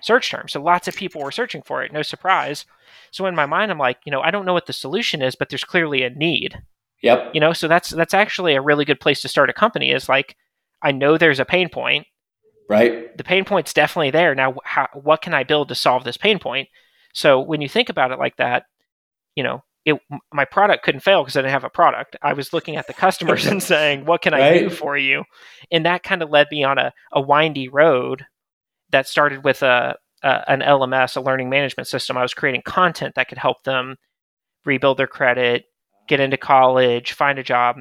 search 0.01 0.31
term. 0.31 0.47
So 0.47 0.61
lots 0.61 0.87
of 0.87 0.95
people 0.95 1.21
were 1.21 1.31
searching 1.31 1.61
for 1.61 1.83
it. 1.83 1.93
No 1.93 2.01
surprise. 2.01 2.65
So 3.11 3.25
in 3.27 3.35
my 3.35 3.45
mind, 3.45 3.71
I'm 3.71 3.77
like, 3.77 3.99
you 4.05 4.11
know, 4.11 4.21
I 4.21 4.31
don't 4.31 4.45
know 4.45 4.53
what 4.53 4.65
the 4.65 4.73
solution 4.73 5.21
is, 5.21 5.35
but 5.35 5.49
there's 5.49 5.63
clearly 5.63 6.03
a 6.03 6.09
need 6.09 6.61
yep, 7.01 7.31
you 7.33 7.39
know 7.39 7.53
so 7.53 7.67
that's 7.67 7.89
that's 7.89 8.13
actually 8.13 8.53
a 8.53 8.61
really 8.61 8.85
good 8.85 8.99
place 8.99 9.21
to 9.21 9.27
start 9.27 9.49
a 9.49 9.53
company 9.53 9.91
is 9.91 10.07
like 10.07 10.35
i 10.81 10.91
know 10.91 11.17
there's 11.17 11.39
a 11.39 11.45
pain 11.45 11.69
point 11.69 12.05
right, 12.69 13.15
the 13.17 13.23
pain 13.23 13.43
point's 13.43 13.73
definitely 13.73 14.11
there 14.11 14.33
now 14.35 14.55
how, 14.63 14.87
what 14.93 15.21
can 15.21 15.33
i 15.33 15.43
build 15.43 15.67
to 15.67 15.75
solve 15.75 16.03
this 16.03 16.17
pain 16.17 16.39
point 16.39 16.69
so 17.13 17.39
when 17.39 17.61
you 17.61 17.69
think 17.69 17.89
about 17.89 18.11
it 18.11 18.19
like 18.19 18.35
that 18.37 18.63
you 19.35 19.43
know 19.43 19.63
it, 19.85 19.99
my 20.31 20.45
product 20.45 20.83
couldn't 20.83 21.01
fail 21.01 21.23
because 21.23 21.35
i 21.35 21.41
didn't 21.41 21.53
have 21.53 21.63
a 21.63 21.69
product. 21.69 22.15
I 22.21 22.33
was 22.33 22.53
looking 22.53 22.75
at 22.75 22.87
the 22.87 22.93
customers 22.93 23.47
and 23.47 23.61
saying 23.73 24.05
what 24.05 24.21
can 24.21 24.33
i 24.33 24.59
do 24.59 24.69
for 24.69 24.97
you? 24.97 25.23
And 25.71 25.85
that 25.85 26.03
kind 26.03 26.21
of 26.21 26.29
led 26.29 26.47
me 26.51 26.63
on 26.63 26.77
a, 26.77 26.93
a 27.11 27.21
windy 27.21 27.67
road 27.67 28.25
that 28.91 29.07
started 29.07 29.43
with 29.43 29.63
a, 29.63 29.95
a 30.23 30.51
an 30.51 30.61
lms 30.61 31.17
a 31.17 31.21
learning 31.21 31.49
management 31.49 31.87
system. 31.87 32.17
I 32.17 32.21
was 32.21 32.33
creating 32.33 32.61
content 32.63 33.15
that 33.15 33.27
could 33.27 33.39
help 33.39 33.63
them 33.63 33.95
rebuild 34.65 34.97
their 34.97 35.07
credit 35.07 35.65
get 36.07 36.19
into 36.19 36.37
college 36.37 37.13
find 37.13 37.39
a 37.39 37.43
job. 37.43 37.77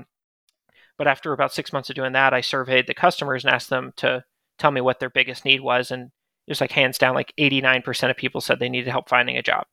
But 0.97 1.07
after 1.07 1.33
about 1.33 1.53
six 1.53 1.73
months 1.73 1.91
of 1.91 1.97
doing 1.97 2.13
that 2.13 2.33
i 2.33 2.41
surveyed 2.41 2.87
the 2.87 2.95
customers 2.95 3.45
and 3.45 3.53
asked 3.53 3.71
them 3.71 3.93
to 3.97 4.25
tell 4.59 4.71
me 4.71 4.81
what 4.81 5.01
their 5.01 5.11
biggest 5.11 5.45
need 5.45 5.61
was 5.61 5.91
and 5.91 6.11
it 6.51 6.53
was 6.53 6.61
like 6.61 6.73
hands 6.73 6.99
down 6.99 7.15
like 7.15 7.33
89% 7.39 8.11
of 8.11 8.17
people 8.17 8.41
said 8.41 8.59
they 8.59 8.69
needed 8.69 8.91
help 8.91 9.09
finding 9.09 9.37
a 9.37 9.43
job 9.43 9.67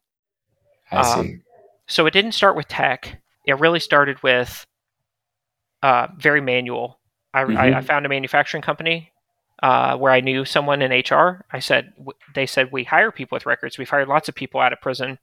I 0.91 1.01
see. 1.01 1.19
Um, 1.19 1.43
so 1.88 2.05
it 2.05 2.12
didn't 2.12 2.34
start 2.34 2.55
with 2.55 2.67
tech 2.67 3.19
it 3.48 3.60
really 3.60 3.79
started 3.79 4.22
with 4.22 4.67
uh, 5.81 6.07
very 6.17 6.41
manual. 6.41 7.00
I, 7.34 7.43
mm-hmm. 7.43 7.57
I, 7.57 7.77
I, 7.77 7.81
found 7.81 8.05
a 8.05 8.10
manufacturing 8.10 8.62
company 8.62 9.12
uh, 9.63 9.98
where 9.98 10.12
I 10.12 10.19
knew 10.19 10.43
someone 10.43 10.81
in 10.81 10.91
HR. 10.91 11.46
I 11.51 11.60
said, 11.60 11.93
they 12.36 12.46
said, 12.46 12.72
we 12.72 12.84
hire 12.84 13.12
people 13.12 13.38
with 13.38 13.46
records. 13.46 13.77
We've 13.77 13.89
hired 13.89 14.10
lots 14.10 14.27
of 14.27 14.36
people 14.36 14.60
out 14.60 14.74
of 14.74 14.81
prison. 14.81 15.17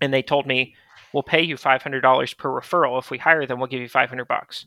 And 0.00 0.12
they 0.12 0.22
told 0.22 0.46
me, 0.46 0.74
we'll 1.12 1.22
pay 1.22 1.42
you 1.42 1.56
$500 1.56 2.36
per 2.36 2.48
referral. 2.50 2.98
If 2.98 3.10
we 3.10 3.18
hire 3.18 3.46
them, 3.46 3.60
we'll 3.60 3.68
give 3.68 3.80
you 3.80 3.88
500 3.88 4.26
bucks. 4.26 4.66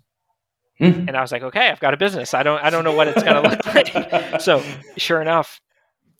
Mm-hmm. 0.80 1.10
And 1.10 1.18
I 1.18 1.22
was 1.22 1.32
like, 1.32 1.44
okay, 1.44 1.70
I've 1.70 1.82
got 1.82 1.94
a 1.94 1.98
business. 1.98 2.34
I 2.34 2.44
don't, 2.44 2.64
I 2.64 2.70
don't 2.70 2.86
know 2.86 2.94
what 2.94 3.10
it's 3.10 3.22
going 3.22 3.44
to 3.44 3.50
look 3.50 3.66
like. 4.34 4.40
so 4.42 4.64
sure 4.96 5.22
enough, 5.22 5.60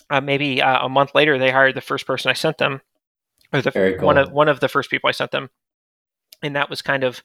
uh, 0.10 0.22
maybe 0.22 0.62
uh, 0.62 0.86
a 0.86 0.90
month 0.90 1.14
later, 1.14 1.38
they 1.38 1.52
hired 1.52 1.76
the 1.76 1.82
first 1.82 2.06
person 2.06 2.30
I 2.30 2.34
sent 2.34 2.58
them, 2.58 2.82
or 3.54 3.62
the 3.62 3.72
cool. 3.72 4.06
one 4.06 4.18
of 4.18 4.32
one 4.32 4.50
of 4.50 4.60
the 4.60 4.70
first 4.70 4.90
people 4.90 5.08
I 5.08 5.12
sent 5.12 5.32
them, 5.32 5.50
and 6.42 6.56
that 6.56 6.70
was 6.70 6.82
kind 6.82 7.04
of 7.04 7.22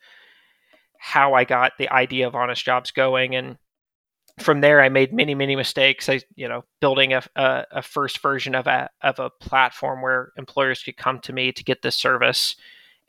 how 0.99 1.35
I 1.35 1.45
got 1.45 1.73
the 1.79 1.93
idea 1.93 2.27
of 2.27 2.35
honest 2.35 2.65
jobs 2.65 2.91
going. 2.91 3.35
And 3.35 3.59
from 4.39 4.61
there, 4.61 4.81
I 4.81 4.89
made 4.89 5.12
many, 5.12 5.35
many 5.35 5.57
mistakes. 5.57 6.09
I, 6.09 6.21
you 6.37 6.49
know, 6.49 6.65
building 6.81 7.12
a, 7.12 7.23
a, 7.37 7.65
a 7.73 7.83
first 7.83 8.21
version 8.21 8.55
of 8.55 8.67
a 8.67 8.89
of 9.03 9.19
a 9.19 9.31
platform 9.31 10.03
where 10.03 10.33
employers 10.37 10.83
could 10.83 10.97
come 10.97 11.21
to 11.21 11.33
me 11.33 11.53
to 11.53 11.65
get 11.65 11.83
this 11.83 11.97
service, 11.97 12.57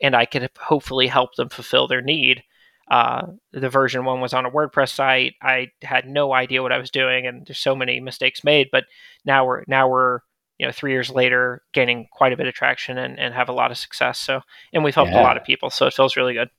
and 0.00 0.14
I 0.14 0.26
could 0.26 0.50
hopefully 0.58 1.06
help 1.06 1.34
them 1.34 1.48
fulfill 1.48 1.88
their 1.88 2.02
need. 2.02 2.42
Uh, 2.90 3.26
the 3.52 3.70
version 3.70 4.04
one 4.04 4.20
was 4.20 4.34
on 4.34 4.46
a 4.46 4.50
WordPress 4.50 4.90
site. 4.90 5.34
I 5.42 5.68
had 5.82 6.06
no 6.06 6.34
idea 6.34 6.62
what 6.62 6.72
I 6.72 6.78
was 6.78 6.90
doing, 6.90 7.26
and 7.26 7.46
there's 7.46 7.58
so 7.58 7.74
many 7.74 8.00
mistakes 8.00 8.44
made. 8.44 8.68
But 8.70 8.84
now 9.24 9.46
we're 9.46 9.64
now 9.66 9.88
we're 9.88 10.20
you 10.58 10.66
know 10.66 10.72
three 10.72 10.92
years 10.92 11.10
later 11.10 11.62
gaining 11.72 12.06
quite 12.12 12.32
a 12.32 12.36
bit 12.36 12.46
of 12.46 12.54
traction 12.54 12.98
and, 12.98 13.18
and 13.18 13.34
have 13.34 13.48
a 13.48 13.52
lot 13.52 13.70
of 13.70 13.78
success. 13.78 14.18
So 14.18 14.40
and 14.72 14.84
we've 14.84 14.94
helped 14.94 15.12
yeah. 15.12 15.22
a 15.22 15.24
lot 15.24 15.36
of 15.36 15.44
people, 15.44 15.70
so 15.70 15.86
it 15.86 15.94
feels 15.94 16.16
really 16.16 16.34
good. 16.34 16.50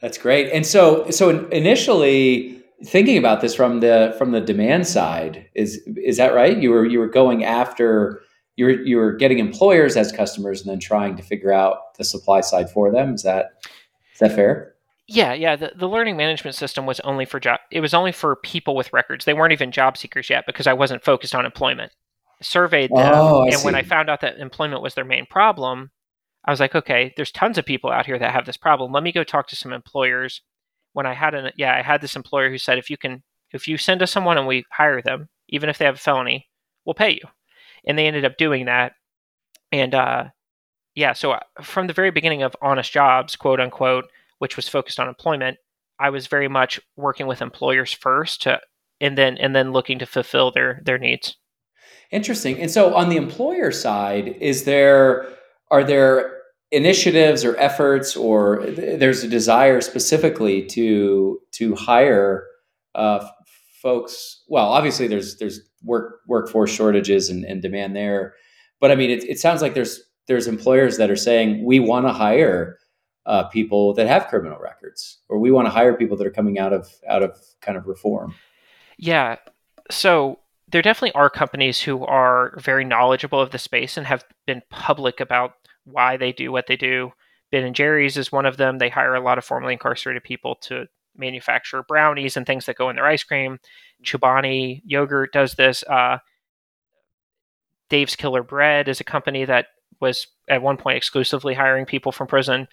That's 0.00 0.18
great. 0.18 0.52
And 0.52 0.64
so 0.64 1.10
so 1.10 1.48
initially 1.48 2.62
thinking 2.84 3.16
about 3.16 3.40
this 3.40 3.54
from 3.54 3.80
the 3.80 4.14
from 4.18 4.32
the 4.32 4.40
demand 4.40 4.86
side 4.86 5.48
is 5.54 5.80
is 5.96 6.16
that 6.18 6.34
right? 6.34 6.56
You 6.58 6.70
were 6.70 6.84
you 6.84 6.98
were 6.98 7.08
going 7.08 7.44
after 7.44 8.22
you 8.56 8.66
were 8.66 8.72
you 8.72 8.96
were 8.98 9.12
getting 9.12 9.38
employers 9.38 9.96
as 9.96 10.12
customers 10.12 10.60
and 10.60 10.70
then 10.70 10.80
trying 10.80 11.16
to 11.16 11.22
figure 11.22 11.52
out 11.52 11.94
the 11.96 12.04
supply 12.04 12.40
side 12.40 12.70
for 12.70 12.92
them. 12.92 13.14
Is 13.14 13.22
that 13.22 13.64
is 14.12 14.20
that 14.20 14.32
fair? 14.32 14.75
Yeah, 15.08 15.34
yeah. 15.34 15.54
The, 15.54 15.72
the 15.76 15.88
learning 15.88 16.16
management 16.16 16.56
system 16.56 16.84
was 16.84 16.98
only 17.00 17.24
for 17.24 17.38
job. 17.38 17.60
It 17.70 17.80
was 17.80 17.94
only 17.94 18.12
for 18.12 18.36
people 18.36 18.74
with 18.74 18.92
records. 18.92 19.24
They 19.24 19.34
weren't 19.34 19.52
even 19.52 19.70
job 19.70 19.96
seekers 19.96 20.28
yet 20.28 20.44
because 20.46 20.66
I 20.66 20.72
wasn't 20.72 21.04
focused 21.04 21.34
on 21.34 21.46
employment. 21.46 21.92
Surveyed 22.42 22.90
them, 22.90 23.12
oh, 23.14 23.44
and 23.44 23.54
see. 23.54 23.64
when 23.64 23.74
I 23.74 23.82
found 23.82 24.10
out 24.10 24.20
that 24.20 24.38
employment 24.38 24.82
was 24.82 24.94
their 24.94 25.04
main 25.04 25.24
problem, 25.26 25.90
I 26.44 26.50
was 26.50 26.60
like, 26.60 26.74
okay, 26.74 27.14
there's 27.16 27.32
tons 27.32 27.56
of 27.56 27.64
people 27.64 27.90
out 27.90 28.06
here 28.06 28.18
that 28.18 28.32
have 28.32 28.46
this 28.46 28.56
problem. 28.56 28.92
Let 28.92 29.02
me 29.02 29.12
go 29.12 29.24
talk 29.24 29.48
to 29.48 29.56
some 29.56 29.72
employers. 29.72 30.42
When 30.92 31.06
I 31.06 31.14
had 31.14 31.34
an 31.34 31.52
yeah, 31.56 31.74
I 31.74 31.82
had 31.82 32.00
this 32.00 32.16
employer 32.16 32.50
who 32.50 32.58
said, 32.58 32.78
if 32.78 32.90
you 32.90 32.96
can, 32.96 33.22
if 33.52 33.68
you 33.68 33.78
send 33.78 34.02
us 34.02 34.10
someone 34.10 34.38
and 34.38 34.46
we 34.46 34.64
hire 34.72 35.02
them, 35.02 35.28
even 35.48 35.68
if 35.68 35.78
they 35.78 35.84
have 35.84 35.96
a 35.96 35.98
felony, 35.98 36.48
we'll 36.84 36.94
pay 36.94 37.12
you. 37.12 37.28
And 37.86 37.96
they 37.96 38.06
ended 38.06 38.24
up 38.24 38.36
doing 38.38 38.66
that. 38.66 38.92
And 39.72 39.94
uh, 39.94 40.24
yeah, 40.94 41.12
so 41.12 41.32
uh, 41.32 41.40
from 41.62 41.86
the 41.86 41.92
very 41.92 42.10
beginning 42.10 42.42
of 42.42 42.56
Honest 42.60 42.92
Jobs, 42.92 43.36
quote 43.36 43.60
unquote, 43.60 44.06
which 44.38 44.56
was 44.56 44.68
focused 44.68 45.00
on 45.00 45.08
employment, 45.08 45.58
I 45.98 46.10
was 46.10 46.26
very 46.26 46.48
much 46.48 46.80
working 46.96 47.26
with 47.26 47.42
employers 47.42 47.92
first 47.92 48.42
to, 48.42 48.60
and 49.00 49.16
then 49.16 49.38
and 49.38 49.54
then 49.54 49.72
looking 49.72 49.98
to 49.98 50.06
fulfill 50.06 50.50
their 50.50 50.80
their 50.84 50.98
needs. 50.98 51.36
Interesting. 52.10 52.60
And 52.60 52.70
so 52.70 52.94
on 52.94 53.08
the 53.08 53.16
employer 53.16 53.72
side, 53.72 54.36
is 54.40 54.64
there 54.64 55.26
are 55.70 55.82
there 55.82 56.36
initiatives 56.72 57.44
or 57.44 57.56
efforts 57.58 58.16
or 58.16 58.64
there's 58.66 59.22
a 59.22 59.28
desire 59.28 59.80
specifically 59.80 60.64
to 60.66 61.38
to 61.52 61.74
hire 61.76 62.44
uh, 62.94 63.26
folks 63.80 64.42
well 64.48 64.68
obviously 64.68 65.06
there's 65.06 65.36
there's 65.36 65.60
work 65.84 66.20
workforce 66.26 66.72
shortages 66.72 67.30
and, 67.30 67.44
and 67.44 67.62
demand 67.62 67.94
there 67.94 68.34
but 68.80 68.90
i 68.90 68.96
mean 68.96 69.10
it, 69.10 69.22
it 69.24 69.38
sounds 69.38 69.62
like 69.62 69.74
there's 69.74 70.00
there's 70.26 70.48
employers 70.48 70.96
that 70.96 71.08
are 71.08 71.16
saying 71.16 71.64
we 71.64 71.78
want 71.78 72.04
to 72.04 72.12
hire 72.12 72.78
uh, 73.26 73.44
people 73.44 73.92
that 73.94 74.06
have 74.06 74.28
criminal 74.28 74.58
records, 74.58 75.18
or 75.28 75.38
we 75.38 75.50
want 75.50 75.66
to 75.66 75.70
hire 75.70 75.94
people 75.94 76.16
that 76.16 76.26
are 76.26 76.32
coming 76.32 76.58
out 76.58 76.72
of 76.72 76.88
out 77.08 77.22
of 77.22 77.38
kind 77.60 77.76
of 77.76 77.86
reform. 77.86 78.34
Yeah. 78.98 79.36
So 79.90 80.38
there 80.68 80.82
definitely 80.82 81.12
are 81.12 81.30
companies 81.30 81.80
who 81.80 82.04
are 82.04 82.54
very 82.58 82.84
knowledgeable 82.84 83.40
of 83.40 83.50
the 83.50 83.58
space 83.58 83.96
and 83.96 84.06
have 84.06 84.24
been 84.46 84.62
public 84.70 85.20
about 85.20 85.52
why 85.84 86.16
they 86.16 86.32
do 86.32 86.50
what 86.50 86.66
they 86.66 86.76
do. 86.76 87.12
Ben 87.52 87.64
and 87.64 87.74
Jerry's 87.74 88.16
is 88.16 88.32
one 88.32 88.46
of 88.46 88.56
them. 88.56 88.78
They 88.78 88.88
hire 88.88 89.14
a 89.14 89.20
lot 89.20 89.38
of 89.38 89.44
formerly 89.44 89.74
incarcerated 89.74 90.24
people 90.24 90.56
to 90.62 90.86
manufacture 91.16 91.82
brownies 91.82 92.36
and 92.36 92.46
things 92.46 92.66
that 92.66 92.76
go 92.76 92.90
in 92.90 92.96
their 92.96 93.06
ice 93.06 93.22
cream. 93.22 93.58
Chobani 94.04 94.82
yogurt 94.84 95.32
does 95.32 95.54
this. 95.54 95.84
Uh, 95.84 96.18
Dave's 97.88 98.16
Killer 98.16 98.42
Bread 98.42 98.88
is 98.88 99.00
a 99.00 99.04
company 99.04 99.44
that 99.44 99.66
was 100.00 100.26
at 100.48 100.62
one 100.62 100.76
point 100.76 100.96
exclusively 100.96 101.54
hiring 101.54 101.86
people 101.86 102.12
from 102.12 102.26
prison 102.26 102.66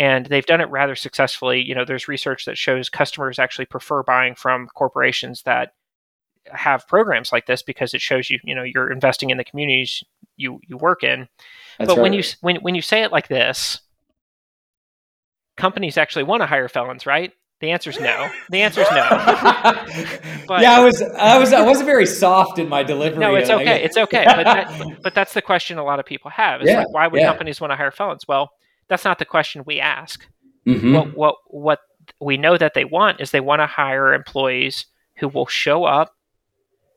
and 0.00 0.24
they've 0.26 0.46
done 0.46 0.62
it 0.62 0.70
rather 0.70 0.96
successfully 0.96 1.62
you 1.62 1.74
know 1.74 1.84
there's 1.84 2.08
research 2.08 2.46
that 2.46 2.56
shows 2.56 2.88
customers 2.88 3.38
actually 3.38 3.66
prefer 3.66 4.02
buying 4.02 4.34
from 4.34 4.66
corporations 4.74 5.42
that 5.42 5.74
have 6.46 6.88
programs 6.88 7.32
like 7.32 7.46
this 7.46 7.62
because 7.62 7.92
it 7.92 8.00
shows 8.00 8.30
you 8.30 8.40
you 8.42 8.54
know 8.54 8.64
you're 8.64 8.90
investing 8.90 9.30
in 9.30 9.36
the 9.36 9.44
communities 9.44 10.02
you 10.36 10.58
you 10.66 10.76
work 10.78 11.04
in 11.04 11.28
That's 11.78 11.88
but 11.88 11.98
right. 11.98 12.02
when 12.02 12.12
you 12.14 12.22
when 12.40 12.56
when 12.56 12.74
you 12.74 12.82
say 12.82 13.02
it 13.02 13.12
like 13.12 13.28
this 13.28 13.80
companies 15.56 15.98
actually 15.98 16.24
want 16.24 16.40
to 16.40 16.46
hire 16.46 16.68
felons 16.68 17.04
right 17.04 17.32
the 17.60 17.72
answer 17.72 17.90
is 17.90 18.00
no. 18.00 18.30
The 18.48 18.62
answer 18.62 18.80
is 18.80 18.90
no. 18.90 19.06
but, 20.48 20.62
yeah, 20.62 20.78
I 20.78 20.82
was, 20.82 21.02
I 21.02 21.38
was, 21.38 21.52
I 21.52 21.60
wasn't 21.60 21.84
very 21.84 22.06
soft 22.06 22.58
in 22.58 22.70
my 22.70 22.82
delivery. 22.82 23.18
No, 23.18 23.34
it's 23.34 23.50
okay. 23.50 23.84
It's 23.84 23.98
okay. 23.98 24.24
But, 24.24 24.44
that, 24.44 25.02
but 25.02 25.14
that's 25.14 25.34
the 25.34 25.42
question 25.42 25.76
a 25.76 25.84
lot 25.84 26.00
of 26.00 26.06
people 26.06 26.30
have. 26.30 26.62
It's 26.62 26.70
yeah, 26.70 26.78
like, 26.78 26.88
why 26.88 27.06
would 27.06 27.20
yeah. 27.20 27.28
companies 27.28 27.60
want 27.60 27.72
to 27.72 27.76
hire 27.76 27.90
felons? 27.90 28.26
Well, 28.26 28.50
that's 28.90 29.04
not 29.04 29.18
the 29.18 29.24
question 29.24 29.62
we 29.64 29.80
ask. 29.80 30.26
Mm-hmm. 30.66 30.92
What, 30.92 31.16
what, 31.16 31.36
what 31.46 31.78
we 32.20 32.36
know 32.36 32.58
that 32.58 32.74
they 32.74 32.84
want 32.84 33.20
is 33.20 33.30
they 33.30 33.40
want 33.40 33.60
to 33.60 33.66
hire 33.66 34.12
employees 34.12 34.84
who 35.16 35.28
will 35.28 35.46
show 35.46 35.84
up, 35.84 36.14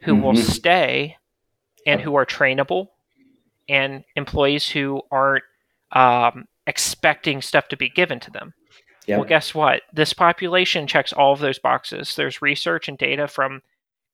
who 0.01 0.13
mm-hmm. 0.13 0.23
will 0.23 0.35
stay, 0.35 1.17
and 1.85 2.01
who 2.01 2.15
are 2.15 2.25
trainable, 2.25 2.87
and 3.69 4.03
employees 4.15 4.67
who 4.67 5.01
aren't 5.11 5.43
um, 5.91 6.45
expecting 6.67 7.41
stuff 7.41 7.67
to 7.69 7.77
be 7.77 7.89
given 7.89 8.19
to 8.19 8.31
them. 8.31 8.53
Yep. 9.05 9.19
Well, 9.19 9.27
guess 9.27 9.53
what? 9.53 9.83
This 9.93 10.13
population 10.13 10.87
checks 10.87 11.13
all 11.13 11.33
of 11.33 11.39
those 11.39 11.59
boxes. 11.59 12.15
There's 12.15 12.41
research 12.41 12.87
and 12.87 12.97
data 12.97 13.27
from 13.27 13.61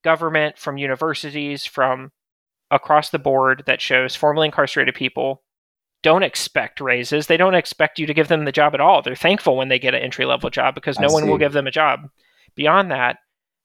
government, 0.03 0.57
from 0.57 0.77
universities, 0.77 1.65
from 1.65 2.11
across 2.71 3.09
the 3.09 3.19
board 3.19 3.63
that 3.67 3.81
shows 3.81 4.15
formerly 4.15 4.47
incarcerated 4.47 4.95
people 4.95 5.43
don't 6.01 6.23
expect 6.23 6.79
raises. 6.79 7.27
They 7.27 7.37
don't 7.37 7.55
expect 7.55 7.99
you 7.99 8.07
to 8.07 8.13
give 8.13 8.27
them 8.27 8.45
the 8.45 8.51
job 8.51 8.73
at 8.73 8.81
all. 8.81 9.01
They're 9.01 9.15
thankful 9.15 9.57
when 9.57 9.69
they 9.69 9.79
get 9.79 9.93
an 9.93 10.01
entry 10.01 10.25
level 10.25 10.49
job 10.49 10.75
because 10.75 10.99
no 10.99 11.07
I 11.07 11.11
one 11.11 11.23
see. 11.23 11.29
will 11.29 11.37
give 11.37 11.53
them 11.53 11.67
a 11.67 11.71
job. 11.71 12.09
Beyond 12.55 12.91
that, 12.91 13.17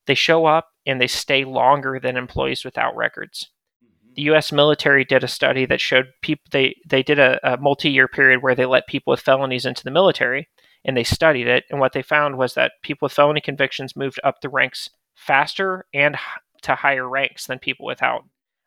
they 0.07 0.14
show 0.14 0.47
up 0.47 0.68
and 0.87 1.01
they 1.01 1.07
stay 1.07 1.44
longer 1.44 1.99
than 2.01 2.16
employees 2.16 2.64
without 2.64 2.97
records. 2.97 3.51
Mm-hmm. 3.85 4.14
The 4.14 4.23
U.S. 4.23 4.53
military 4.53 5.05
did 5.05 5.25
a 5.25 5.29
study 5.29 5.66
that 5.66 5.81
showed 5.81 6.07
people 6.23 6.44
they 6.51 6.77
they 6.88 7.03
did 7.03 7.18
a, 7.18 7.38
a 7.55 7.57
multi 7.57 7.90
year 7.90 8.09
period 8.09 8.42
where 8.42 8.55
they 8.55 8.66
let 8.66 8.87
people 8.87 9.12
with 9.12 9.20
felonies 9.20 9.66
into 9.66 9.85
the 9.85 9.90
military, 9.90 10.49
and 10.85 10.97
they 10.97 11.05
studied 11.05 11.47
it. 11.47 11.64
And 11.70 11.81
what 11.81 11.92
they 11.92 12.03
found 12.03 12.37
was 12.37 12.55
that 12.55 12.73
people 12.83 13.07
with 13.07 13.12
felony 13.12 13.40
convictions 13.40 13.97
moved 13.97 14.20
up 14.25 14.40
the 14.40 14.49
ranks 14.49 14.90
faster 15.14 15.87
and 15.94 16.16
to 16.62 16.75
higher 16.75 17.09
ranks 17.09 17.47
than 17.47 17.59
people 17.59 17.87
without, 17.87 18.25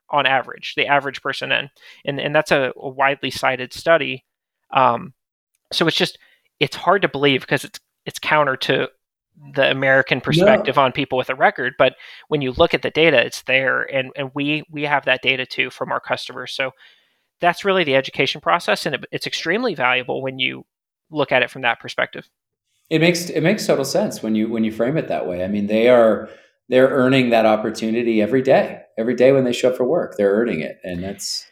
on 0.10 0.26
average, 0.26 0.74
the 0.76 0.88
average 0.88 1.22
person 1.22 1.52
in. 1.52 1.70
And, 2.06 2.20
and 2.20 2.36
that's 2.36 2.52
a, 2.52 2.72
a 2.78 2.90
widely 2.90 3.32
cited 3.32 3.74
study. 3.74 4.26
Um, 4.72 5.14
so 5.72 5.88
it's 5.88 5.98
just, 5.98 6.18
it's 6.60 6.76
hard 6.76 7.02
to 7.02 7.10
believe 7.10 7.42
because 7.42 7.64
it's, 7.64 7.80
it's 8.06 8.20
counter 8.20 8.56
to 8.58 8.90
the 9.54 9.70
American 9.70 10.22
perspective 10.22 10.78
no. 10.78 10.82
on 10.84 10.92
people 10.92 11.18
with 11.18 11.30
a 11.30 11.36
record. 11.36 11.74
But 11.78 11.96
when 12.30 12.42
you 12.42 12.54
look 12.54 12.74
at 12.74 12.82
the 12.82 12.90
data, 12.90 13.24
it's 13.24 13.44
there. 13.44 13.84
And, 13.84 14.12
and 14.16 14.32
we, 14.34 14.64
we 14.72 14.84
have 14.84 15.06
that 15.06 15.22
data 15.22 15.46
too 15.46 15.70
from 15.70 15.92
our 15.92 16.00
customers. 16.00 16.54
So 16.54 16.72
that's 17.40 17.66
really 17.66 17.84
the 17.84 17.96
education 17.96 18.42
process. 18.42 18.86
And 18.86 18.96
it, 18.96 19.06
it's 19.12 19.28
extremely 19.28 19.76
valuable 19.76 20.22
when 20.22 20.40
you 20.40 20.66
look 21.12 21.32
at 21.32 21.44
it 21.44 21.52
from 21.52 21.62
that 21.62 21.80
perspective. 21.80 22.28
It 22.90 23.00
makes 23.00 23.30
it 23.30 23.42
makes 23.42 23.68
total 23.68 23.84
sense 23.84 24.24
when 24.24 24.34
you 24.34 24.50
when 24.50 24.64
you 24.64 24.72
frame 24.72 24.96
it 24.96 25.10
that 25.10 25.28
way. 25.28 25.44
I 25.44 25.50
mean, 25.50 25.68
they 25.68 25.90
are 25.90 26.30
they're 26.70 26.90
earning 26.90 27.30
that 27.30 27.46
opportunity 27.46 28.22
every 28.22 28.42
day. 28.42 28.82
Every 28.98 29.16
day 29.16 29.32
when 29.32 29.44
they 29.44 29.54
show 29.54 29.70
up 29.70 29.78
for 29.78 29.86
work, 29.86 30.16
they're 30.18 30.34
earning 30.34 30.60
it, 30.62 30.80
and 30.84 31.04
that's 31.04 31.46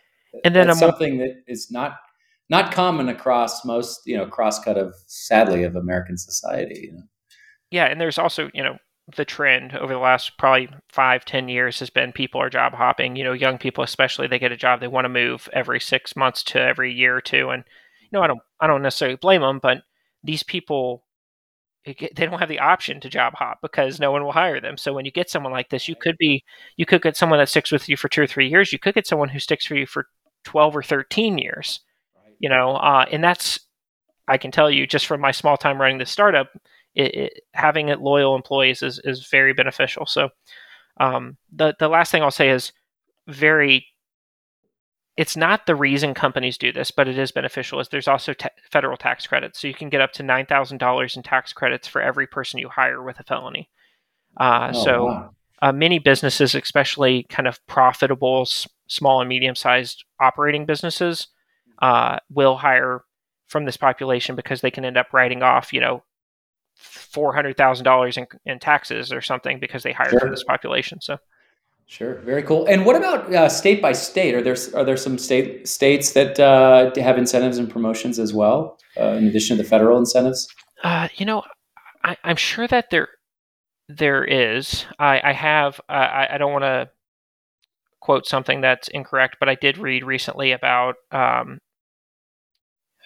and 0.43 0.55
then 0.55 0.67
that's 0.67 0.79
something 0.79 1.17
that 1.19 1.43
is 1.47 1.71
not 1.71 1.97
not 2.49 2.71
common 2.71 3.07
across 3.07 3.63
most 3.65 4.01
you 4.05 4.17
know 4.17 4.25
crosscut 4.25 4.77
of 4.77 4.95
sadly 5.07 5.63
of 5.63 5.75
American 5.75 6.17
society. 6.17 6.87
You 6.87 6.93
know? 6.93 7.03
Yeah, 7.71 7.85
and 7.85 8.01
there's 8.01 8.17
also 8.17 8.49
you 8.53 8.63
know 8.63 8.77
the 9.15 9.25
trend 9.25 9.75
over 9.75 9.93
the 9.93 9.99
last 9.99 10.37
probably 10.37 10.69
five 10.89 11.23
ten 11.23 11.47
years 11.47 11.79
has 11.79 11.89
been 11.89 12.11
people 12.11 12.41
are 12.41 12.49
job 12.49 12.73
hopping. 12.73 13.15
You 13.15 13.23
know, 13.23 13.33
young 13.33 13.57
people 13.57 13.83
especially 13.83 14.27
they 14.27 14.39
get 14.39 14.51
a 14.51 14.57
job 14.57 14.79
they 14.79 14.87
want 14.87 15.05
to 15.05 15.09
move 15.09 15.47
every 15.53 15.79
six 15.79 16.15
months 16.15 16.43
to 16.45 16.59
every 16.59 16.93
year 16.93 17.15
or 17.15 17.21
two, 17.21 17.49
and 17.49 17.63
you 18.01 18.09
know 18.11 18.21
I 18.21 18.27
don't 18.27 18.41
I 18.59 18.67
don't 18.67 18.81
necessarily 18.81 19.17
blame 19.17 19.41
them, 19.41 19.59
but 19.61 19.83
these 20.23 20.43
people 20.43 21.04
they 21.85 22.25
don't 22.25 22.39
have 22.39 22.49
the 22.49 22.59
option 22.59 22.99
to 22.99 23.09
job 23.09 23.33
hop 23.35 23.59
because 23.61 23.99
no 23.99 24.11
one 24.11 24.23
will 24.23 24.31
hire 24.31 24.59
them. 24.59 24.77
So 24.77 24.93
when 24.93 25.05
you 25.05 25.11
get 25.11 25.29
someone 25.29 25.51
like 25.51 25.69
this, 25.69 25.87
you 25.87 25.95
could 25.95 26.17
be 26.17 26.43
you 26.77 26.85
could 26.85 27.01
get 27.01 27.15
someone 27.15 27.39
that 27.39 27.49
sticks 27.49 27.71
with 27.71 27.87
you 27.87 27.95
for 27.97 28.09
two 28.09 28.21
or 28.23 28.27
three 28.27 28.49
years. 28.49 28.73
You 28.73 28.79
could 28.79 28.95
get 28.95 29.07
someone 29.07 29.29
who 29.29 29.39
sticks 29.39 29.65
for 29.65 29.75
you 29.75 29.85
for 29.85 30.07
twelve 30.43 30.75
or 30.75 30.83
thirteen 30.83 31.37
years. 31.37 31.81
You 32.39 32.49
know, 32.49 32.75
uh, 32.75 33.05
and 33.11 33.23
that's 33.23 33.59
I 34.27 34.37
can 34.37 34.51
tell 34.51 34.69
you 34.69 34.87
just 34.87 35.05
from 35.05 35.21
my 35.21 35.31
small 35.31 35.57
time 35.57 35.79
running 35.79 35.99
this 35.99 36.11
startup, 36.11 36.49
it, 36.95 37.15
it, 37.15 37.43
having 37.53 37.89
it 37.89 38.01
loyal 38.01 38.35
employees 38.35 38.81
is 38.81 38.99
is 39.03 39.27
very 39.27 39.53
beneficial. 39.53 40.05
So 40.05 40.29
um, 40.97 41.37
the 41.51 41.75
the 41.79 41.87
last 41.87 42.11
thing 42.11 42.23
I'll 42.23 42.31
say 42.31 42.49
is 42.49 42.71
very 43.27 43.87
it's 45.17 45.37
not 45.37 45.65
the 45.65 45.75
reason 45.75 46.13
companies 46.13 46.57
do 46.57 46.71
this, 46.71 46.91
but 46.91 47.07
it 47.07 47.17
is 47.17 47.31
beneficial. 47.31 47.79
Is 47.79 47.87
there's 47.87 48.07
also 48.07 48.33
ta- 48.33 48.49
federal 48.69 48.97
tax 48.97 49.25
credits, 49.25 49.59
so 49.59 49.67
you 49.67 49.73
can 49.73 49.89
get 49.89 50.01
up 50.01 50.11
to 50.13 50.23
nine 50.23 50.45
thousand 50.45 50.79
dollars 50.79 51.15
in 51.15 51.23
tax 51.23 51.53
credits 51.53 51.87
for 51.87 52.01
every 52.01 52.27
person 52.27 52.59
you 52.59 52.69
hire 52.69 53.01
with 53.01 53.19
a 53.19 53.23
felony. 53.23 53.69
Uh, 54.37 54.71
oh, 54.73 54.83
so 54.83 55.05
wow. 55.05 55.35
uh, 55.61 55.71
many 55.71 55.99
businesses, 55.99 56.53
especially 56.53 57.23
kind 57.29 57.47
of 57.47 57.65
profitable 57.67 58.41
s- 58.41 58.67
small 58.87 59.21
and 59.21 59.29
medium 59.29 59.55
sized 59.55 60.03
operating 60.19 60.65
businesses, 60.65 61.27
uh, 61.81 62.17
will 62.29 62.57
hire 62.57 63.03
from 63.47 63.63
this 63.63 63.77
population 63.77 64.35
because 64.35 64.59
they 64.59 64.71
can 64.71 64.83
end 64.83 64.97
up 64.97 65.13
writing 65.13 65.43
off, 65.43 65.71
you 65.71 65.79
know, 65.79 66.03
four 66.75 67.33
hundred 67.33 67.55
thousand 67.55 67.85
dollars 67.85 68.17
in 68.45 68.59
taxes 68.59 69.13
or 69.13 69.21
something 69.21 69.59
because 69.61 69.83
they 69.83 69.93
hired 69.93 70.11
sure. 70.11 70.19
from 70.19 70.31
this 70.31 70.43
population. 70.43 70.99
So 70.99 71.17
Sure, 71.87 72.15
very 72.21 72.41
cool. 72.41 72.65
And 72.65 72.85
what 72.85 72.95
about 72.95 73.31
uh, 73.33 73.47
state 73.47 73.81
by 73.81 73.91
state? 73.91 74.33
Are 74.33 74.41
there 74.41 74.57
are 74.73 74.83
there 74.83 74.97
some 74.97 75.17
state 75.19 75.67
states 75.67 76.13
that 76.13 76.39
uh, 76.39 76.91
have 76.99 77.17
incentives 77.17 77.59
and 77.59 77.69
promotions 77.69 78.17
as 78.17 78.33
well, 78.33 78.79
uh, 78.99 79.09
in 79.09 79.27
addition 79.27 79.57
to 79.57 79.63
the 79.63 79.69
federal 79.69 79.97
incentives? 79.99 80.47
Uh, 80.83 81.09
you 81.15 81.25
know, 81.25 81.43
I, 82.03 82.17
am 82.23 82.37
sure 82.37 82.67
that 82.67 82.89
there 82.89 83.09
there 83.87 84.23
is. 84.25 84.85
I, 84.97 85.21
I 85.23 85.33
have. 85.33 85.79
I, 85.87 86.27
I 86.31 86.37
don't 86.39 86.51
want 86.51 86.63
to 86.63 86.89
quote 87.99 88.25
something 88.25 88.61
that's 88.61 88.87
incorrect, 88.87 89.37
but 89.39 89.49
I 89.49 89.55
did 89.55 89.77
read 89.77 90.03
recently 90.03 90.51
about 90.51 90.95
um, 91.11 91.59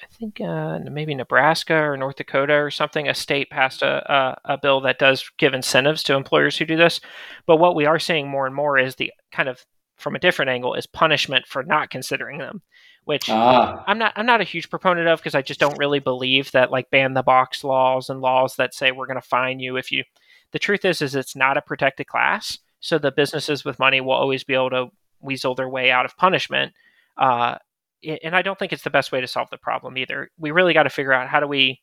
I 0.01 0.07
think 0.07 0.39
uh, 0.41 0.79
maybe 0.79 1.13
Nebraska 1.13 1.75
or 1.75 1.97
North 1.97 2.17
Dakota 2.17 2.53
or 2.53 2.71
something, 2.71 3.07
a 3.07 3.13
state 3.13 3.49
passed 3.49 3.81
a, 3.81 4.11
a, 4.11 4.53
a, 4.53 4.57
bill 4.57 4.81
that 4.81 4.99
does 4.99 5.29
give 5.37 5.53
incentives 5.53 6.03
to 6.03 6.15
employers 6.15 6.57
who 6.57 6.65
do 6.65 6.77
this. 6.77 7.01
But 7.45 7.57
what 7.57 7.75
we 7.75 7.85
are 7.85 7.99
seeing 7.99 8.29
more 8.29 8.45
and 8.45 8.55
more 8.55 8.77
is 8.77 8.95
the 8.95 9.11
kind 9.31 9.49
of 9.49 9.65
from 9.97 10.15
a 10.15 10.19
different 10.19 10.49
angle 10.49 10.73
is 10.73 10.87
punishment 10.87 11.45
for 11.45 11.63
not 11.63 11.89
considering 11.89 12.37
them, 12.37 12.61
which 13.03 13.29
ah. 13.29 13.83
I'm 13.85 13.97
not 13.97 14.13
I'm 14.15 14.25
not 14.25 14.41
a 14.41 14.45
huge 14.45 14.69
proponent 14.69 15.07
of 15.07 15.19
because 15.19 15.35
I 15.35 15.41
just 15.41 15.59
don't 15.59 15.77
really 15.77 15.99
believe 15.99 16.51
that 16.51 16.71
like 16.71 16.89
ban 16.89 17.13
the 17.13 17.23
box 17.23 17.63
laws 17.63 18.09
and 18.09 18.21
laws 18.21 18.55
that 18.55 18.73
say 18.73 18.91
we're 18.91 19.07
going 19.07 19.21
to 19.21 19.27
fine 19.27 19.59
you 19.59 19.77
if 19.77 19.91
you. 19.91 20.03
The 20.51 20.59
truth 20.59 20.83
is, 20.85 21.01
is 21.01 21.13
it's 21.13 21.35
not 21.35 21.57
a 21.57 21.61
protected 21.61 22.07
class, 22.07 22.57
so 22.79 22.97
the 22.97 23.11
businesses 23.11 23.63
with 23.63 23.77
money 23.77 24.01
will 24.01 24.13
always 24.13 24.43
be 24.43 24.55
able 24.55 24.71
to 24.71 24.87
weasel 25.19 25.53
their 25.53 25.69
way 25.69 25.91
out 25.91 26.05
of 26.05 26.17
punishment. 26.17 26.73
Uh, 27.17 27.57
and 28.03 28.35
I 28.35 28.41
don't 28.41 28.57
think 28.57 28.73
it's 28.73 28.83
the 28.83 28.89
best 28.89 29.11
way 29.11 29.21
to 29.21 29.27
solve 29.27 29.49
the 29.49 29.57
problem 29.57 29.97
either. 29.97 30.29
We 30.37 30.51
really 30.51 30.73
got 30.73 30.83
to 30.83 30.89
figure 30.89 31.13
out 31.13 31.29
how 31.29 31.39
do 31.39 31.47
we 31.47 31.81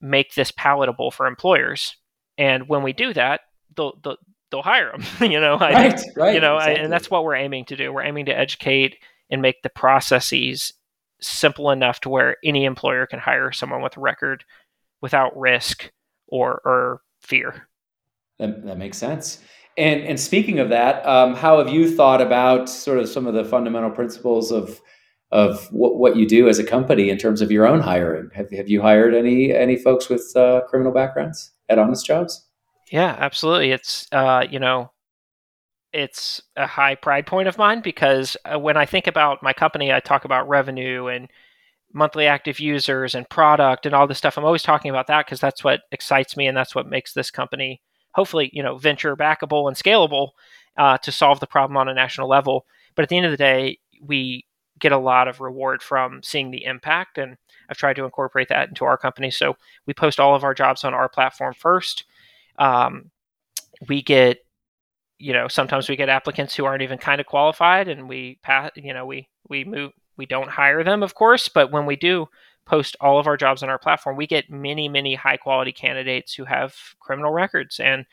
make 0.00 0.34
this 0.34 0.50
palatable 0.52 1.10
for 1.10 1.26
employers, 1.26 1.96
and 2.36 2.68
when 2.68 2.82
we 2.82 2.92
do 2.92 3.12
that, 3.14 3.40
they'll 3.76 3.98
they'll, 4.02 4.16
they'll 4.50 4.62
hire 4.62 4.92
them. 4.92 5.04
you 5.30 5.40
know, 5.40 5.58
right, 5.58 5.74
I, 5.74 6.02
right, 6.16 6.34
you 6.34 6.40
know, 6.40 6.56
exactly. 6.56 6.80
I, 6.80 6.82
and 6.84 6.92
that's 6.92 7.10
what 7.10 7.24
we're 7.24 7.34
aiming 7.34 7.66
to 7.66 7.76
do. 7.76 7.92
We're 7.92 8.04
aiming 8.04 8.26
to 8.26 8.38
educate 8.38 8.96
and 9.30 9.42
make 9.42 9.62
the 9.62 9.70
processes 9.70 10.72
simple 11.20 11.70
enough 11.70 12.00
to 12.00 12.08
where 12.08 12.36
any 12.44 12.64
employer 12.64 13.06
can 13.06 13.18
hire 13.18 13.52
someone 13.52 13.82
with 13.82 13.96
a 13.96 14.00
record 14.00 14.44
without 15.00 15.36
risk 15.36 15.90
or 16.26 16.60
or 16.64 17.00
fear. 17.20 17.68
That, 18.38 18.64
that 18.64 18.78
makes 18.78 18.98
sense. 18.98 19.40
And 19.76 20.02
and 20.02 20.18
speaking 20.18 20.58
of 20.58 20.70
that, 20.70 21.06
um, 21.06 21.34
how 21.34 21.58
have 21.58 21.68
you 21.68 21.90
thought 21.94 22.20
about 22.20 22.68
sort 22.68 22.98
of 22.98 23.08
some 23.08 23.26
of 23.26 23.34
the 23.34 23.44
fundamental 23.44 23.90
principles 23.90 24.50
of 24.50 24.80
of 25.30 25.66
what, 25.72 25.98
what 25.98 26.16
you 26.16 26.26
do 26.26 26.48
as 26.48 26.58
a 26.58 26.64
company 26.64 27.10
in 27.10 27.18
terms 27.18 27.42
of 27.42 27.50
your 27.50 27.66
own 27.66 27.80
hiring. 27.80 28.30
Have, 28.34 28.50
have 28.50 28.68
you 28.68 28.80
hired 28.80 29.14
any 29.14 29.52
any 29.52 29.76
folks 29.76 30.08
with 30.08 30.32
uh, 30.36 30.62
criminal 30.68 30.92
backgrounds 30.92 31.52
at 31.68 31.78
Honest 31.78 32.06
Jobs? 32.06 32.46
Yeah, 32.90 33.14
absolutely. 33.18 33.70
It's 33.72 34.06
uh, 34.12 34.46
you 34.50 34.58
know, 34.58 34.90
it's 35.92 36.40
a 36.56 36.66
high 36.66 36.94
pride 36.94 37.26
point 37.26 37.48
of 37.48 37.58
mine 37.58 37.80
because 37.80 38.36
uh, 38.44 38.58
when 38.58 38.76
I 38.76 38.86
think 38.86 39.06
about 39.06 39.42
my 39.42 39.52
company, 39.52 39.92
I 39.92 40.00
talk 40.00 40.24
about 40.24 40.48
revenue 40.48 41.06
and 41.06 41.28
monthly 41.92 42.26
active 42.26 42.60
users 42.60 43.14
and 43.14 43.28
product 43.28 43.86
and 43.86 43.94
all 43.94 44.06
this 44.06 44.18
stuff. 44.18 44.36
I'm 44.36 44.44
always 44.44 44.62
talking 44.62 44.90
about 44.90 45.06
that 45.06 45.26
because 45.26 45.40
that's 45.40 45.64
what 45.64 45.80
excites 45.90 46.36
me 46.36 46.46
and 46.46 46.56
that's 46.56 46.74
what 46.74 46.86
makes 46.86 47.14
this 47.14 47.30
company 47.30 47.80
hopefully 48.18 48.50
you 48.52 48.62
know 48.62 48.76
venture 48.76 49.16
backable 49.16 49.68
and 49.68 49.76
scalable 49.76 50.30
uh, 50.76 50.98
to 50.98 51.12
solve 51.12 51.40
the 51.40 51.46
problem 51.46 51.76
on 51.76 51.88
a 51.88 51.94
national 51.94 52.28
level. 52.28 52.66
But 52.94 53.02
at 53.02 53.08
the 53.08 53.16
end 53.16 53.26
of 53.26 53.32
the 53.32 53.36
day, 53.36 53.78
we 54.00 54.44
get 54.78 54.92
a 54.92 54.98
lot 54.98 55.28
of 55.28 55.40
reward 55.40 55.82
from 55.82 56.22
seeing 56.22 56.50
the 56.50 56.64
impact. 56.64 57.18
And 57.18 57.36
I've 57.68 57.76
tried 57.76 57.96
to 57.96 58.04
incorporate 58.04 58.48
that 58.48 58.68
into 58.68 58.84
our 58.84 58.96
company. 58.96 59.30
So 59.30 59.56
we 59.86 59.94
post 59.94 60.20
all 60.20 60.34
of 60.34 60.44
our 60.44 60.54
jobs 60.54 60.84
on 60.84 60.94
our 60.94 61.08
platform 61.08 61.54
first. 61.54 62.04
Um, 62.58 63.10
we 63.88 64.02
get, 64.02 64.38
you 65.18 65.32
know, 65.32 65.48
sometimes 65.48 65.88
we 65.88 65.96
get 65.96 66.08
applicants 66.08 66.54
who 66.54 66.64
aren't 66.64 66.82
even 66.82 66.98
kind 66.98 67.20
of 67.20 67.26
qualified, 67.26 67.88
and 67.88 68.08
we 68.08 68.38
pass. 68.42 68.70
You 68.76 68.94
know, 68.94 69.06
we 69.06 69.28
we 69.48 69.64
move. 69.64 69.92
We 70.16 70.26
don't 70.26 70.50
hire 70.50 70.82
them, 70.82 71.02
of 71.02 71.14
course, 71.14 71.48
but 71.48 71.70
when 71.70 71.86
we 71.86 71.94
do 71.94 72.26
post 72.66 72.96
all 73.00 73.18
of 73.18 73.26
our 73.26 73.36
jobs 73.36 73.62
on 73.62 73.70
our 73.70 73.78
platform, 73.78 74.16
we 74.16 74.26
get 74.26 74.50
many, 74.50 74.88
many 74.88 75.14
high 75.14 75.36
quality 75.36 75.72
candidates 75.72 76.34
who 76.34 76.44
have 76.44 76.74
criminal 76.98 77.32
records. 77.32 77.78
And 77.78 78.04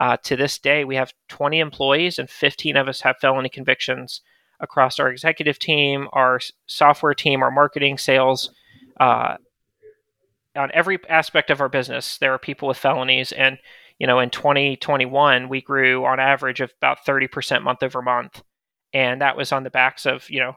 uh, 0.00 0.16
to 0.24 0.36
this 0.36 0.58
day, 0.58 0.84
we 0.84 0.96
have 0.96 1.12
20 1.28 1.60
employees, 1.60 2.18
and 2.18 2.28
15 2.28 2.76
of 2.76 2.88
us 2.88 3.00
have 3.00 3.16
felony 3.20 3.48
convictions 3.48 4.20
across 4.62 4.98
our 4.98 5.10
executive 5.10 5.58
team, 5.58 6.08
our 6.12 6.40
software 6.66 7.14
team, 7.14 7.42
our 7.42 7.50
marketing, 7.50 7.98
sales. 7.98 8.50
Uh, 8.98 9.36
on 10.56 10.70
every 10.72 10.98
aspect 11.08 11.50
of 11.50 11.60
our 11.60 11.68
business, 11.68 12.18
there 12.18 12.32
are 12.32 12.38
people 12.38 12.68
with 12.68 12.78
felonies. 12.78 13.32
And, 13.32 13.58
you 13.98 14.06
know, 14.06 14.20
in 14.20 14.30
2021, 14.30 15.48
we 15.48 15.60
grew 15.60 16.04
on 16.04 16.20
average 16.20 16.60
of 16.60 16.72
about 16.78 17.04
30% 17.04 17.62
month 17.62 17.82
over 17.82 18.00
month. 18.00 18.42
And 18.94 19.20
that 19.20 19.36
was 19.36 19.52
on 19.52 19.64
the 19.64 19.70
backs 19.70 20.06
of, 20.06 20.28
you 20.30 20.40
know, 20.40 20.56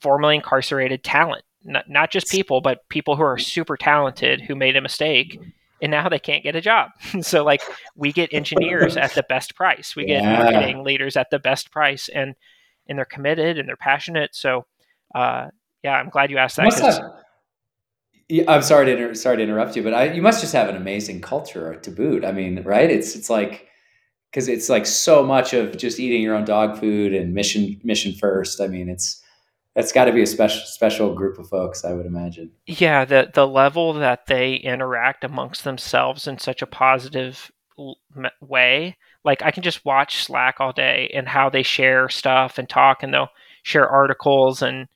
formerly 0.00 0.36
incarcerated 0.36 1.02
talent, 1.02 1.44
not, 1.64 1.88
not 1.88 2.10
just 2.10 2.28
people, 2.28 2.60
but 2.60 2.88
people 2.88 3.16
who 3.16 3.22
are 3.22 3.38
super 3.38 3.76
talented 3.76 4.40
who 4.40 4.54
made 4.54 4.76
a 4.76 4.80
mistake 4.80 5.40
and 5.80 5.90
now 5.90 6.08
they 6.08 6.18
can't 6.18 6.42
get 6.42 6.56
a 6.56 6.60
job. 6.60 6.90
so 7.20 7.44
like 7.44 7.62
we 7.94 8.12
get 8.12 8.32
engineers 8.32 8.96
at 8.96 9.14
the 9.14 9.24
best 9.28 9.54
price. 9.54 9.94
We 9.94 10.06
get 10.06 10.22
yeah. 10.22 10.42
marketing 10.42 10.84
leaders 10.84 11.16
at 11.16 11.30
the 11.30 11.38
best 11.38 11.70
price. 11.70 12.08
And 12.08 12.34
and 12.88 12.98
they're 12.98 13.04
committed 13.04 13.58
and 13.58 13.68
they're 13.68 13.76
passionate. 13.76 14.34
So, 14.34 14.66
uh, 15.14 15.48
yeah, 15.82 15.94
I'm 15.94 16.08
glad 16.08 16.30
you 16.30 16.38
asked 16.38 16.56
that. 16.56 16.72
Have, 16.72 18.48
I'm 18.48 18.62
sorry 18.62 18.86
to 18.86 18.92
inter- 18.92 19.14
sorry 19.14 19.38
to 19.38 19.42
interrupt 19.42 19.76
you, 19.76 19.82
but 19.82 19.94
I, 19.94 20.12
you 20.12 20.22
must 20.22 20.40
just 20.40 20.52
have 20.52 20.68
an 20.68 20.76
amazing 20.76 21.20
culture 21.20 21.74
to 21.76 21.90
boot. 21.90 22.24
I 22.24 22.32
mean, 22.32 22.62
right? 22.62 22.90
It's 22.90 23.14
it's 23.14 23.30
like 23.30 23.68
because 24.30 24.48
it's 24.48 24.68
like 24.68 24.86
so 24.86 25.22
much 25.22 25.54
of 25.54 25.76
just 25.76 25.98
eating 25.98 26.22
your 26.22 26.34
own 26.34 26.44
dog 26.44 26.78
food 26.78 27.14
and 27.14 27.32
mission 27.32 27.80
mission 27.84 28.12
first. 28.12 28.60
I 28.60 28.66
mean, 28.66 28.88
it's 28.88 29.22
that's 29.74 29.92
got 29.92 30.06
to 30.06 30.12
be 30.12 30.22
a 30.22 30.26
special 30.26 30.62
special 30.66 31.14
group 31.14 31.38
of 31.38 31.48
folks, 31.48 31.84
I 31.84 31.92
would 31.94 32.06
imagine. 32.06 32.50
Yeah, 32.66 33.04
the 33.04 33.30
the 33.32 33.46
level 33.46 33.94
that 33.94 34.26
they 34.26 34.56
interact 34.56 35.24
amongst 35.24 35.64
themselves 35.64 36.26
in 36.26 36.38
such 36.38 36.62
a 36.62 36.66
positive 36.66 37.50
way 38.40 38.96
like 39.24 39.42
I 39.42 39.50
can 39.50 39.62
just 39.62 39.84
watch 39.84 40.24
Slack 40.24 40.56
all 40.60 40.72
day 40.72 41.10
and 41.14 41.28
how 41.28 41.50
they 41.50 41.62
share 41.62 42.08
stuff 42.08 42.58
and 42.58 42.68
talk 42.68 43.02
and 43.02 43.12
they'll 43.12 43.30
share 43.62 43.88
articles 43.88 44.62
and 44.62 44.88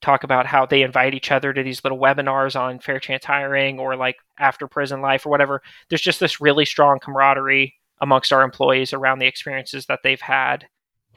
talk 0.00 0.24
about 0.24 0.46
how 0.46 0.66
they 0.66 0.82
invite 0.82 1.14
each 1.14 1.30
other 1.30 1.52
to 1.52 1.62
these 1.62 1.82
little 1.84 1.98
webinars 1.98 2.60
on 2.60 2.80
fair 2.80 2.98
chance 2.98 3.24
hiring 3.24 3.78
or 3.78 3.96
like 3.96 4.16
after 4.38 4.66
prison 4.66 5.00
life 5.00 5.24
or 5.24 5.30
whatever. 5.30 5.62
There's 5.88 6.02
just 6.02 6.20
this 6.20 6.40
really 6.40 6.64
strong 6.64 6.98
camaraderie 7.00 7.74
amongst 8.00 8.32
our 8.32 8.42
employees 8.42 8.92
around 8.92 9.20
the 9.20 9.26
experiences 9.26 9.86
that 9.86 10.00
they've 10.02 10.20
had 10.20 10.66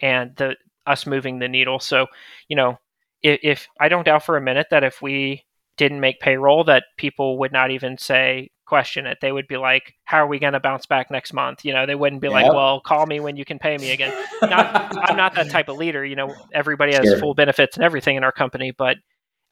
and 0.02 0.36
the 0.36 0.56
us 0.86 1.08
moving 1.08 1.40
the 1.40 1.48
needle. 1.48 1.80
So, 1.80 2.06
you 2.48 2.56
know, 2.56 2.78
if, 3.24 3.40
if 3.42 3.68
I 3.80 3.90
don't 3.90 4.06
doubt 4.06 4.24
for 4.24 4.38
a 4.38 4.42
minute 4.42 4.68
that 4.70 4.84
if 4.84 5.02
we 5.02 5.44
didn't 5.78 6.00
make 6.00 6.20
payroll 6.20 6.64
that 6.66 6.84
people 6.96 7.40
would 7.40 7.52
not 7.52 7.72
even 7.72 7.98
say 7.98 8.52
question 8.66 9.06
it. 9.06 9.20
They 9.22 9.32
would 9.32 9.48
be 9.48 9.58
like, 9.58 9.94
"How 10.04 10.18
are 10.18 10.28
we 10.28 10.40
going 10.40 10.54
to 10.54 10.60
bounce 10.60 10.86
back 10.86 11.12
next 11.12 11.34
month?" 11.34 11.64
You 11.64 11.74
know, 11.74 11.86
they 11.86 11.96
wouldn't 11.96 12.22
be 12.22 12.28
yep. 12.28 12.34
like, 12.34 12.54
"Well, 12.54 12.82
call 12.82 13.06
me 13.06 13.20
when 13.20 13.38
you 13.38 13.46
can 13.46 13.60
pay 13.60 13.78
me 13.78 13.92
again." 13.92 14.14
Not, 14.42 14.98
I'm 15.10 15.16
not 15.16 15.36
that 15.36 15.50
type 15.50 15.70
of 15.70 15.78
leader. 15.78 16.06
You 16.06 16.16
know, 16.16 16.34
everybody 16.54 16.94
has 16.94 17.06
sure. 17.06 17.20
full 17.20 17.34
benefits 17.34 17.76
and 17.76 17.84
everything 17.84 18.18
in 18.18 18.24
our 18.24 18.32
company, 18.32 18.72
but 18.72 18.98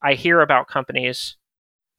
I 0.02 0.14
hear 0.16 0.42
about 0.42 0.68
companies 0.68 1.38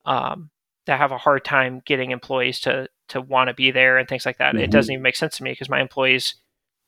um, 0.04 0.50
that 0.86 0.98
have 0.98 1.12
a 1.12 1.18
hard 1.18 1.44
time 1.44 1.82
getting 1.86 2.10
employees 2.10 2.60
to 2.60 2.88
to 3.08 3.20
want 3.20 3.48
to 3.48 3.54
be 3.54 3.70
there 3.70 3.98
and 3.98 4.08
things 4.08 4.26
like 4.26 4.38
that. 4.38 4.54
Mm-hmm. 4.54 4.64
It 4.64 4.70
doesn't 4.70 4.92
even 4.92 5.02
make 5.02 5.16
sense 5.16 5.36
to 5.38 5.42
me 5.42 5.52
because 5.52 5.68
my 5.68 5.80
employees 5.80 6.36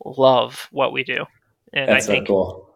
love 0.04 0.68
what 0.70 0.92
we 0.92 1.04
do, 1.04 1.24
and 1.72 1.88
That's 1.88 2.08
I 2.08 2.12
think 2.12 2.26
so 2.26 2.32
cool. 2.32 2.74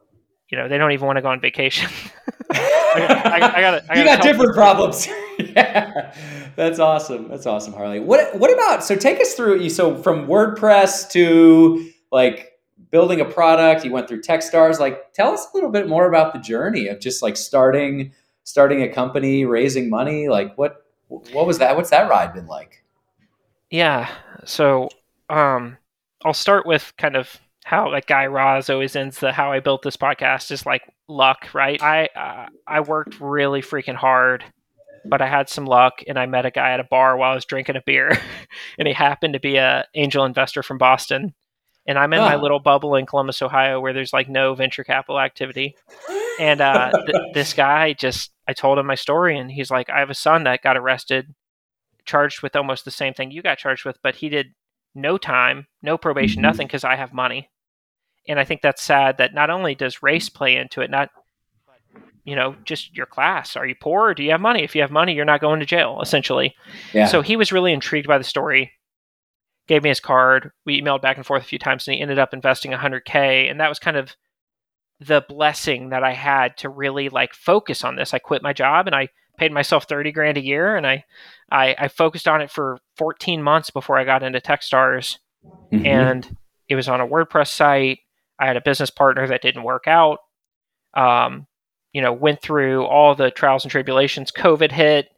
you 0.50 0.58
know 0.58 0.68
they 0.68 0.78
don't 0.78 0.92
even 0.92 1.06
want 1.06 1.16
to 1.16 1.22
go 1.22 1.28
on 1.28 1.40
vacation. 1.40 1.90
I, 2.52 2.98
I, 3.24 3.56
I, 3.56 3.60
gotta, 3.60 3.84
you 3.94 4.04
got 4.04 4.22
different 4.22 4.54
problems. 4.54 5.08
yeah, 5.56 6.14
that's 6.56 6.78
awesome. 6.78 7.28
That's 7.28 7.46
awesome, 7.46 7.72
Harley. 7.72 8.00
What 8.00 8.36
what 8.38 8.52
about 8.52 8.84
so 8.84 8.96
take 8.96 9.20
us 9.20 9.34
through 9.34 9.60
you 9.60 9.70
so 9.70 9.96
from 9.96 10.26
WordPress 10.26 11.10
to 11.10 11.90
like 12.10 12.58
building 12.90 13.20
a 13.20 13.24
product, 13.24 13.84
you 13.84 13.92
went 13.92 14.08
through 14.08 14.22
Techstars. 14.22 14.80
Like 14.80 15.12
tell 15.12 15.32
us 15.32 15.46
a 15.52 15.56
little 15.56 15.70
bit 15.70 15.88
more 15.88 16.06
about 16.08 16.32
the 16.32 16.40
journey 16.40 16.88
of 16.88 17.00
just 17.00 17.22
like 17.22 17.36
starting 17.36 18.12
starting 18.44 18.82
a 18.82 18.88
company, 18.88 19.44
raising 19.44 19.88
money. 19.88 20.28
Like 20.28 20.56
what 20.56 20.86
what 21.08 21.46
was 21.46 21.58
that? 21.58 21.76
What's 21.76 21.90
that 21.90 22.08
ride 22.08 22.34
been 22.34 22.46
like? 22.46 22.82
Yeah. 23.70 24.10
So 24.44 24.88
um 25.28 25.76
I'll 26.24 26.34
start 26.34 26.66
with 26.66 26.92
kind 26.98 27.16
of 27.16 27.40
how 27.64 27.90
like 27.90 28.06
Guy 28.06 28.26
Raz 28.26 28.68
always 28.68 28.96
ends 28.96 29.18
the 29.20 29.32
how 29.32 29.52
I 29.52 29.60
built 29.60 29.82
this 29.82 29.96
podcast 29.96 30.50
is 30.50 30.66
like 30.66 30.82
luck, 31.08 31.48
right? 31.54 31.80
I 31.82 32.08
uh, 32.16 32.46
I 32.66 32.80
worked 32.80 33.20
really 33.20 33.62
freaking 33.62 33.94
hard 33.94 34.44
but 35.04 35.22
I 35.22 35.28
had 35.28 35.48
some 35.48 35.64
luck 35.64 36.02
and 36.06 36.18
I 36.18 36.26
met 36.26 36.46
a 36.46 36.50
guy 36.50 36.72
at 36.72 36.80
a 36.80 36.84
bar 36.84 37.16
while 37.16 37.32
I 37.32 37.34
was 37.34 37.44
drinking 37.44 37.76
a 37.76 37.82
beer, 37.84 38.18
and 38.78 38.86
he 38.86 38.94
happened 38.94 39.34
to 39.34 39.40
be 39.40 39.56
a 39.56 39.86
angel 39.94 40.24
investor 40.24 40.62
from 40.62 40.78
Boston. 40.78 41.34
And 41.86 41.98
I'm 41.98 42.12
in 42.12 42.20
my 42.20 42.36
little 42.36 42.60
bubble 42.60 42.94
in 42.94 43.06
Columbus, 43.06 43.42
Ohio, 43.42 43.80
where 43.80 43.92
there's 43.92 44.12
like 44.12 44.28
no 44.28 44.54
venture 44.54 44.84
capital 44.84 45.18
activity. 45.18 45.74
And 46.38 46.60
uh, 46.60 46.92
th- 47.06 47.34
this 47.34 47.52
guy 47.54 47.94
just, 47.94 48.30
I 48.46 48.52
told 48.52 48.78
him 48.78 48.86
my 48.86 48.94
story, 48.94 49.38
and 49.38 49.50
he's 49.50 49.70
like, 49.70 49.90
I 49.90 49.98
have 49.98 50.10
a 50.10 50.14
son 50.14 50.44
that 50.44 50.62
got 50.62 50.76
arrested, 50.76 51.34
charged 52.04 52.42
with 52.42 52.54
almost 52.54 52.84
the 52.84 52.90
same 52.90 53.14
thing 53.14 53.30
you 53.30 53.42
got 53.42 53.58
charged 53.58 53.84
with, 53.84 53.98
but 54.02 54.16
he 54.16 54.28
did 54.28 54.54
no 54.94 55.18
time, 55.18 55.66
no 55.82 55.96
probation, 55.96 56.36
mm-hmm. 56.36 56.50
nothing, 56.50 56.66
because 56.66 56.84
I 56.84 56.96
have 56.96 57.12
money. 57.12 57.48
And 58.28 58.38
I 58.38 58.44
think 58.44 58.60
that's 58.60 58.82
sad 58.82 59.16
that 59.18 59.34
not 59.34 59.50
only 59.50 59.74
does 59.74 60.02
race 60.02 60.28
play 60.28 60.56
into 60.56 60.82
it, 60.82 60.90
not 60.90 61.10
you 62.30 62.36
know, 62.36 62.54
just 62.64 62.96
your 62.96 63.06
class. 63.06 63.56
Are 63.56 63.66
you 63.66 63.74
poor 63.74 64.10
or 64.10 64.14
do 64.14 64.22
you 64.22 64.30
have 64.30 64.40
money? 64.40 64.62
If 64.62 64.76
you 64.76 64.82
have 64.82 64.92
money, 64.92 65.14
you're 65.14 65.24
not 65.24 65.40
going 65.40 65.58
to 65.58 65.66
jail, 65.66 65.98
essentially. 66.00 66.54
Yeah. 66.94 67.06
So 67.06 67.22
he 67.22 67.34
was 67.34 67.50
really 67.50 67.72
intrigued 67.72 68.06
by 68.06 68.18
the 68.18 68.24
story, 68.24 68.70
gave 69.66 69.82
me 69.82 69.88
his 69.88 69.98
card. 69.98 70.52
We 70.64 70.80
emailed 70.80 71.02
back 71.02 71.16
and 71.16 71.26
forth 71.26 71.42
a 71.42 71.46
few 71.46 71.58
times, 71.58 71.88
and 71.88 71.96
he 71.96 72.00
ended 72.00 72.20
up 72.20 72.32
investing 72.32 72.70
100K. 72.70 73.50
And 73.50 73.58
that 73.58 73.68
was 73.68 73.80
kind 73.80 73.96
of 73.96 74.14
the 75.00 75.24
blessing 75.28 75.88
that 75.88 76.04
I 76.04 76.12
had 76.12 76.56
to 76.58 76.68
really 76.68 77.08
like 77.08 77.34
focus 77.34 77.82
on 77.82 77.96
this. 77.96 78.14
I 78.14 78.20
quit 78.20 78.44
my 78.44 78.52
job 78.52 78.86
and 78.86 78.94
I 78.94 79.08
paid 79.36 79.50
myself 79.50 79.88
30 79.88 80.12
grand 80.12 80.36
a 80.36 80.44
year 80.44 80.76
and 80.76 80.86
I, 80.86 81.04
I, 81.50 81.74
I 81.76 81.88
focused 81.88 82.28
on 82.28 82.42
it 82.42 82.50
for 82.50 82.78
14 82.96 83.42
months 83.42 83.70
before 83.70 83.98
I 83.98 84.04
got 84.04 84.22
into 84.22 84.40
Techstars. 84.40 85.18
Mm-hmm. 85.72 85.86
And 85.86 86.36
it 86.68 86.76
was 86.76 86.88
on 86.88 87.00
a 87.00 87.08
WordPress 87.08 87.48
site. 87.48 88.00
I 88.38 88.46
had 88.46 88.56
a 88.56 88.62
business 88.62 88.90
partner 88.90 89.26
that 89.26 89.42
didn't 89.42 89.64
work 89.64 89.88
out. 89.88 90.18
Um, 90.94 91.46
you 91.92 92.02
know, 92.02 92.12
went 92.12 92.40
through 92.40 92.84
all 92.84 93.14
the 93.14 93.30
trials 93.30 93.64
and 93.64 93.70
tribulations. 93.70 94.30
COVID 94.30 94.72
hit. 94.72 95.08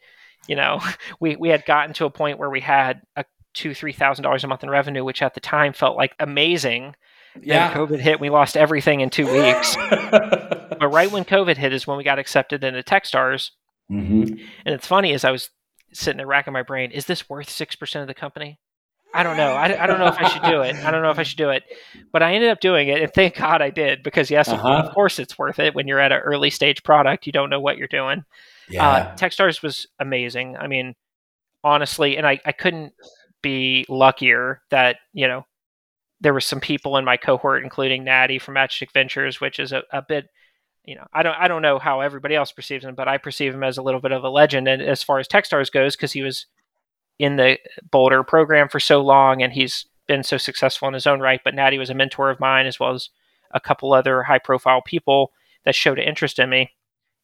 You 0.49 0.57
know, 0.57 0.81
we 1.21 1.37
we 1.37 1.49
had 1.49 1.65
gotten 1.65 1.95
to 1.95 2.07
a 2.07 2.11
point 2.11 2.39
where 2.39 2.51
we 2.51 2.61
had 2.61 3.03
a 3.17 3.25
two 3.55 3.75
three 3.75 3.93
thousand 3.93 4.23
dollars 4.23 4.45
a 4.45 4.49
month 4.49 4.63
in 4.63 4.71
revenue, 4.71 5.05
which 5.05 5.23
at 5.23 5.35
the 5.35 5.41
time 5.41 5.73
felt 5.73 5.97
like 5.97 6.15
amazing. 6.19 6.95
Yeah. 7.41 7.69
Then 7.69 7.77
COVID 7.87 8.01
hit. 8.01 8.21
We 8.21 8.29
lost 8.29 8.57
everything 8.57 9.01
in 9.01 9.09
two 9.09 9.27
weeks. 9.33 9.77
but 10.11 10.93
right 10.93 11.11
when 11.11 11.25
COVID 11.25 11.57
hit 11.57 11.73
is 11.73 11.87
when 11.87 11.97
we 11.97 12.05
got 12.05 12.19
accepted 12.19 12.63
into 12.63 12.83
TechStars. 12.83 13.51
Mm-hmm. 13.91 14.35
And 14.67 14.75
it's 14.75 14.87
funny 14.87 15.15
as 15.15 15.25
I 15.25 15.31
was 15.31 15.49
sitting 15.95 16.19
there 16.19 16.27
racking 16.27 16.53
my 16.53 16.63
brain, 16.63 16.91
is 16.91 17.07
this 17.07 17.29
worth 17.31 17.49
six 17.49 17.75
percent 17.75 18.03
of 18.03 18.09
the 18.09 18.15
company? 18.15 18.59
I 19.15 19.23
don't 19.23 19.37
know. 19.37 19.53
I, 19.53 19.83
I 19.83 19.87
don't 19.87 19.99
know 19.99 20.07
if 20.07 20.19
I 20.19 20.29
should 20.29 20.43
do 20.43 20.63
it. 20.63 20.77
I 20.77 20.91
don't 20.91 21.03
know 21.03 21.11
if 21.11 21.19
I 21.19 21.23
should 21.23 21.39
do 21.39 21.51
it. 21.51 21.65
But 22.13 22.23
I 22.23 22.35
ended 22.35 22.51
up 22.51 22.61
doing 22.61 22.89
it, 22.89 23.03
and 23.03 23.13
thank 23.13 23.37
God 23.37 23.61
I 23.61 23.71
did 23.71 24.03
because 24.03 24.31
yes, 24.31 24.49
uh-huh. 24.49 24.85
of 24.87 24.95
course 24.95 25.19
it's 25.19 25.39
worth 25.39 25.59
it 25.59 25.75
when 25.75 25.87
you're 25.87 26.01
at 26.01 26.13
an 26.13 26.21
early 26.21 26.51
stage 26.51 26.83
product. 26.83 27.27
You 27.27 27.33
don't 27.33 27.51
know 27.51 27.61
what 27.61 27.77
you're 27.77 27.89
doing. 27.89 28.21
Uh, 28.21 28.23
yeah. 28.71 28.87
Uh, 28.87 29.17
Techstars 29.17 29.63
was 29.63 29.87
amazing. 29.99 30.57
I 30.57 30.67
mean, 30.67 30.95
honestly, 31.63 32.17
and 32.17 32.27
I, 32.27 32.41
I 32.45 32.53
couldn't 32.53 32.95
be 33.43 33.85
luckier 33.89 34.63
that 34.71 34.97
you 35.13 35.29
know 35.29 35.45
there 36.21 36.33
were 36.33 36.41
some 36.41 36.61
people 36.61 36.97
in 36.97 37.05
my 37.05 37.17
cohort, 37.17 37.63
including 37.63 38.05
Natty 38.05 38.39
from 38.39 38.55
Matchstick 38.55 38.93
Ventures, 38.93 39.41
which 39.41 39.59
is 39.59 39.73
a, 39.73 39.83
a 39.93 40.03
bit 40.03 40.29
you 40.85 40.97
know, 40.97 41.07
I 41.13 41.23
don't 41.23 41.37
I 41.39 41.49
don't 41.49 41.63
know 41.63 41.79
how 41.79 42.01
everybody 42.01 42.35
else 42.35 42.51
perceives 42.51 42.85
him, 42.85 42.95
but 42.95 43.09
I 43.09 43.19
perceive 43.19 43.55
him 43.55 43.63
as 43.63 43.79
a 43.79 43.83
little 43.83 44.01
bit 44.01 44.13
of 44.13 44.25
a 44.25 44.29
legend. 44.29 44.67
And 44.67 44.83
as 44.83 45.03
far 45.03 45.19
as 45.19 45.29
Techstars 45.29 45.71
goes, 45.71 45.97
because 45.97 46.13
he 46.13 46.23
was 46.23 46.47
in 47.19 47.37
the 47.37 47.59
Boulder 47.91 48.23
program 48.23 48.69
for 48.69 48.81
so 48.81 49.01
long, 49.01 49.43
and 49.43 49.53
he's 49.53 49.87
been 50.07 50.23
so 50.23 50.37
successful 50.37 50.89
in 50.89 50.95
his 50.95 51.07
own 51.07 51.21
right. 51.21 51.41
But 51.45 51.55
Natty 51.55 51.79
was 51.79 51.91
a 51.91 51.95
mentor 51.95 52.31
of 52.31 52.41
mine, 52.41 52.67
as 52.67 52.81
well 52.81 52.95
as 52.95 53.11
a 53.53 53.61
couple 53.61 53.93
other 53.93 54.23
high 54.23 54.39
profile 54.39 54.83
people 54.83 55.33
that 55.65 55.75
showed 55.75 55.99
interest 55.99 56.39
in 56.39 56.51
me. 56.51 56.73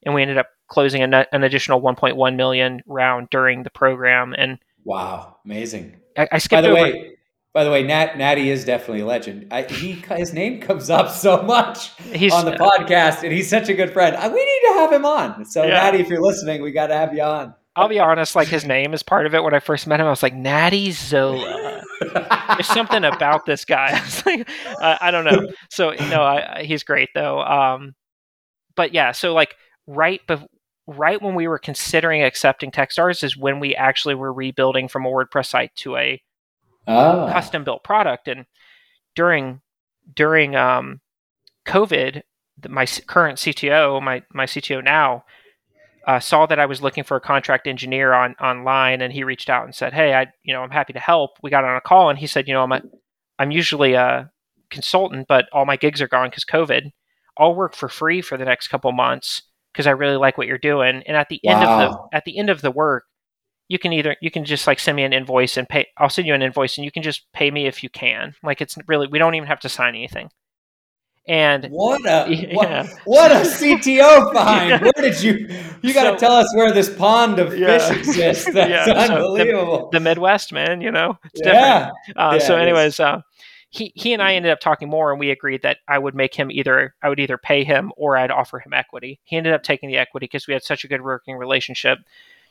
And 0.04 0.14
we 0.14 0.22
ended 0.22 0.38
up 0.38 0.48
closing 0.68 1.02
an, 1.02 1.12
an 1.12 1.42
additional 1.42 1.80
1.1 1.80 2.36
million 2.36 2.82
round 2.86 3.28
during 3.30 3.62
the 3.62 3.70
program. 3.70 4.34
And 4.36 4.58
wow, 4.84 5.36
amazing! 5.44 5.96
I, 6.16 6.28
I 6.32 6.38
skipped 6.38 6.58
by 6.58 6.60
the 6.62 6.68
over. 6.68 6.82
Way, 6.82 7.18
by 7.52 7.64
the 7.64 7.70
way, 7.70 7.82
Nat, 7.82 8.16
Natty 8.16 8.50
is 8.50 8.64
definitely 8.64 9.00
a 9.00 9.06
legend. 9.06 9.48
I, 9.50 9.62
he 9.62 9.92
his 10.16 10.32
name 10.32 10.60
comes 10.60 10.90
up 10.90 11.10
so 11.10 11.42
much 11.42 11.96
he's, 12.12 12.32
on 12.32 12.44
the 12.44 12.52
podcast, 12.56 13.24
and 13.24 13.32
he's 13.32 13.48
such 13.48 13.68
a 13.68 13.74
good 13.74 13.92
friend. 13.92 14.14
I, 14.14 14.28
we 14.28 14.44
need 14.44 14.60
to 14.68 14.74
have 14.74 14.92
him 14.92 15.04
on. 15.04 15.44
So, 15.44 15.64
yeah. 15.64 15.70
Natty, 15.70 15.98
if 15.98 16.08
you're 16.08 16.22
listening, 16.22 16.62
we 16.62 16.70
got 16.70 16.88
to 16.88 16.94
have 16.94 17.14
you 17.14 17.22
on. 17.22 17.54
I'll 17.78 17.88
be 17.88 18.00
honest, 18.00 18.34
like 18.34 18.48
his 18.48 18.64
name 18.64 18.92
is 18.92 19.02
part 19.02 19.26
of 19.26 19.34
it. 19.34 19.42
When 19.42 19.54
I 19.54 19.60
first 19.60 19.86
met 19.86 20.00
him, 20.00 20.06
I 20.06 20.10
was 20.10 20.22
like, 20.22 20.34
Natty 20.34 20.90
Zola. 20.90 21.82
There's 22.00 22.66
something 22.66 23.04
about 23.04 23.46
this 23.46 23.64
guy. 23.64 23.90
I 23.94 24.00
was 24.00 24.26
like, 24.26 24.48
uh, 24.80 24.98
I 25.00 25.10
don't 25.10 25.24
know. 25.24 25.48
So 25.70 25.90
no, 26.10 26.22
I, 26.22 26.64
he's 26.64 26.82
great 26.82 27.10
though. 27.14 27.40
Um, 27.40 27.94
but 28.74 28.92
yeah, 28.92 29.12
so 29.12 29.32
like 29.32 29.54
right, 29.86 30.20
but 30.26 30.48
right 30.88 31.22
when 31.22 31.34
we 31.34 31.46
were 31.46 31.58
considering 31.58 32.22
accepting 32.22 32.70
Techstars 32.70 33.22
is 33.22 33.36
when 33.36 33.60
we 33.60 33.76
actually 33.76 34.14
were 34.14 34.32
rebuilding 34.32 34.88
from 34.88 35.06
a 35.06 35.08
WordPress 35.08 35.46
site 35.46 35.74
to 35.76 35.96
a 35.96 36.20
oh. 36.88 37.28
custom 37.30 37.62
built 37.62 37.84
product. 37.84 38.26
And 38.26 38.46
during 39.14 39.60
during 40.14 40.56
um, 40.56 41.00
COVID, 41.66 42.22
my 42.68 42.86
current 43.06 43.38
CTO, 43.38 44.02
my 44.02 44.22
my 44.32 44.46
CTO 44.46 44.82
now, 44.82 45.24
uh, 46.08 46.18
saw 46.18 46.46
that 46.46 46.58
I 46.58 46.64
was 46.64 46.80
looking 46.80 47.04
for 47.04 47.18
a 47.18 47.20
contract 47.20 47.66
engineer 47.66 48.14
on 48.14 48.34
online, 48.40 49.02
and 49.02 49.12
he 49.12 49.24
reached 49.24 49.50
out 49.50 49.64
and 49.64 49.74
said, 49.74 49.92
"Hey, 49.92 50.14
I, 50.14 50.26
you 50.42 50.54
know, 50.54 50.62
I'm 50.62 50.70
happy 50.70 50.94
to 50.94 50.98
help." 50.98 51.32
We 51.42 51.50
got 51.50 51.64
on 51.64 51.76
a 51.76 51.82
call, 51.82 52.08
and 52.08 52.18
he 52.18 52.26
said, 52.26 52.48
"You 52.48 52.54
know, 52.54 52.62
I'm 52.62 52.72
a, 52.72 52.80
I'm 53.38 53.50
usually 53.50 53.92
a 53.92 54.30
consultant, 54.70 55.26
but 55.28 55.44
all 55.52 55.66
my 55.66 55.76
gigs 55.76 56.00
are 56.00 56.08
gone 56.08 56.30
because 56.30 56.46
COVID. 56.46 56.90
I'll 57.38 57.54
work 57.54 57.76
for 57.76 57.90
free 57.90 58.22
for 58.22 58.38
the 58.38 58.46
next 58.46 58.68
couple 58.68 58.90
months 58.92 59.42
because 59.72 59.86
I 59.86 59.90
really 59.90 60.16
like 60.16 60.38
what 60.38 60.46
you're 60.46 60.58
doing. 60.58 61.02
And 61.06 61.16
at 61.16 61.28
the 61.28 61.40
end 61.46 61.62
of 61.62 61.78
the 61.78 62.16
at 62.16 62.24
the 62.24 62.38
end 62.38 62.48
of 62.48 62.62
the 62.62 62.70
work, 62.70 63.04
you 63.68 63.78
can 63.78 63.92
either 63.92 64.16
you 64.22 64.30
can 64.30 64.46
just 64.46 64.66
like 64.66 64.80
send 64.80 64.96
me 64.96 65.04
an 65.04 65.12
invoice 65.12 65.58
and 65.58 65.68
pay. 65.68 65.86
I'll 65.98 66.08
send 66.08 66.26
you 66.26 66.34
an 66.34 66.42
invoice, 66.42 66.78
and 66.78 66.86
you 66.86 66.90
can 66.90 67.02
just 67.02 67.26
pay 67.34 67.50
me 67.50 67.66
if 67.66 67.82
you 67.82 67.90
can. 67.90 68.34
Like 68.42 68.62
it's 68.62 68.78
really 68.88 69.08
we 69.08 69.18
don't 69.18 69.34
even 69.34 69.48
have 69.48 69.60
to 69.60 69.68
sign 69.68 69.94
anything." 69.94 70.30
And 71.28 71.66
what 71.66 72.00
a 72.06 72.32
yeah. 72.34 72.54
what, 72.54 72.86
what, 73.04 73.32
a 73.32 73.34
CTO 73.40 74.32
find! 74.32 74.70
yeah. 74.70 74.82
Where 74.82 74.92
did 74.96 75.22
you? 75.22 75.48
You 75.82 75.92
got 75.92 76.10
to 76.10 76.18
so, 76.18 76.26
tell 76.26 76.32
us 76.32 76.54
where 76.54 76.72
this 76.72 76.88
pond 76.88 77.38
of 77.38 77.56
yeah. 77.56 77.78
fish 77.78 77.98
exists. 77.98 78.50
That's 78.52 79.10
unbelievable. 79.10 79.76
So 79.76 79.88
the, 79.92 79.98
the, 79.98 80.04
Midwest, 80.04 80.52
man. 80.54 80.80
You 80.80 80.90
know, 80.90 81.18
it's 81.24 81.42
yeah. 81.44 81.90
different. 82.06 82.16
Uh, 82.16 82.38
so, 82.40 82.56
anyways, 82.56 82.98
uh, 82.98 83.20
he 83.68 83.92
he 83.94 84.14
and 84.14 84.22
I 84.22 84.34
ended 84.34 84.50
up 84.50 84.60
talking 84.60 84.88
more, 84.88 85.10
and 85.10 85.20
we 85.20 85.30
agreed 85.30 85.62
that 85.62 85.78
I 85.86 85.98
would 85.98 86.14
make 86.14 86.34
him 86.34 86.50
either 86.50 86.94
I 87.02 87.10
would 87.10 87.20
either 87.20 87.36
pay 87.36 87.62
him 87.62 87.92
or 87.98 88.16
I'd 88.16 88.30
offer 88.30 88.58
him 88.58 88.72
equity. 88.72 89.20
He 89.24 89.36
ended 89.36 89.52
up 89.52 89.62
taking 89.62 89.90
the 89.90 89.98
equity 89.98 90.24
because 90.24 90.46
we 90.46 90.54
had 90.54 90.62
such 90.62 90.84
a 90.84 90.88
good 90.88 91.02
working 91.02 91.36
relationship 91.36 91.98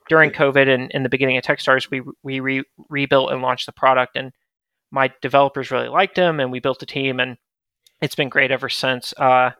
during 0.07 0.29
COVID 0.29 0.71
and 0.71 0.91
in 0.91 1.01
the 1.01 1.09
beginning 1.09 1.37
of 1.37 1.43
TechStars. 1.43 1.89
We 1.89 2.03
we 2.21 2.39
re- 2.41 2.63
rebuilt 2.89 3.31
and 3.31 3.41
launched 3.41 3.65
the 3.65 3.71
product, 3.71 4.15
and 4.15 4.31
my 4.91 5.11
developers 5.23 5.71
really 5.71 5.89
liked 5.89 6.15
him, 6.15 6.39
and 6.39 6.51
we 6.51 6.59
built 6.59 6.83
a 6.83 6.85
team 6.85 7.19
and 7.19 7.37
it's 8.01 8.15
been 8.15 8.29
great 8.29 8.51
ever 8.51 8.69
since. 8.69 9.13
Uh, 9.17 9.51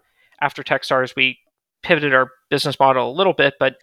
after 0.42 0.64
Techstars, 0.64 1.16
we 1.16 1.40
pivoted 1.84 2.14
our 2.14 2.32
business 2.50 2.80
model 2.80 3.10
a 3.10 3.14
little 3.14 3.34
bit, 3.34 3.56
but 3.60 3.78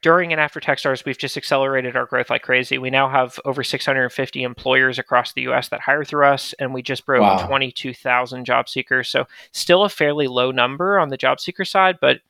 during 0.00 0.32
and 0.32 0.40
after 0.40 0.60
Techstars, 0.60 1.04
we've 1.04 1.18
just 1.18 1.36
accelerated 1.36 1.96
our 1.96 2.06
growth 2.06 2.30
like 2.30 2.42
crazy. 2.42 2.78
We 2.78 2.90
now 2.90 3.08
have 3.08 3.40
over 3.44 3.64
650 3.64 4.42
employers 4.42 4.98
across 4.98 5.32
the 5.32 5.42
U.S. 5.42 5.68
that 5.68 5.80
hire 5.80 6.04
through 6.04 6.26
us, 6.26 6.54
and 6.60 6.72
we 6.72 6.82
just 6.82 7.04
broke 7.04 7.22
wow. 7.22 7.46
22,000 7.46 8.44
job 8.44 8.68
seekers. 8.68 9.08
So 9.08 9.26
still 9.52 9.82
a 9.82 9.88
fairly 9.88 10.28
low 10.28 10.52
number 10.52 10.98
on 10.98 11.08
the 11.08 11.16
job 11.16 11.40
seeker 11.40 11.64
side, 11.64 11.98
but 12.00 12.20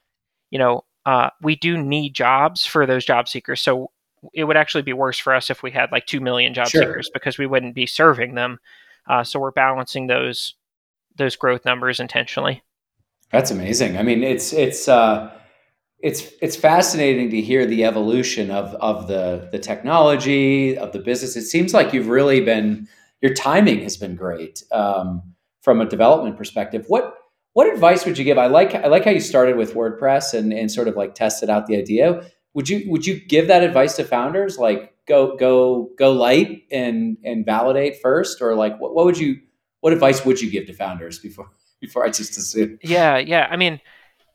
you 0.51 0.59
know 0.59 0.85
uh, 1.05 1.31
we 1.43 1.57
do 1.57 1.77
need 1.77 2.15
jobs 2.15 2.65
for 2.65 2.87
those 2.87 3.05
job 3.05 3.29
seekers. 3.29 3.61
So 3.61 3.91
it 4.33 4.45
would 4.45 4.57
actually 4.57 4.83
be 4.83 4.93
worse 4.93 5.19
for 5.19 5.35
us 5.35 5.51
if 5.51 5.63
we 5.63 5.71
had 5.71 5.93
like 5.93 6.07
two 6.07 6.21
million 6.21 6.55
job 6.55 6.69
sure. 6.69 6.83
seekers 6.83 7.11
because 7.13 7.39
we 7.39 7.47
wouldn't 7.47 7.75
be 7.75 7.87
serving 7.87 8.35
them. 8.35 8.59
Uh, 9.07 9.25
so 9.25 9.39
we're 9.39 9.51
balancing 9.51 10.07
those 10.07 10.55
those 11.19 11.37
growth 11.37 11.65
numbers 11.65 12.01
intentionally. 12.01 12.63
That's 13.31 13.51
amazing. 13.51 13.99
I 13.99 14.03
mean, 14.03 14.23
it's 14.23 14.53
it's 14.53 14.89
uh, 14.89 15.31
it's 16.01 16.33
it's 16.41 16.57
fascinating 16.57 17.31
to 17.31 17.41
hear 17.41 17.67
the 17.67 17.85
evolution 17.85 18.51
of 18.51 18.75
of 18.77 19.09
the 19.09 19.49
the 19.53 19.59
technology 19.59 20.79
of 20.79 20.93
the 20.93 20.99
business. 20.99 21.37
It 21.37 21.47
seems 21.47 21.75
like 21.75 21.93
you've 21.93 22.09
really 22.09 22.41
been 22.41 22.89
your 23.21 23.35
timing 23.35 23.83
has 23.83 23.97
been 23.97 24.15
great 24.15 24.63
um, 24.73 25.23
from 25.61 25.81
a 25.81 25.85
development 25.85 26.37
perspective. 26.37 26.85
What 26.89 27.15
what 27.53 27.73
advice 27.73 28.07
would 28.07 28.17
you 28.17 28.25
give? 28.25 28.39
I 28.39 28.47
like 28.47 28.75
I 28.75 28.87
like 28.87 29.05
how 29.05 29.11
you 29.11 29.21
started 29.21 29.57
with 29.57 29.75
WordPress 29.75 30.33
and 30.33 30.53
and 30.53 30.71
sort 30.71 30.89
of 30.89 30.97
like 30.97 31.15
tested 31.15 31.51
out 31.51 31.67
the 31.67 31.77
idea. 31.77 32.23
would 32.55 32.69
you 32.69 32.91
would 32.91 33.07
you 33.07 33.21
give 33.27 33.49
that 33.49 33.63
advice 33.63 33.97
to 33.97 34.05
founders 34.05 34.57
like 34.57 34.95
go 35.07 35.37
go 35.37 35.91
go 35.99 36.13
light 36.13 36.63
and 36.71 37.19
and 37.25 37.45
validate 37.45 38.01
first 38.01 38.41
or 38.41 38.55
like 38.55 38.79
what, 38.81 38.95
what 38.95 39.05
would 39.05 39.19
you 39.19 39.37
what 39.81 39.93
advice 39.93 40.25
would 40.25 40.41
you 40.41 40.51
give 40.51 40.67
to 40.67 40.73
founders 40.73 41.19
before 41.19 41.51
before 41.81 42.05
I 42.05 42.11
just 42.11 42.37
assume? 42.37 42.79
Yeah, 42.83 43.19
yeah. 43.19 43.47
I 43.51 43.57
mean, 43.57 43.81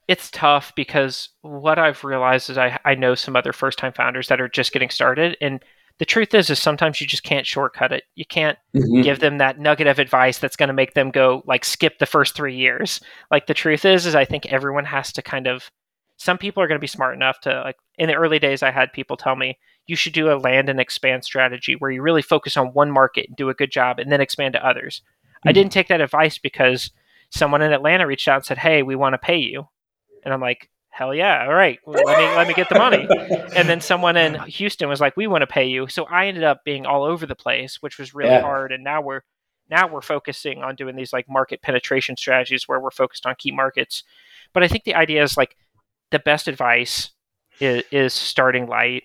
it's 0.08 0.32
tough 0.32 0.74
because 0.76 1.30
what 1.42 1.80
I've 1.80 2.04
realized 2.04 2.50
is 2.50 2.58
I 2.58 2.80
I 2.86 2.96
know 2.96 3.16
some 3.16 3.36
other 3.36 3.54
first 3.54 3.78
time 3.78 3.94
founders 3.94 4.28
that 4.28 4.42
are 4.42 4.50
just 4.50 4.72
getting 4.72 4.90
started 4.90 5.38
and 5.42 5.64
the 6.00 6.06
truth 6.06 6.34
is 6.34 6.50
is 6.50 6.60
sometimes 6.60 7.00
you 7.00 7.06
just 7.06 7.24
can't 7.24 7.46
shortcut 7.46 7.92
it. 7.92 8.04
You 8.16 8.26
can't 8.26 8.58
mm-hmm. 8.76 9.02
give 9.02 9.20
them 9.20 9.38
that 9.38 9.60
nugget 9.60 9.86
of 9.88 10.00
advice 10.00 10.40
that's 10.40 10.56
going 10.56 10.68
to 10.68 10.74
make 10.74 10.96
them 10.96 11.12
go 11.12 11.44
like 11.46 11.64
skip 11.64 12.00
the 12.00 12.08
first 12.08 12.36
3 12.36 12.56
years. 12.56 13.00
Like 13.30 13.46
the 13.46 13.54
truth 13.54 13.86
is 13.86 14.06
is 14.06 14.16
I 14.16 14.26
think 14.26 14.48
everyone 14.48 14.86
has 14.86 15.12
to 15.14 15.22
kind 15.22 15.48
of 15.48 15.70
some 16.18 16.38
people 16.38 16.64
are 16.64 16.68
going 16.68 16.80
to 16.80 16.84
be 16.84 16.88
smart 16.88 17.16
enough 17.16 17.40
to 17.42 17.62
like 17.64 17.76
in 17.98 18.08
the 18.08 18.14
early 18.14 18.38
days 18.38 18.62
i 18.62 18.70
had 18.70 18.94
people 18.94 19.18
tell 19.18 19.36
me 19.36 19.58
you 19.88 19.96
should 19.96 20.14
do 20.14 20.32
a 20.32 20.40
land 20.40 20.70
and 20.70 20.80
expand 20.80 21.24
strategy 21.24 21.76
where 21.76 21.92
you 21.92 22.02
really 22.02 22.22
focus 22.22 22.56
on 22.56 22.68
one 22.68 22.92
market 22.92 23.28
and 23.28 23.36
do 23.36 23.50
a 23.50 23.54
good 23.54 23.72
job 23.72 24.00
and 24.00 24.12
then 24.12 24.22
expand 24.22 24.54
to 24.54 24.66
others. 24.66 25.02
I 25.46 25.50
hmm. 25.50 25.54
didn't 25.54 25.72
take 25.72 25.88
that 25.88 26.02
advice 26.02 26.38
because 26.38 26.92
someone 27.30 27.62
in 27.62 27.74
atlanta 27.74 28.08
reached 28.08 28.28
out 28.28 28.38
and 28.38 28.46
said 28.46 28.58
hey 28.58 28.84
we 28.84 28.96
want 28.96 29.14
to 29.14 29.18
pay 29.18 29.38
you 29.38 29.68
and 30.24 30.34
i'm 30.34 30.42
like 30.42 30.70
hell 30.90 31.14
yeah 31.14 31.46
all 31.48 31.54
right 31.54 31.80
well, 31.86 32.02
let 32.06 32.18
me 32.18 32.26
let 32.36 32.48
me 32.48 32.54
get 32.54 32.70
the 32.70 32.78
money 32.78 33.08
and 33.56 33.68
then 33.68 33.82
someone 33.82 34.16
in 34.16 34.36
houston 34.48 34.88
was 34.88 35.02
like 35.02 35.18
we 35.18 35.28
want 35.28 35.42
to 35.42 35.48
pay 35.48 35.66
you 35.66 35.88
so 35.88 36.04
i 36.06 36.28
ended 36.28 36.44
up 36.44 36.64
being 36.64 36.86
all 36.86 37.04
over 37.04 37.26
the 37.26 37.36
place 37.36 37.82
which 37.82 37.98
was 37.98 38.14
really 38.14 38.30
yeah. 38.30 38.42
hard 38.42 38.72
and 38.72 38.84
now 38.84 39.02
we're 39.02 39.22
now 39.70 39.88
we're 39.88 40.02
focusing 40.02 40.62
on 40.62 40.76
doing 40.76 40.96
these 40.96 41.12
like 41.14 41.28
market 41.28 41.62
penetration 41.62 42.16
strategies 42.16 42.68
where 42.68 42.80
we're 42.80 42.92
focused 42.92 43.26
on 43.26 43.34
key 43.40 43.52
markets 43.52 44.04
but 44.54 44.62
i 44.62 44.68
think 44.68 44.84
the 44.84 44.94
idea 44.94 45.24
is 45.24 45.36
like 45.36 45.58
the 46.14 46.20
best 46.20 46.48
advice 46.48 47.10
is, 47.60 47.84
is 47.92 48.14
starting 48.14 48.68
light. 48.68 49.04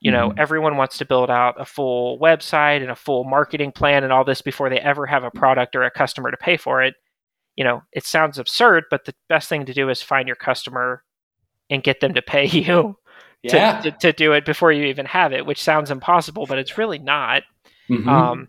You 0.00 0.10
know, 0.10 0.28
mm-hmm. 0.28 0.38
everyone 0.38 0.76
wants 0.76 0.98
to 0.98 1.06
build 1.06 1.30
out 1.30 1.60
a 1.60 1.64
full 1.64 2.18
website 2.18 2.82
and 2.82 2.90
a 2.90 2.96
full 2.96 3.24
marketing 3.24 3.72
plan 3.72 4.04
and 4.04 4.12
all 4.12 4.24
this 4.24 4.42
before 4.42 4.68
they 4.68 4.78
ever 4.78 5.06
have 5.06 5.24
a 5.24 5.30
product 5.30 5.74
or 5.74 5.84
a 5.84 5.90
customer 5.90 6.30
to 6.30 6.36
pay 6.36 6.56
for 6.56 6.82
it. 6.82 6.94
You 7.56 7.64
know, 7.64 7.82
it 7.92 8.04
sounds 8.04 8.38
absurd, 8.38 8.84
but 8.90 9.06
the 9.06 9.14
best 9.28 9.48
thing 9.48 9.64
to 9.64 9.72
do 9.72 9.88
is 9.88 10.02
find 10.02 10.28
your 10.28 10.36
customer 10.36 11.02
and 11.70 11.82
get 11.82 12.00
them 12.00 12.14
to 12.14 12.22
pay 12.22 12.44
you 12.46 12.98
yeah. 13.42 13.80
to, 13.80 13.90
to, 13.90 13.98
to, 13.98 14.12
do 14.12 14.32
it 14.32 14.44
before 14.44 14.70
you 14.70 14.84
even 14.84 15.06
have 15.06 15.32
it, 15.32 15.46
which 15.46 15.62
sounds 15.62 15.90
impossible, 15.90 16.46
but 16.46 16.58
it's 16.58 16.76
really 16.76 16.98
not. 16.98 17.42
Mm-hmm. 17.88 18.08
Um, 18.08 18.48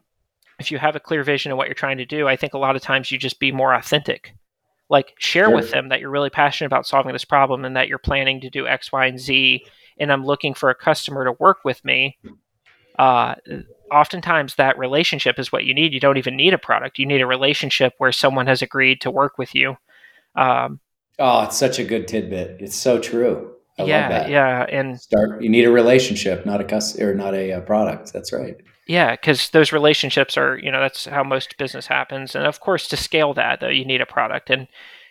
if 0.59 0.71
you 0.71 0.77
have 0.79 0.95
a 0.95 0.99
clear 0.99 1.23
vision 1.23 1.51
of 1.51 1.57
what 1.57 1.67
you're 1.67 1.75
trying 1.75 1.99
to 1.99 2.05
do, 2.05 2.27
I 2.27 2.35
think 2.35 2.53
a 2.53 2.57
lot 2.57 2.75
of 2.75 2.81
times 2.81 3.11
you 3.11 3.17
just 3.17 3.39
be 3.39 3.51
more 3.51 3.73
authentic 3.73 4.33
like 4.89 5.13
share 5.17 5.45
sure. 5.45 5.55
with 5.55 5.71
them 5.71 5.89
that 5.89 5.99
you're 5.99 6.09
really 6.09 6.29
passionate 6.29 6.67
about 6.67 6.87
solving 6.87 7.13
this 7.13 7.25
problem 7.25 7.65
and 7.65 7.75
that 7.75 7.87
you're 7.87 7.97
planning 7.97 8.41
to 8.41 8.49
do 8.49 8.67
x 8.67 8.91
y 8.91 9.05
and 9.05 9.19
z 9.19 9.65
and 9.99 10.11
i'm 10.11 10.25
looking 10.25 10.53
for 10.53 10.69
a 10.69 10.75
customer 10.75 11.25
to 11.25 11.33
work 11.39 11.59
with 11.63 11.83
me 11.85 12.17
uh, 12.99 13.35
oftentimes 13.91 14.55
that 14.55 14.77
relationship 14.77 15.39
is 15.39 15.51
what 15.51 15.65
you 15.65 15.73
need. 15.73 15.93
You 15.93 15.99
don't 15.99 16.17
even 16.17 16.35
need 16.35 16.53
a 16.53 16.57
product. 16.57 16.99
You 16.99 17.05
need 17.05 17.21
a 17.21 17.27
relationship 17.27 17.93
where 17.97 18.11
someone 18.11 18.47
has 18.47 18.61
agreed 18.61 19.01
to 19.01 19.11
work 19.11 19.37
with 19.37 19.53
you. 19.55 19.77
Um, 20.35 20.79
oh 21.19 21.43
it's 21.43 21.57
such 21.57 21.79
a 21.79 21.83
good 21.83 22.07
tidbit. 22.07 22.57
It's 22.59 22.75
so 22.75 22.99
true. 22.99 23.53
I 23.79 23.83
yeah 23.83 24.27
yeah 24.27 24.65
and 24.71 24.99
start 24.99 25.39
you 25.43 25.49
need 25.49 25.65
a 25.65 25.71
relationship 25.71 26.47
not 26.47 26.59
a 26.59 26.63
customer 26.63 27.11
or 27.11 27.13
not 27.13 27.33
a, 27.33 27.51
a 27.51 27.61
product. 27.61 28.11
That's 28.13 28.33
right. 28.33 28.57
Yeah, 28.87 29.11
because 29.11 29.49
those 29.49 29.73
relationships 29.73 30.37
are, 30.37 30.57
you 30.57 30.71
know, 30.71 30.79
that's 30.79 31.05
how 31.05 31.21
most 31.21 31.57
business 31.57 31.87
happens. 31.87 32.35
And 32.35 32.45
of 32.45 32.61
course, 32.61 32.87
to 32.87 32.95
scale 32.95 33.33
that, 33.33 33.59
though, 33.59 33.67
you 33.67 33.83
need 33.83 33.99
a 33.99 34.05
product. 34.05 34.49
And 34.49 34.65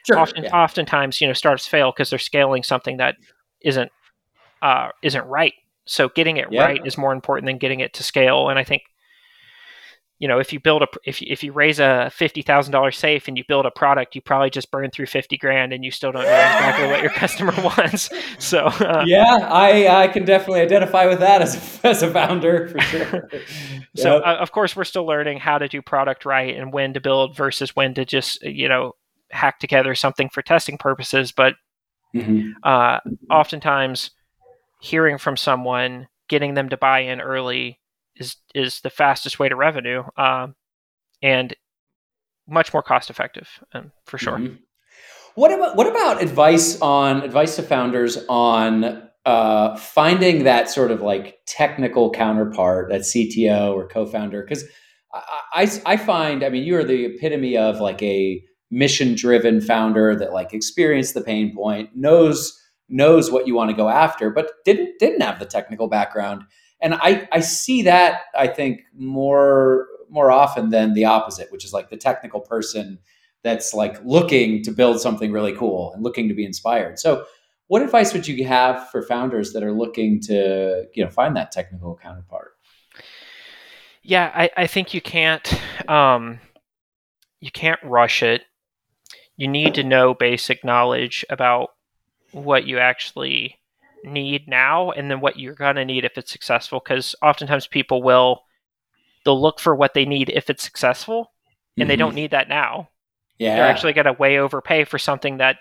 sure, 0.06 0.18
often, 0.18 0.44
yeah. 0.44 0.56
oftentimes, 0.56 1.20
you 1.20 1.26
know, 1.26 1.34
startups 1.34 1.66
fail 1.66 1.92
because 1.92 2.08
they're 2.08 2.18
scaling 2.18 2.62
something 2.62 2.96
that 2.96 3.16
isn't 3.60 3.92
uh, 4.62 4.90
isn't 5.02 5.26
right. 5.26 5.54
So 5.84 6.08
getting 6.08 6.36
it 6.36 6.48
yeah. 6.50 6.64
right 6.64 6.86
is 6.86 6.98
more 6.98 7.12
important 7.12 7.46
than 7.46 7.58
getting 7.58 7.80
it 7.80 7.94
to 7.94 8.02
scale. 8.02 8.48
And 8.48 8.58
I 8.58 8.64
think 8.64 8.82
you 10.18 10.28
know, 10.28 10.38
if 10.38 10.50
you 10.50 10.60
build 10.60 10.82
a 10.82 10.86
if 11.04 11.20
you, 11.20 11.28
if 11.30 11.42
you 11.42 11.52
raise 11.52 11.78
a 11.78 12.10
fifty 12.10 12.40
thousand 12.40 12.72
dollars 12.72 12.96
safe 12.96 13.28
and 13.28 13.36
you 13.36 13.44
build 13.46 13.66
a 13.66 13.70
product, 13.70 14.14
you 14.14 14.22
probably 14.22 14.48
just 14.48 14.70
burn 14.70 14.90
through 14.90 15.06
fifty 15.06 15.36
grand 15.36 15.74
and 15.74 15.84
you 15.84 15.90
still 15.90 16.10
don't 16.10 16.22
know 16.22 16.28
exactly 16.28 16.86
what 16.86 17.02
your 17.02 17.10
customer 17.14 17.52
wants. 17.62 18.08
So 18.38 18.64
uh, 18.64 19.04
yeah, 19.06 19.46
I 19.50 20.04
I 20.04 20.08
can 20.08 20.24
definitely 20.24 20.60
identify 20.60 21.04
with 21.04 21.20
that 21.20 21.42
as 21.42 21.80
a, 21.84 21.86
as 21.88 22.02
a 22.02 22.10
founder 22.10 22.68
for 22.68 22.80
sure. 22.80 23.28
so 23.94 24.14
yep. 24.14 24.22
uh, 24.24 24.36
of 24.40 24.52
course 24.52 24.74
we're 24.74 24.84
still 24.84 25.04
learning 25.04 25.38
how 25.38 25.58
to 25.58 25.68
do 25.68 25.82
product 25.82 26.24
right 26.24 26.56
and 26.56 26.72
when 26.72 26.94
to 26.94 27.00
build 27.00 27.36
versus 27.36 27.76
when 27.76 27.92
to 27.94 28.06
just 28.06 28.42
you 28.42 28.70
know 28.70 28.92
hack 29.30 29.58
together 29.58 29.94
something 29.94 30.30
for 30.30 30.40
testing 30.40 30.78
purposes. 30.78 31.30
But 31.30 31.56
mm-hmm. 32.14 32.52
uh, 32.62 33.00
oftentimes 33.30 34.12
hearing 34.86 35.18
from 35.18 35.36
someone, 35.36 36.08
getting 36.28 36.54
them 36.54 36.68
to 36.68 36.76
buy 36.76 37.00
in 37.00 37.20
early 37.20 37.80
is 38.16 38.36
is 38.54 38.80
the 38.80 38.90
fastest 38.90 39.38
way 39.38 39.48
to 39.48 39.56
revenue, 39.56 40.02
um, 40.16 40.54
and 41.22 41.54
much 42.48 42.72
more 42.72 42.82
cost 42.82 43.10
effective, 43.10 43.48
um, 43.74 43.92
for 44.04 44.18
sure. 44.18 44.38
Mm-hmm. 44.38 44.54
What 45.34 45.52
about 45.52 45.76
what 45.76 45.86
about 45.86 46.22
advice 46.22 46.80
on 46.80 47.22
advice 47.22 47.56
to 47.56 47.62
founders 47.62 48.18
on 48.28 49.02
uh, 49.26 49.76
finding 49.76 50.44
that 50.44 50.70
sort 50.70 50.90
of 50.90 51.02
like 51.02 51.38
technical 51.46 52.10
counterpart, 52.10 52.88
that 52.90 53.02
CTO 53.02 53.74
or 53.74 53.86
co-founder? 53.88 54.42
Because 54.42 54.64
I, 55.12 55.20
I, 55.52 55.92
I 55.92 55.96
find, 55.96 56.44
I 56.44 56.48
mean, 56.48 56.64
you 56.64 56.76
are 56.76 56.84
the 56.84 57.04
epitome 57.06 57.56
of 57.56 57.80
like 57.80 58.02
a 58.02 58.42
mission-driven 58.70 59.60
founder 59.60 60.16
that 60.16 60.32
like 60.32 60.54
experienced 60.54 61.14
the 61.14 61.20
pain 61.20 61.54
point, 61.54 61.90
knows 61.94 62.58
knows 62.88 63.30
what 63.30 63.46
you 63.46 63.54
want 63.54 63.70
to 63.70 63.76
go 63.76 63.88
after, 63.88 64.30
but 64.30 64.64
didn't 64.64 64.98
didn't 64.98 65.22
have 65.22 65.38
the 65.38 65.46
technical 65.46 65.88
background 65.88 66.44
and 66.80 66.94
I, 66.94 67.28
I 67.32 67.40
see 67.40 67.82
that 67.82 68.22
I 68.34 68.46
think 68.46 68.82
more 68.94 69.86
more 70.08 70.30
often 70.30 70.70
than 70.70 70.94
the 70.94 71.04
opposite, 71.04 71.50
which 71.50 71.64
is 71.64 71.72
like 71.72 71.90
the 71.90 71.96
technical 71.96 72.40
person 72.40 72.98
that's 73.42 73.74
like 73.74 74.00
looking 74.04 74.62
to 74.62 74.70
build 74.70 75.00
something 75.00 75.32
really 75.32 75.52
cool 75.52 75.92
and 75.92 76.02
looking 76.02 76.28
to 76.28 76.34
be 76.34 76.44
inspired. 76.44 76.98
So 76.98 77.24
what 77.66 77.82
advice 77.82 78.12
would 78.12 78.28
you 78.28 78.46
have 78.46 78.88
for 78.90 79.02
founders 79.02 79.52
that 79.52 79.62
are 79.62 79.72
looking 79.72 80.20
to 80.22 80.84
you 80.94 81.04
know 81.04 81.10
find 81.10 81.36
that 81.36 81.52
technical 81.52 81.98
counterpart? 82.00 82.52
Yeah, 84.02 84.30
I, 84.34 84.50
I 84.56 84.66
think 84.66 84.94
you 84.94 85.00
can't 85.00 85.60
um, 85.88 86.40
you 87.40 87.50
can't 87.50 87.80
rush 87.82 88.22
it. 88.22 88.42
You 89.36 89.48
need 89.48 89.74
to 89.74 89.82
know 89.82 90.14
basic 90.14 90.64
knowledge 90.64 91.24
about 91.28 91.70
what 92.44 92.66
you 92.66 92.78
actually 92.78 93.56
need 94.04 94.46
now 94.46 94.90
and 94.90 95.10
then 95.10 95.20
what 95.20 95.38
you're 95.38 95.54
going 95.54 95.76
to 95.76 95.84
need 95.84 96.04
if 96.04 96.16
it's 96.16 96.30
successful 96.30 96.80
because 96.84 97.14
oftentimes 97.22 97.66
people 97.66 98.02
will 98.02 98.42
they'll 99.24 99.40
look 99.40 99.58
for 99.58 99.74
what 99.74 99.94
they 99.94 100.04
need 100.04 100.30
if 100.30 100.48
it's 100.48 100.62
successful 100.62 101.32
and 101.76 101.82
mm-hmm. 101.82 101.88
they 101.88 101.96
don't 101.96 102.14
need 102.14 102.30
that 102.30 102.48
now 102.48 102.88
yeah 103.38 103.56
they're 103.56 103.66
actually 103.66 103.92
going 103.92 104.04
to 104.04 104.12
way 104.12 104.38
overpay 104.38 104.84
for 104.84 104.98
something 104.98 105.38
that 105.38 105.56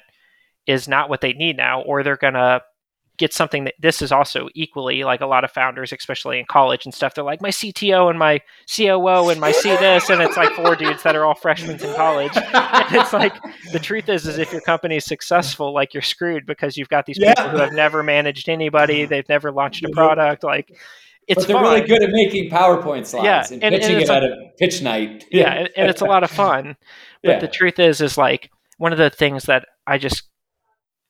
is 0.67 0.87
not 0.87 1.09
what 1.09 1.21
they 1.21 1.33
need 1.33 1.57
now 1.57 1.81
or 1.81 2.03
they're 2.03 2.17
going 2.17 2.33
to 2.33 2.61
get 3.17 3.33
something 3.33 3.63
that 3.65 3.75
this 3.79 4.01
is 4.01 4.11
also 4.11 4.49
equally 4.55 5.03
like 5.03 5.21
a 5.21 5.25
lot 5.25 5.43
of 5.43 5.51
founders, 5.51 5.93
especially 5.93 6.39
in 6.39 6.45
college 6.45 6.85
and 6.85 6.93
stuff. 6.93 7.13
They're 7.13 7.23
like 7.23 7.41
my 7.41 7.49
CTO 7.49 8.09
and 8.09 8.19
my 8.19 8.41
COO 8.73 9.29
and 9.29 9.39
my 9.39 9.51
C 9.51 9.69
this, 9.69 10.09
and 10.09 10.21
it's 10.21 10.37
like 10.37 10.51
four 10.51 10.75
dudes 10.75 11.03
that 11.03 11.15
are 11.15 11.25
all 11.25 11.35
freshmen 11.35 11.79
in 11.81 11.95
college. 11.95 12.35
And 12.35 12.95
it's 12.95 13.13
like 13.13 13.33
the 13.71 13.79
truth 13.79 14.09
is, 14.09 14.27
is 14.27 14.37
if 14.37 14.51
your 14.51 14.61
company 14.61 14.97
is 14.97 15.05
successful, 15.05 15.73
like 15.73 15.93
you're 15.93 16.03
screwed 16.03 16.45
because 16.45 16.77
you've 16.77 16.89
got 16.89 17.05
these 17.05 17.17
yeah. 17.17 17.33
people 17.33 17.51
who 17.51 17.57
have 17.57 17.73
never 17.73 18.03
managed 18.03 18.49
anybody, 18.49 19.05
they've 19.05 19.27
never 19.29 19.51
launched 19.51 19.83
a 19.83 19.89
product, 19.89 20.43
like. 20.43 20.75
It's 21.27 21.39
but 21.39 21.47
they're 21.47 21.55
fun. 21.55 21.63
really 21.63 21.87
good 21.87 22.03
at 22.03 22.11
making 22.11 22.51
PowerPoint 22.51 23.07
slides 23.07 23.25
yeah, 23.25 23.55
and, 23.55 23.63
and 23.63 23.73
pitching 23.73 23.95
and 23.95 24.03
it 24.03 24.09
at 24.11 24.23
a 24.23 24.51
pitch 24.59 24.83
night. 24.83 25.25
Yeah, 25.31 25.51
and, 25.53 25.69
and 25.75 25.89
it's 25.89 26.01
a 26.01 26.05
lot 26.05 26.23
of 26.23 26.29
fun. 26.29 26.75
But 27.23 27.31
yeah. 27.31 27.39
the 27.39 27.47
truth 27.47 27.79
is, 27.79 28.01
is 28.01 28.19
like 28.19 28.51
one 28.77 28.91
of 28.91 28.99
the 28.99 29.09
things 29.09 29.45
that 29.45 29.65
I 29.87 29.97
just 29.97 30.25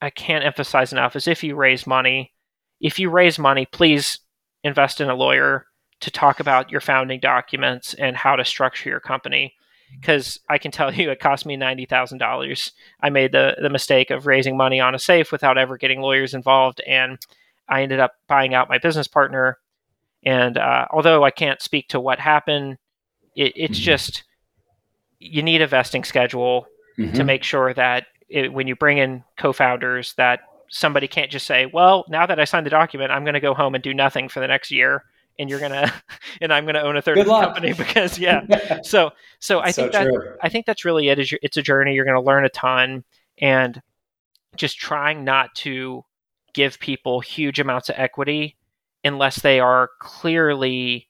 I 0.02 0.10
can't 0.10 0.46
emphasize 0.46 0.92
enough 0.92 1.16
is 1.16 1.28
if 1.28 1.44
you 1.44 1.56
raise 1.56 1.88
money, 1.88 2.34
if 2.80 3.00
you 3.00 3.10
raise 3.10 3.40
money, 3.40 3.66
please 3.66 4.20
invest 4.64 5.02
in 5.02 5.10
a 5.10 5.16
lawyer 5.16 5.68
to 6.02 6.12
talk 6.12 6.40
about 6.40 6.72
your 6.72 6.82
founding 6.82 7.20
documents 7.20 7.94
and 7.94 8.16
how 8.16 8.36
to 8.36 8.46
structure 8.46 8.90
your 8.90 9.00
company. 9.00 9.54
Because 10.00 10.40
I 10.50 10.58
can 10.58 10.72
tell 10.72 10.94
you, 10.94 11.10
it 11.12 11.20
cost 11.20 11.46
me 11.46 11.56
ninety 11.56 11.86
thousand 11.86 12.18
dollars. 12.18 12.72
I 13.02 13.10
made 13.10 13.32
the 13.32 13.56
the 13.62 13.70
mistake 13.70 14.12
of 14.12 14.28
raising 14.28 14.58
money 14.58 14.80
on 14.80 14.96
a 14.96 15.00
safe 15.00 15.32
without 15.32 15.58
ever 15.58 15.78
getting 15.78 16.02
lawyers 16.02 16.34
involved, 16.34 16.82
and 16.88 17.18
I 17.68 17.84
ended 17.84 18.00
up 18.00 18.16
buying 18.28 18.54
out 18.54 18.70
my 18.70 18.78
business 18.78 19.08
partner. 19.08 19.58
And 20.24 20.58
uh, 20.58 20.88
although 20.90 21.24
I 21.24 21.32
can't 21.32 21.62
speak 21.62 21.88
to 21.90 22.00
what 22.00 22.20
happened, 22.20 22.78
it, 23.36 23.54
it's 23.56 23.78
mm-hmm. 23.78 23.86
just 23.86 24.24
you 25.20 25.44
need 25.44 25.62
a 25.62 25.68
vesting 25.68 26.04
schedule 26.04 26.68
mm-hmm. 26.98 27.14
to 27.14 27.24
make 27.24 27.44
sure 27.44 27.74
that 27.74 28.08
it, 28.30 28.52
when 28.52 28.68
you 28.68 28.76
bring 28.76 28.98
in 28.98 29.24
co-founders 29.38 30.14
that 30.14 30.42
somebody 30.70 31.08
can't 31.08 31.32
just 31.32 31.46
say, 31.46 31.66
"Well, 31.68 32.06
now 32.10 32.26
that 32.26 32.40
I 32.40 32.46
signed 32.46 32.66
the 32.66 32.72
document, 32.72 33.12
I'm 33.12 33.24
going 33.24 33.34
to 33.34 33.40
go 33.40 33.54
home 33.54 33.76
and 33.76 33.84
do 33.84 33.94
nothing 33.94 34.30
for 34.30 34.40
the 34.40 34.48
next 34.48 34.72
year." 34.72 35.04
And 35.38 35.50
you're 35.50 35.60
gonna, 35.60 35.92
and 36.42 36.54
I'm 36.54 36.66
gonna 36.66 36.80
own 36.80 36.96
a 36.96 37.02
third 37.02 37.18
of 37.18 37.26
the 37.26 37.40
company 37.40 37.74
because 37.78 38.18
yeah. 38.20 38.82
so, 38.84 39.12
so 39.40 39.60
I 39.60 39.72
think 39.72 39.94
so 39.94 40.00
that 40.00 40.04
true. 40.06 40.36
I 40.42 40.50
think 40.50 40.66
that's 40.66 40.86
really 40.86 41.10
it. 41.10 41.20
Is 41.20 41.34
it's 41.42 41.58
a 41.58 41.62
journey. 41.62 41.94
You're 41.94 42.06
gonna 42.06 42.22
learn 42.22 42.46
a 42.46 42.50
ton, 42.50 43.04
and 43.40 43.82
just 44.56 44.78
trying 44.78 45.24
not 45.24 45.54
to 45.56 46.04
give 46.54 46.80
people 46.80 47.20
huge 47.20 47.60
amounts 47.60 47.90
of 47.90 47.96
equity 47.98 48.56
unless 49.04 49.42
they 49.42 49.60
are 49.60 49.90
clearly 50.00 51.10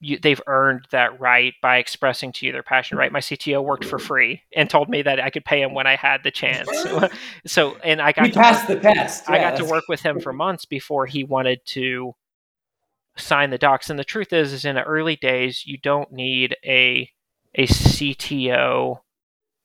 you, 0.00 0.18
they've 0.22 0.40
earned 0.46 0.86
that 0.92 1.18
right 1.20 1.54
by 1.60 1.78
expressing 1.78 2.32
to 2.32 2.46
you 2.46 2.52
their 2.52 2.62
passion 2.62 2.98
right? 2.98 3.10
My 3.12 3.20
cto 3.20 3.62
worked 3.62 3.84
for 3.84 3.98
free 3.98 4.42
and 4.54 4.70
told 4.70 4.88
me 4.88 5.02
that 5.02 5.20
i 5.20 5.30
could 5.30 5.44
pay 5.44 5.60
him 5.60 5.74
when 5.74 5.86
i 5.86 5.96
had 5.96 6.22
the 6.22 6.30
chance. 6.30 6.68
So 7.46 7.76
and 7.84 8.00
i 8.00 8.12
got 8.12 8.24
we 8.24 8.32
passed 8.32 8.68
work, 8.68 8.82
the 8.82 8.94
test. 8.94 9.24
Yeah, 9.28 9.34
i 9.34 9.38
got 9.38 9.56
to 9.56 9.64
work 9.64 9.84
with 9.88 10.00
him 10.00 10.20
for 10.20 10.32
months 10.32 10.64
before 10.64 11.06
he 11.06 11.24
wanted 11.24 11.60
to 11.66 12.14
sign 13.16 13.50
the 13.50 13.58
docs. 13.58 13.90
And 13.90 13.98
the 13.98 14.04
truth 14.04 14.32
is 14.32 14.52
is 14.52 14.64
in 14.64 14.76
the 14.76 14.84
early 14.84 15.16
days 15.16 15.66
you 15.66 15.78
don't 15.78 16.12
need 16.12 16.56
a 16.64 17.10
a 17.54 17.66
cto 17.66 19.00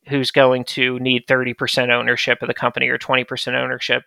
who's 0.08 0.32
going 0.32 0.66
to 0.66 1.00
need 1.00 1.28
30% 1.28 1.90
ownership 1.90 2.42
of 2.42 2.48
the 2.50 2.54
company 2.54 2.90
or 2.90 2.98
20% 2.98 3.54
ownership. 3.54 4.04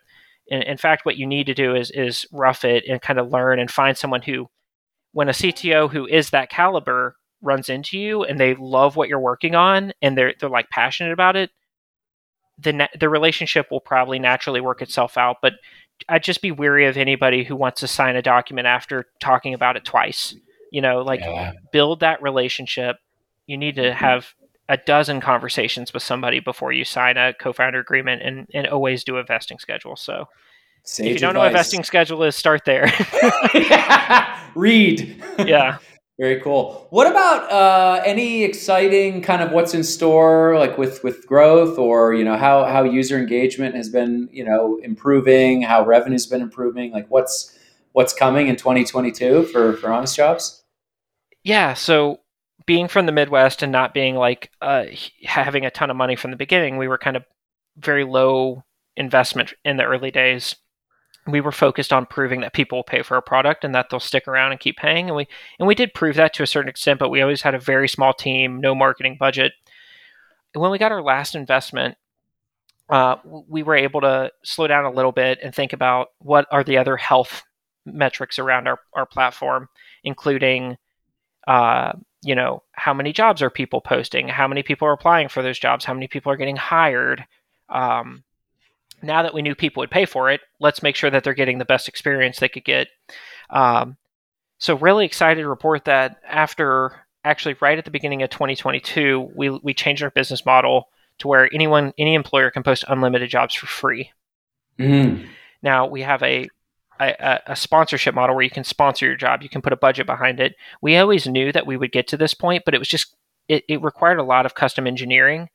In, 0.47 0.61
in 0.61 0.77
fact 0.77 1.05
what 1.05 1.17
you 1.17 1.25
need 1.25 1.47
to 1.47 1.53
do 1.53 1.75
is 1.75 1.91
is 1.91 2.25
rough 2.31 2.63
it 2.65 2.83
and 2.87 3.01
kind 3.01 3.19
of 3.19 3.31
learn 3.31 3.59
and 3.59 3.71
find 3.71 3.97
someone 3.97 4.21
who 4.21 4.49
when 5.11 5.29
a 5.29 5.33
CTO 5.33 5.89
who 5.89 6.05
is 6.05 6.29
that 6.31 6.49
caliber 6.49 7.15
runs 7.41 7.69
into 7.69 7.97
you 7.97 8.23
and 8.23 8.39
they 8.39 8.55
love 8.55 8.95
what 8.95 9.09
you're 9.09 9.19
working 9.19 9.55
on 9.55 9.93
and 10.01 10.17
they're 10.17 10.33
they're 10.39 10.49
like 10.49 10.69
passionate 10.69 11.13
about 11.13 11.35
it, 11.35 11.51
the 12.57 12.89
the 12.99 13.09
relationship 13.09 13.67
will 13.71 13.79
probably 13.79 14.19
naturally 14.19 14.61
work 14.61 14.81
itself 14.81 15.17
out. 15.17 15.37
But 15.41 15.53
I'd 16.09 16.23
just 16.23 16.41
be 16.41 16.51
weary 16.51 16.85
of 16.85 16.97
anybody 16.97 17.43
who 17.43 17.55
wants 17.55 17.81
to 17.81 17.87
sign 17.87 18.15
a 18.15 18.21
document 18.21 18.67
after 18.67 19.05
talking 19.19 19.53
about 19.53 19.77
it 19.77 19.85
twice. 19.85 20.35
You 20.71 20.81
know, 20.81 21.01
like 21.01 21.21
yeah. 21.21 21.53
build 21.71 22.01
that 22.01 22.21
relationship. 22.21 22.97
You 23.45 23.57
need 23.57 23.75
to 23.75 23.83
mm-hmm. 23.83 23.97
have 23.97 24.33
a 24.69 24.77
dozen 24.77 25.21
conversations 25.21 25.93
with 25.93 26.03
somebody 26.03 26.39
before 26.39 26.73
you 26.73 26.83
sign 26.83 27.15
a 27.15 27.33
co-founder 27.33 27.79
agreement 27.79 28.21
and, 28.21 28.47
and 28.53 28.67
always 28.67 29.03
do 29.03 29.15
a 29.15 29.23
vesting 29.23 29.59
schedule. 29.59 29.95
So 29.95 30.27
Sage 30.87 31.07
if 31.07 31.13
you 31.13 31.19
don't 31.19 31.31
advice. 31.31 31.33
know 31.33 31.39
what 31.41 31.53
vesting 31.53 31.83
schedule 31.83 32.23
is, 32.23 32.35
start 32.35 32.63
there. 32.63 32.85
Read. 34.55 35.21
Yeah. 35.37 35.79
Very 36.17 36.39
cool. 36.41 36.87
What 36.89 37.05
about 37.05 37.51
uh, 37.51 38.01
any 38.05 38.43
exciting 38.43 39.21
kind 39.21 39.43
of 39.43 39.51
what's 39.51 39.73
in 39.73 39.83
store, 39.83 40.57
like 40.57 40.77
with 40.77 41.03
with 41.03 41.27
growth, 41.27 41.77
or 41.77 42.15
you 42.15 42.23
know 42.23 42.37
how 42.37 42.63
how 42.63 42.83
user 42.83 43.19
engagement 43.19 43.75
has 43.75 43.89
been, 43.89 44.27
you 44.31 44.43
know, 44.43 44.79
improving, 44.81 45.61
how 45.61 45.85
revenue's 45.85 46.25
been 46.25 46.41
improving, 46.41 46.91
like 46.91 47.05
what's 47.09 47.55
what's 47.91 48.13
coming 48.13 48.47
in 48.47 48.55
2022 48.55 49.43
for 49.43 49.73
for 49.73 49.91
Honest 49.91 50.15
Jobs? 50.15 50.63
Yeah. 51.43 51.75
So 51.75 52.21
being 52.65 52.87
from 52.87 53.05
the 53.05 53.11
Midwest 53.11 53.61
and 53.61 53.71
not 53.71 53.93
being 53.93 54.15
like 54.15 54.49
uh, 54.61 54.85
having 55.23 55.65
a 55.65 55.71
ton 55.71 55.91
of 55.91 55.97
money 55.97 56.15
from 56.15 56.31
the 56.31 56.37
beginning, 56.37 56.77
we 56.77 56.87
were 56.87 56.97
kind 56.97 57.15
of 57.17 57.25
very 57.77 58.05
low 58.05 58.63
investment 58.95 59.53
in 59.63 59.77
the 59.77 59.83
early 59.83 60.09
days 60.09 60.55
we 61.27 61.41
were 61.41 61.51
focused 61.51 61.91
on 61.91 62.05
proving 62.05 62.41
that 62.41 62.53
people 62.53 62.77
will 62.77 62.83
pay 62.83 63.01
for 63.01 63.15
our 63.15 63.21
product 63.21 63.63
and 63.63 63.75
that 63.75 63.89
they'll 63.89 63.99
stick 63.99 64.27
around 64.27 64.51
and 64.51 64.59
keep 64.59 64.77
paying 64.77 65.07
and 65.07 65.15
we 65.15 65.27
and 65.59 65.67
we 65.67 65.75
did 65.75 65.93
prove 65.93 66.15
that 66.15 66.33
to 66.33 66.43
a 66.43 66.47
certain 66.47 66.69
extent 66.69 66.99
but 66.99 67.09
we 67.09 67.21
always 67.21 67.41
had 67.41 67.55
a 67.55 67.59
very 67.59 67.87
small 67.87 68.13
team 68.13 68.59
no 68.59 68.73
marketing 68.73 69.17
budget. 69.19 69.53
And 70.53 70.61
when 70.61 70.71
we 70.71 70.77
got 70.77 70.91
our 70.91 71.03
last 71.03 71.35
investment 71.35 71.97
uh, 72.89 73.17
we 73.25 73.63
were 73.63 73.75
able 73.75 74.01
to 74.01 74.31
slow 74.43 74.67
down 74.67 74.85
a 74.85 74.91
little 74.91 75.11
bit 75.11 75.39
and 75.43 75.53
think 75.53 75.73
about 75.73 76.09
what 76.19 76.47
are 76.51 76.63
the 76.63 76.77
other 76.77 76.95
health 76.95 77.43
metrics 77.85 78.39
around 78.39 78.67
our, 78.67 78.79
our 78.93 79.05
platform 79.05 79.67
including 80.03 80.77
uh, 81.47 81.93
you 82.23 82.35
know 82.35 82.63
how 82.73 82.93
many 82.93 83.13
jobs 83.13 83.41
are 83.41 83.49
people 83.49 83.81
posting? 83.81 84.27
How 84.27 84.47
many 84.47 84.63
people 84.63 84.87
are 84.87 84.93
applying 84.93 85.29
for 85.29 85.41
those 85.41 85.59
jobs? 85.59 85.85
How 85.85 85.93
many 85.93 86.07
people 86.07 86.31
are 86.31 86.37
getting 86.37 86.55
hired? 86.55 87.25
Um, 87.69 88.23
now 89.01 89.23
that 89.23 89.33
we 89.33 89.41
knew 89.41 89.55
people 89.55 89.81
would 89.81 89.91
pay 89.91 90.05
for 90.05 90.29
it, 90.29 90.41
let's 90.59 90.83
make 90.83 90.95
sure 90.95 91.09
that 91.09 91.23
they're 91.23 91.33
getting 91.33 91.57
the 91.57 91.65
best 91.65 91.87
experience 91.87 92.39
they 92.39 92.49
could 92.49 92.65
get. 92.65 92.87
Um, 93.49 93.97
so 94.57 94.75
really 94.75 95.05
excited 95.05 95.41
to 95.41 95.49
report 95.49 95.85
that 95.85 96.17
after 96.27 97.05
actually 97.23 97.55
right 97.61 97.77
at 97.77 97.85
the 97.85 97.91
beginning 97.91 98.23
of 98.23 98.29
2022, 98.29 99.31
we 99.35 99.49
we 99.49 99.73
changed 99.73 100.03
our 100.03 100.11
business 100.11 100.45
model 100.45 100.89
to 101.19 101.27
where 101.27 101.49
anyone 101.53 101.93
any 101.97 102.15
employer 102.15 102.51
can 102.51 102.63
post 102.63 102.83
unlimited 102.87 103.29
jobs 103.29 103.53
for 103.53 103.67
free. 103.67 104.11
Mm. 104.79 105.27
Now 105.61 105.87
we 105.87 106.01
have 106.01 106.21
a, 106.23 106.47
a, 106.99 107.39
a 107.47 107.55
sponsorship 107.55 108.15
model 108.15 108.35
where 108.35 108.43
you 108.43 108.49
can 108.49 108.63
sponsor 108.63 109.05
your 109.05 109.15
job. 109.15 109.41
You 109.41 109.49
can 109.49 109.61
put 109.61 109.73
a 109.73 109.77
budget 109.77 110.05
behind 110.05 110.39
it. 110.39 110.55
We 110.81 110.97
always 110.97 111.27
knew 111.27 111.51
that 111.51 111.67
we 111.67 111.77
would 111.77 111.91
get 111.91 112.07
to 112.09 112.17
this 112.17 112.33
point, 112.33 112.63
but 112.65 112.73
it 112.73 112.79
was 112.79 112.87
just 112.87 113.15
it, 113.47 113.63
it 113.67 113.81
required 113.81 114.19
a 114.19 114.23
lot 114.23 114.45
of 114.45 114.55
custom 114.55 114.87
engineering 114.87 115.49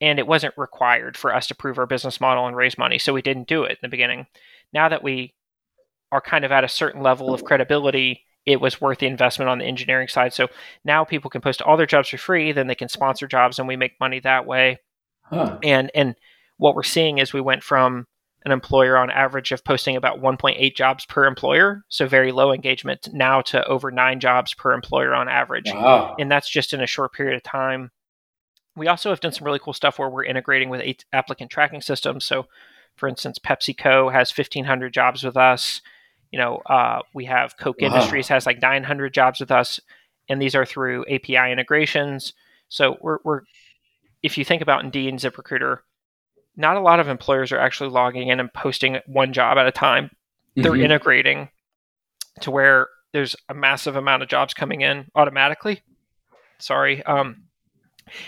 and 0.00 0.18
it 0.18 0.26
wasn't 0.26 0.54
required 0.56 1.16
for 1.16 1.34
us 1.34 1.46
to 1.48 1.54
prove 1.54 1.78
our 1.78 1.86
business 1.86 2.20
model 2.20 2.46
and 2.46 2.56
raise 2.56 2.78
money, 2.78 2.98
so 2.98 3.12
we 3.12 3.22
didn't 3.22 3.48
do 3.48 3.64
it 3.64 3.72
in 3.72 3.78
the 3.82 3.88
beginning. 3.88 4.26
Now 4.72 4.88
that 4.88 5.02
we 5.02 5.34
are 6.12 6.20
kind 6.20 6.44
of 6.44 6.52
at 6.52 6.64
a 6.64 6.68
certain 6.68 7.02
level 7.02 7.34
of 7.34 7.44
credibility, 7.44 8.24
it 8.46 8.60
was 8.60 8.80
worth 8.80 8.98
the 8.98 9.06
investment 9.06 9.48
on 9.48 9.58
the 9.58 9.66
engineering 9.66 10.08
side. 10.08 10.32
So 10.32 10.48
now 10.84 11.04
people 11.04 11.30
can 11.30 11.40
post 11.40 11.60
all 11.60 11.76
their 11.76 11.86
jobs 11.86 12.08
for 12.08 12.18
free, 12.18 12.52
then 12.52 12.66
they 12.66 12.74
can 12.74 12.88
sponsor 12.88 13.26
jobs, 13.26 13.58
and 13.58 13.68
we 13.68 13.76
make 13.76 14.00
money 14.00 14.20
that 14.20 14.46
way. 14.46 14.78
Huh. 15.22 15.58
And 15.62 15.90
and 15.94 16.14
what 16.56 16.74
we're 16.74 16.82
seeing 16.82 17.18
is 17.18 17.32
we 17.32 17.40
went 17.40 17.62
from 17.62 18.06
an 18.44 18.52
employer 18.52 18.96
on 18.96 19.10
average 19.10 19.52
of 19.52 19.64
posting 19.64 19.96
about 19.96 20.20
1.8 20.20 20.74
jobs 20.74 21.04
per 21.04 21.26
employer, 21.26 21.84
so 21.88 22.06
very 22.06 22.32
low 22.32 22.52
engagement, 22.52 23.08
now 23.12 23.40
to 23.42 23.64
over 23.66 23.90
nine 23.90 24.20
jobs 24.20 24.54
per 24.54 24.72
employer 24.72 25.14
on 25.14 25.28
average. 25.28 25.70
Wow. 25.72 26.16
And 26.18 26.30
that's 26.30 26.48
just 26.48 26.72
in 26.72 26.80
a 26.80 26.86
short 26.86 27.12
period 27.12 27.36
of 27.36 27.42
time. 27.42 27.90
We 28.78 28.86
also 28.86 29.10
have 29.10 29.20
done 29.20 29.32
some 29.32 29.44
really 29.44 29.58
cool 29.58 29.72
stuff 29.72 29.98
where 29.98 30.08
we're 30.08 30.24
integrating 30.24 30.68
with 30.68 30.82
applicant 31.12 31.50
tracking 31.50 31.80
systems. 31.80 32.24
So, 32.24 32.46
for 32.96 33.08
instance, 33.08 33.38
PepsiCo 33.38 34.12
has 34.12 34.36
1,500 34.36 34.92
jobs 34.92 35.22
with 35.22 35.36
us. 35.36 35.80
You 36.32 36.38
know, 36.38 36.56
uh, 36.66 37.00
we 37.14 37.24
have 37.26 37.56
Koch 37.56 37.76
wow. 37.80 37.88
Industries 37.88 38.28
has 38.28 38.46
like 38.46 38.60
900 38.60 39.12
jobs 39.12 39.40
with 39.40 39.50
us, 39.50 39.80
and 40.28 40.40
these 40.40 40.54
are 40.54 40.66
through 40.66 41.04
API 41.06 41.52
integrations. 41.52 42.32
So 42.68 42.98
we're, 43.00 43.18
we're 43.24 43.42
if 44.22 44.36
you 44.36 44.44
think 44.44 44.62
about 44.62 44.84
Indeed 44.84 45.08
and 45.08 45.18
ZipRecruiter, 45.18 45.78
not 46.56 46.76
a 46.76 46.80
lot 46.80 47.00
of 47.00 47.08
employers 47.08 47.52
are 47.52 47.58
actually 47.58 47.90
logging 47.90 48.28
in 48.28 48.40
and 48.40 48.52
posting 48.52 48.98
one 49.06 49.32
job 49.32 49.58
at 49.58 49.66
a 49.66 49.72
time. 49.72 50.10
They're 50.56 50.72
mm-hmm. 50.72 50.82
integrating 50.82 51.50
to 52.40 52.50
where 52.50 52.88
there's 53.12 53.36
a 53.48 53.54
massive 53.54 53.96
amount 53.96 54.22
of 54.22 54.28
jobs 54.28 54.54
coming 54.54 54.80
in 54.80 55.06
automatically. 55.14 55.82
Sorry. 56.58 57.02
Um, 57.04 57.44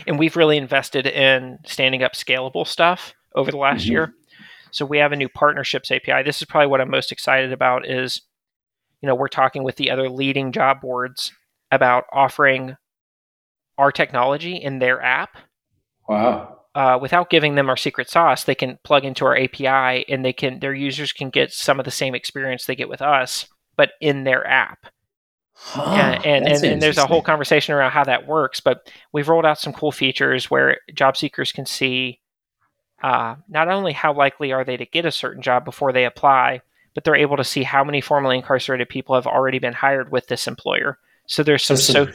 and 0.06 0.18
we've 0.18 0.36
really 0.36 0.56
invested 0.56 1.06
in 1.06 1.58
standing 1.64 2.02
up 2.02 2.12
scalable 2.12 2.66
stuff 2.66 3.14
over 3.34 3.50
the 3.50 3.56
last 3.56 3.82
mm-hmm. 3.82 3.92
year. 3.92 4.14
So 4.72 4.84
we 4.86 4.98
have 4.98 5.12
a 5.12 5.16
new 5.16 5.28
partnerships 5.28 5.90
API. 5.90 6.22
This 6.24 6.40
is 6.40 6.46
probably 6.46 6.68
what 6.68 6.80
I'm 6.80 6.90
most 6.90 7.10
excited 7.10 7.52
about 7.52 7.88
is 7.88 8.22
you 9.00 9.06
know, 9.06 9.14
we're 9.14 9.28
talking 9.28 9.62
with 9.62 9.76
the 9.76 9.90
other 9.90 10.08
leading 10.08 10.52
job 10.52 10.80
boards 10.80 11.32
about 11.70 12.04
offering 12.12 12.76
our 13.78 13.90
technology 13.90 14.56
in 14.56 14.78
their 14.78 15.02
app. 15.02 15.38
Wow. 16.08 16.58
Uh, 16.74 16.98
without 17.00 17.30
giving 17.30 17.54
them 17.54 17.68
our 17.68 17.76
secret 17.76 18.08
sauce, 18.08 18.44
they 18.44 18.54
can 18.54 18.78
plug 18.84 19.04
into 19.04 19.24
our 19.24 19.36
API 19.36 20.04
and 20.08 20.24
they 20.24 20.32
can 20.32 20.60
their 20.60 20.74
users 20.74 21.12
can 21.12 21.30
get 21.30 21.52
some 21.52 21.78
of 21.78 21.84
the 21.84 21.90
same 21.90 22.14
experience 22.14 22.64
they 22.64 22.76
get 22.76 22.88
with 22.88 23.02
us, 23.02 23.46
but 23.76 23.92
in 24.00 24.24
their 24.24 24.46
app. 24.46 24.86
Huh, 25.62 25.82
and 26.24 26.24
and, 26.24 26.48
and, 26.48 26.64
and, 26.64 26.82
there's 26.82 26.96
a 26.96 27.06
whole 27.06 27.20
conversation 27.22 27.74
around 27.74 27.90
how 27.90 28.04
that 28.04 28.26
works. 28.26 28.60
But 28.60 28.90
we've 29.12 29.28
rolled 29.28 29.44
out 29.44 29.58
some 29.58 29.74
cool 29.74 29.92
features 29.92 30.50
where 30.50 30.78
job 30.94 31.18
seekers 31.18 31.52
can 31.52 31.66
see 31.66 32.18
uh, 33.02 33.36
not 33.48 33.68
only 33.68 33.92
how 33.92 34.14
likely 34.14 34.52
are 34.52 34.64
they 34.64 34.78
to 34.78 34.86
get 34.86 35.04
a 35.04 35.12
certain 35.12 35.42
job 35.42 35.64
before 35.64 35.92
they 35.92 36.06
apply, 36.06 36.62
but 36.94 37.04
they're 37.04 37.14
able 37.14 37.36
to 37.36 37.44
see 37.44 37.62
how 37.62 37.84
many 37.84 38.00
formerly 38.00 38.36
incarcerated 38.36 38.88
people 38.88 39.14
have 39.14 39.26
already 39.26 39.58
been 39.58 39.74
hired 39.74 40.10
with 40.10 40.26
this 40.28 40.46
employer. 40.46 40.98
So 41.26 41.42
there's 41.42 41.62
some, 41.62 41.76
some 41.76 42.06
so, 42.06 42.12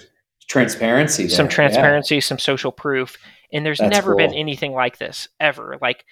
transparency, 0.47 1.23
there. 1.23 1.35
some 1.35 1.47
transparency, 1.47 2.15
yeah. 2.15 2.21
some 2.21 2.39
social 2.39 2.71
proof, 2.71 3.17
and 3.53 3.65
there's 3.65 3.77
That's 3.77 3.91
never 3.91 4.11
cool. 4.11 4.17
been 4.17 4.33
anything 4.33 4.73
like 4.73 4.97
this 4.97 5.27
ever. 5.39 5.77
Like 5.81 6.03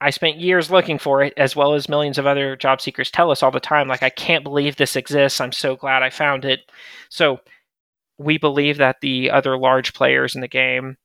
I 0.00 0.10
spent 0.10 0.36
years 0.36 0.70
looking 0.70 0.98
for 0.98 1.22
it, 1.22 1.32
as 1.36 1.56
well 1.56 1.74
as 1.74 1.88
millions 1.88 2.18
of 2.18 2.26
other 2.26 2.54
job 2.54 2.80
seekers 2.80 3.10
tell 3.10 3.30
us 3.30 3.42
all 3.42 3.50
the 3.50 3.60
time, 3.60 3.88
like, 3.88 4.02
I 4.02 4.10
can't 4.10 4.44
believe 4.44 4.76
this 4.76 4.96
exists. 4.96 5.40
I'm 5.40 5.52
so 5.52 5.74
glad 5.74 6.02
I 6.02 6.10
found 6.10 6.44
it. 6.44 6.60
So 7.08 7.40
we 8.18 8.38
believe 8.38 8.78
that 8.78 9.00
the 9.00 9.30
other 9.30 9.56
large 9.56 9.94
players 9.94 10.34
in 10.34 10.40
the 10.40 10.48
game 10.48 10.96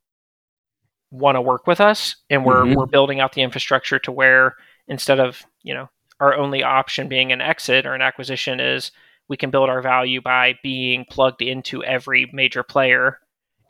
want 1.10 1.36
to 1.36 1.42
work 1.42 1.68
with 1.68 1.82
us, 1.82 2.16
and 2.30 2.46
we're 2.46 2.64
mm-hmm. 2.64 2.76
we're 2.76 2.86
building 2.86 3.20
out 3.20 3.34
the 3.34 3.42
infrastructure 3.42 4.00
to 4.00 4.12
where 4.12 4.56
instead 4.88 5.20
of 5.20 5.44
you 5.62 5.74
know 5.74 5.90
our 6.20 6.34
only 6.36 6.64
option 6.64 7.10
being 7.10 7.32
an 7.32 7.42
exit 7.42 7.86
or 7.86 7.94
an 7.94 8.02
acquisition 8.02 8.60
is 8.60 8.92
we 9.28 9.38
can 9.38 9.52
build 9.52 9.70
our 9.70 9.82
value 9.82 10.22
by 10.22 10.58
being 10.64 11.06
plugged 11.10 11.42
into 11.42 11.84
every 11.84 12.30
major 12.34 12.64
player 12.64 13.20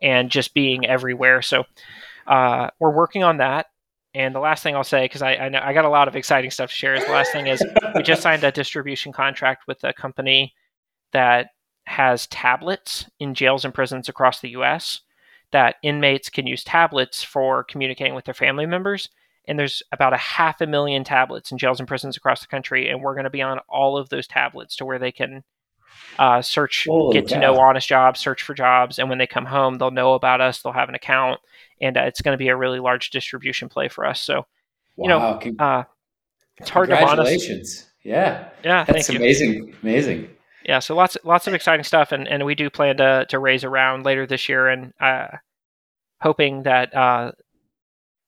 and 0.01 0.30
just 0.30 0.53
being 0.53 0.86
everywhere. 0.86 1.41
So 1.41 1.63
uh, 2.28 2.69
we're 2.80 2.95
working 2.95 3.24
on 3.24 3.38
that. 3.38 3.67
And 4.14 4.36
the 4.36 4.39
last 4.39 4.62
thing 4.62 4.76
I'll 4.76 4.84
say, 4.84 5.05
because 5.05 5.22
I, 5.22 5.36
I, 5.36 5.49
know 5.49 5.62
I 5.64 5.74
got 5.74 5.86
a 5.86 5.89
lot 5.89 6.07
of 6.07 6.16
exciting 6.16 6.51
stuff 6.51 6.70
to 6.70 6.76
share, 6.76 6.95
is 6.95 7.05
the 7.05 7.12
last 7.12 7.32
thing 7.32 7.47
is 7.47 7.64
we 7.95 8.03
just 8.03 8.22
signed 8.22 8.43
a 8.43 8.51
distribution 8.51 9.14
contract 9.14 9.68
with 9.68 9.84
a 9.84 9.93
company 9.93 10.53
that 11.14 11.51
has 11.86 12.28
tablets 12.28 13.09
in 13.20 13.34
jails 13.34 13.64
and 13.66 13.74
prisons 13.74 14.09
across 14.09 14.41
the 14.41 14.49
U.S. 14.49 15.01
that 15.51 15.76
inmates 15.82 16.30
can 16.30 16.45
use 16.45 16.64
tablets 16.64 17.24
for 17.24 17.64
communicating 17.64 18.14
with 18.14 18.26
their 18.26 18.34
family 18.34 18.66
members, 18.66 19.09
and 19.45 19.57
there's 19.57 19.82
about 19.91 20.14
a 20.14 20.18
half 20.18 20.62
a 20.62 20.68
million 20.68 21.03
tablets 21.03 21.51
in 21.51 21.57
jails 21.57 21.80
and 21.80 21.88
prisons 21.88 22.18
across 22.18 22.41
the 22.41 22.47
country, 22.47 22.89
and 22.89 23.01
we're 23.01 23.16
going 23.16 23.24
to 23.24 23.30
be 23.30 23.41
on 23.41 23.59
all 23.70 23.97
of 23.97 24.09
those 24.09 24.28
tablets 24.28 24.76
to 24.76 24.86
where 24.86 24.99
they 24.99 25.12
can 25.12 25.43
uh, 26.20 26.41
search, 26.41 26.86
Holy 26.86 27.14
get 27.14 27.28
to 27.30 27.39
know 27.39 27.57
honest 27.59 27.88
jobs, 27.88 28.20
search 28.20 28.43
for 28.43 28.53
jobs, 28.53 28.99
and 28.99 29.09
when 29.09 29.18
they 29.18 29.28
come 29.28 29.45
home, 29.45 29.78
they'll 29.78 29.91
know 29.91 30.14
about 30.14 30.41
us. 30.41 30.62
They'll 30.62 30.74
have 30.74 30.89
an 30.89 30.95
account, 30.95 31.39
and 31.82 31.97
uh, 31.97 32.01
it's 32.01 32.21
going 32.21 32.34
to 32.34 32.38
be 32.38 32.49
a 32.49 32.55
really 32.55 32.79
large 32.79 33.09
distribution 33.09 33.69
play 33.69 33.88
for 33.89 34.05
us. 34.05 34.21
So 34.21 34.45
you 34.97 35.07
know, 35.07 35.19
Wow, 35.19 35.39
uh, 35.59 35.84
it's 36.57 36.69
hard 36.69 36.89
to 36.89 36.95
honest. 36.95 37.09
congratulations. 37.15 37.88
Yeah, 38.03 38.49
Yeah, 38.63 38.84
that's 38.84 39.07
thank 39.07 39.09
you. 39.09 39.23
amazing. 39.23 39.75
Amazing. 39.84 40.29
Yeah, 40.65 40.79
so 40.79 40.95
lots 40.95 41.17
lots 41.23 41.47
of 41.47 41.53
exciting 41.53 41.84
stuff, 41.84 42.11
and, 42.11 42.27
and 42.27 42.45
we 42.45 42.55
do 42.55 42.69
plan 42.69 42.97
to 42.97 43.25
to 43.29 43.39
raise 43.39 43.63
around 43.63 44.05
later 44.05 44.27
this 44.27 44.47
year, 44.49 44.67
and 44.69 44.93
uh, 44.99 45.27
hoping 46.21 46.63
that 46.63 46.95
uh, 46.95 47.32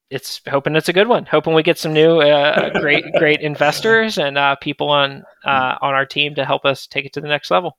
it's 0.09 0.41
hoping 0.47 0.75
it's 0.75 0.89
a 0.89 0.93
good 0.93 1.07
one. 1.07 1.25
Hoping 1.25 1.53
we 1.53 1.61
get 1.63 1.77
some 1.77 1.93
new 1.93 2.21
uh, 2.21 2.69
great 2.79 3.03
great 3.17 3.41
investors 3.51 4.17
and 4.17 4.37
uh, 4.37 4.55
people 4.57 4.89
on 4.89 5.23
uh, 5.45 5.75
on 5.81 5.93
our 5.93 6.05
team 6.05 6.33
to 6.35 6.45
help 6.45 6.65
us 6.65 6.87
take 6.87 7.05
it 7.05 7.13
to 7.13 7.21
the 7.21 7.27
next 7.27 7.51
level. 7.51 7.77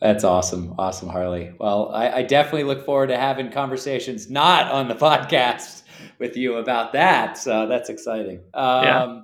That's 0.00 0.24
awesome. 0.24 0.74
Awesome, 0.78 1.08
Harley. 1.08 1.54
Well, 1.58 1.90
I, 1.92 2.10
I 2.10 2.22
definitely 2.22 2.64
look 2.64 2.84
forward 2.84 3.08
to 3.08 3.16
having 3.16 3.50
conversations 3.50 4.28
not 4.30 4.70
on 4.70 4.88
the 4.88 4.94
podcast 5.06 5.82
with 6.18 6.36
you 6.36 6.56
about 6.56 6.92
that. 6.92 7.38
So 7.38 7.66
that's 7.66 7.88
exciting. 7.88 8.40
Um, 8.54 8.84
Yeah. 8.84 9.20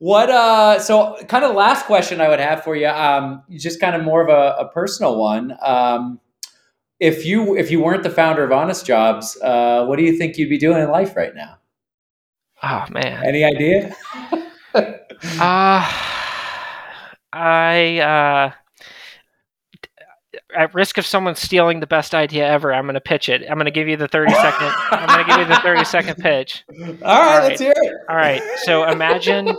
What, 0.00 0.30
uh, 0.30 0.78
so 0.78 1.16
kind 1.26 1.44
of 1.44 1.56
last 1.56 1.86
question 1.86 2.20
I 2.20 2.28
would 2.28 2.38
have 2.38 2.62
for 2.62 2.76
you, 2.76 2.86
um, 2.86 3.42
just 3.50 3.80
kind 3.80 3.96
of 3.96 4.04
more 4.04 4.22
of 4.22 4.28
a, 4.28 4.66
a 4.66 4.68
personal 4.72 5.18
one. 5.18 5.56
Um, 5.60 6.20
if 7.00 7.26
you, 7.26 7.56
if 7.56 7.72
you 7.72 7.82
weren't 7.82 8.04
the 8.04 8.10
founder 8.10 8.44
of 8.44 8.52
Honest 8.52 8.86
Jobs, 8.86 9.36
uh, 9.42 9.86
what 9.86 9.96
do 9.98 10.04
you 10.04 10.16
think 10.16 10.38
you'd 10.38 10.48
be 10.50 10.58
doing 10.58 10.80
in 10.80 10.88
life 10.90 11.16
right 11.16 11.34
now? 11.34 11.58
Oh 12.62 12.84
man, 12.90 13.24
Any 13.26 13.42
idea? 13.44 13.96
uh, 14.74 15.92
I 17.32 17.98
uh, 17.98 18.52
at 20.56 20.74
risk 20.74 20.98
of 20.98 21.06
someone 21.06 21.34
stealing 21.34 21.80
the 21.80 21.86
best 21.86 22.14
idea 22.14 22.46
ever, 22.46 22.72
I'm 22.72 22.84
going 22.84 22.94
to 22.94 23.00
pitch 23.00 23.28
it. 23.28 23.42
I'm 23.48 23.56
going 23.56 23.64
to 23.66 23.70
give 23.70 23.88
you 23.88 23.96
the 23.96 24.08
30 24.08 24.32
second. 24.34 24.72
I'm 24.90 25.06
going 25.08 25.24
to 25.24 25.30
give 25.30 25.38
you 25.40 25.54
the 25.54 25.60
30 25.60 25.84
second 25.84 26.14
pitch. 26.16 26.64
All 26.78 26.84
right, 26.86 27.02
All 27.02 27.48
let's 27.48 27.60
hear 27.60 27.72
it. 27.76 27.92
All 28.08 28.16
right. 28.16 28.42
So 28.64 28.88
imagine 28.88 29.56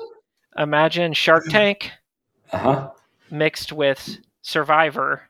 imagine 0.57 1.13
Shark 1.13 1.45
Tank 1.49 1.91
Uh 2.51 2.57
huh. 2.57 2.89
mixed 3.31 3.71
with 3.71 4.17
Survivor 4.41 5.21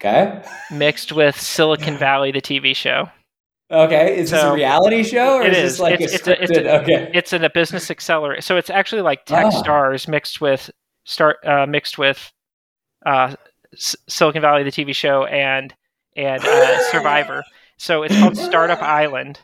Okay. 0.00 0.42
mixed 0.70 1.12
with 1.12 1.38
Silicon 1.40 1.96
Valley 1.98 2.30
the 2.32 2.40
TV 2.40 2.74
show. 2.76 3.08
Okay. 3.70 4.18
Is 4.18 4.30
this 4.30 4.42
a 4.42 4.52
reality 4.52 5.02
show 5.02 5.38
or 5.38 5.42
it 5.42 5.52
is 5.52 5.56
this 5.56 5.72
is. 5.74 5.80
like 5.80 6.00
It's- 6.00 6.12
a 6.12 6.14
it's 6.14 6.28
a- 6.28 6.42
it's 6.42 6.58
a- 6.58 6.80
okay. 6.82 7.10
It's 7.14 7.32
in 7.32 7.44
a 7.44 7.50
business 7.50 7.90
accelerator. 7.90 8.40
So 8.40 8.56
it's 8.56 8.70
actually 8.70 9.02
like 9.02 9.24
tech 9.24 9.46
Ah. 9.46 9.50
stars 9.50 10.06
mixed 10.08 10.40
with 10.40 10.70
start 11.04 11.36
uh, 11.44 11.66
mixed 11.66 11.98
with 11.98 12.32
uh, 13.06 13.34
S- 13.74 13.96
Silicon 14.08 14.42
Valley 14.42 14.62
the 14.62 14.70
TV 14.72 14.94
show 14.94 15.24
and 15.24 15.74
and 16.16 16.44
uh, 16.44 16.78
Survivor. 16.90 17.42
So 17.76 18.02
it's 18.02 18.18
called 18.18 18.36
Startup 18.36 18.82
Island 18.82 19.40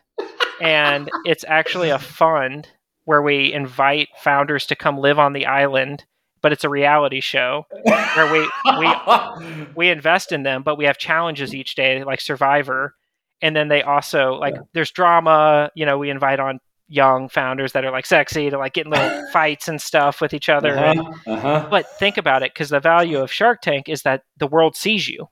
and 0.61 1.11
it's 1.25 1.45
actually 1.47 1.91
a 1.91 1.99
fund 1.99 2.68
where 3.05 3.22
we 3.22 3.53
invite 3.53 4.09
founders 4.18 4.66
to 4.66 4.77
come 4.77 4.99
live 4.99 5.18
on 5.18 5.33
the 5.33 5.47
island, 5.47 6.05
but 6.41 6.53
it's 6.53 6.64
a 6.64 6.68
reality 6.68 7.20
show 7.20 7.66
where 7.83 8.33
we 8.33 8.51
we 8.79 9.66
we 9.77 9.89
invest 9.89 10.33
in 10.33 10.43
them, 10.43 10.62
but 10.62 10.77
we 10.79 10.85
have 10.87 10.99
challenges 10.99 11.55
each 11.55 11.75
day, 11.75 12.05
like 12.05 12.20
Survivor. 12.20 12.95
And 13.43 13.55
then 13.55 13.68
they 13.68 13.83
also 13.83 14.35
like 14.35 14.55
there's 14.72 14.91
drama. 14.91 15.70
You 15.75 15.85
know, 15.87 15.99
we 15.99 16.11
invite 16.11 16.41
on 16.41 16.61
young 16.89 17.28
founders 17.28 17.72
that 17.72 17.85
are 17.85 17.91
like 17.91 18.07
sexy 18.07 18.51
to 18.51 18.59
like 18.59 18.74
get 18.74 18.87
in 18.87 18.93
little 18.93 19.26
fights 19.32 19.68
and 19.68 19.80
stuff 19.80 20.20
with 20.20 20.35
each 20.35 20.49
other. 20.49 20.76
Uh-huh. 20.78 21.12
uh-huh. 21.26 21.66
but 21.70 21.87
think 21.99 22.16
about 22.16 22.43
it, 22.43 22.53
because 22.53 22.70
the 22.70 22.80
value 22.80 23.18
of 23.18 23.32
Shark 23.32 23.62
Tank 23.62 23.89
is 23.89 24.03
that 24.03 24.22
the 24.37 24.47
world 24.47 24.76
sees 24.76 25.09
you. 25.09 25.28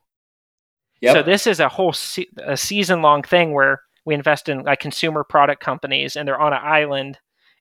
Yep. 1.00 1.14
So 1.14 1.22
this 1.22 1.46
is 1.46 1.60
a 1.60 1.68
whole 1.68 1.92
se- 1.92 2.30
a 2.44 2.56
season 2.56 3.02
long 3.02 3.22
thing 3.22 3.52
where 3.52 3.82
we 4.04 4.14
invest 4.14 4.48
in 4.48 4.62
like 4.62 4.80
consumer 4.80 5.24
product 5.24 5.62
companies, 5.62 6.16
and 6.16 6.26
they're 6.26 6.40
on 6.40 6.52
an 6.52 6.60
island, 6.62 7.18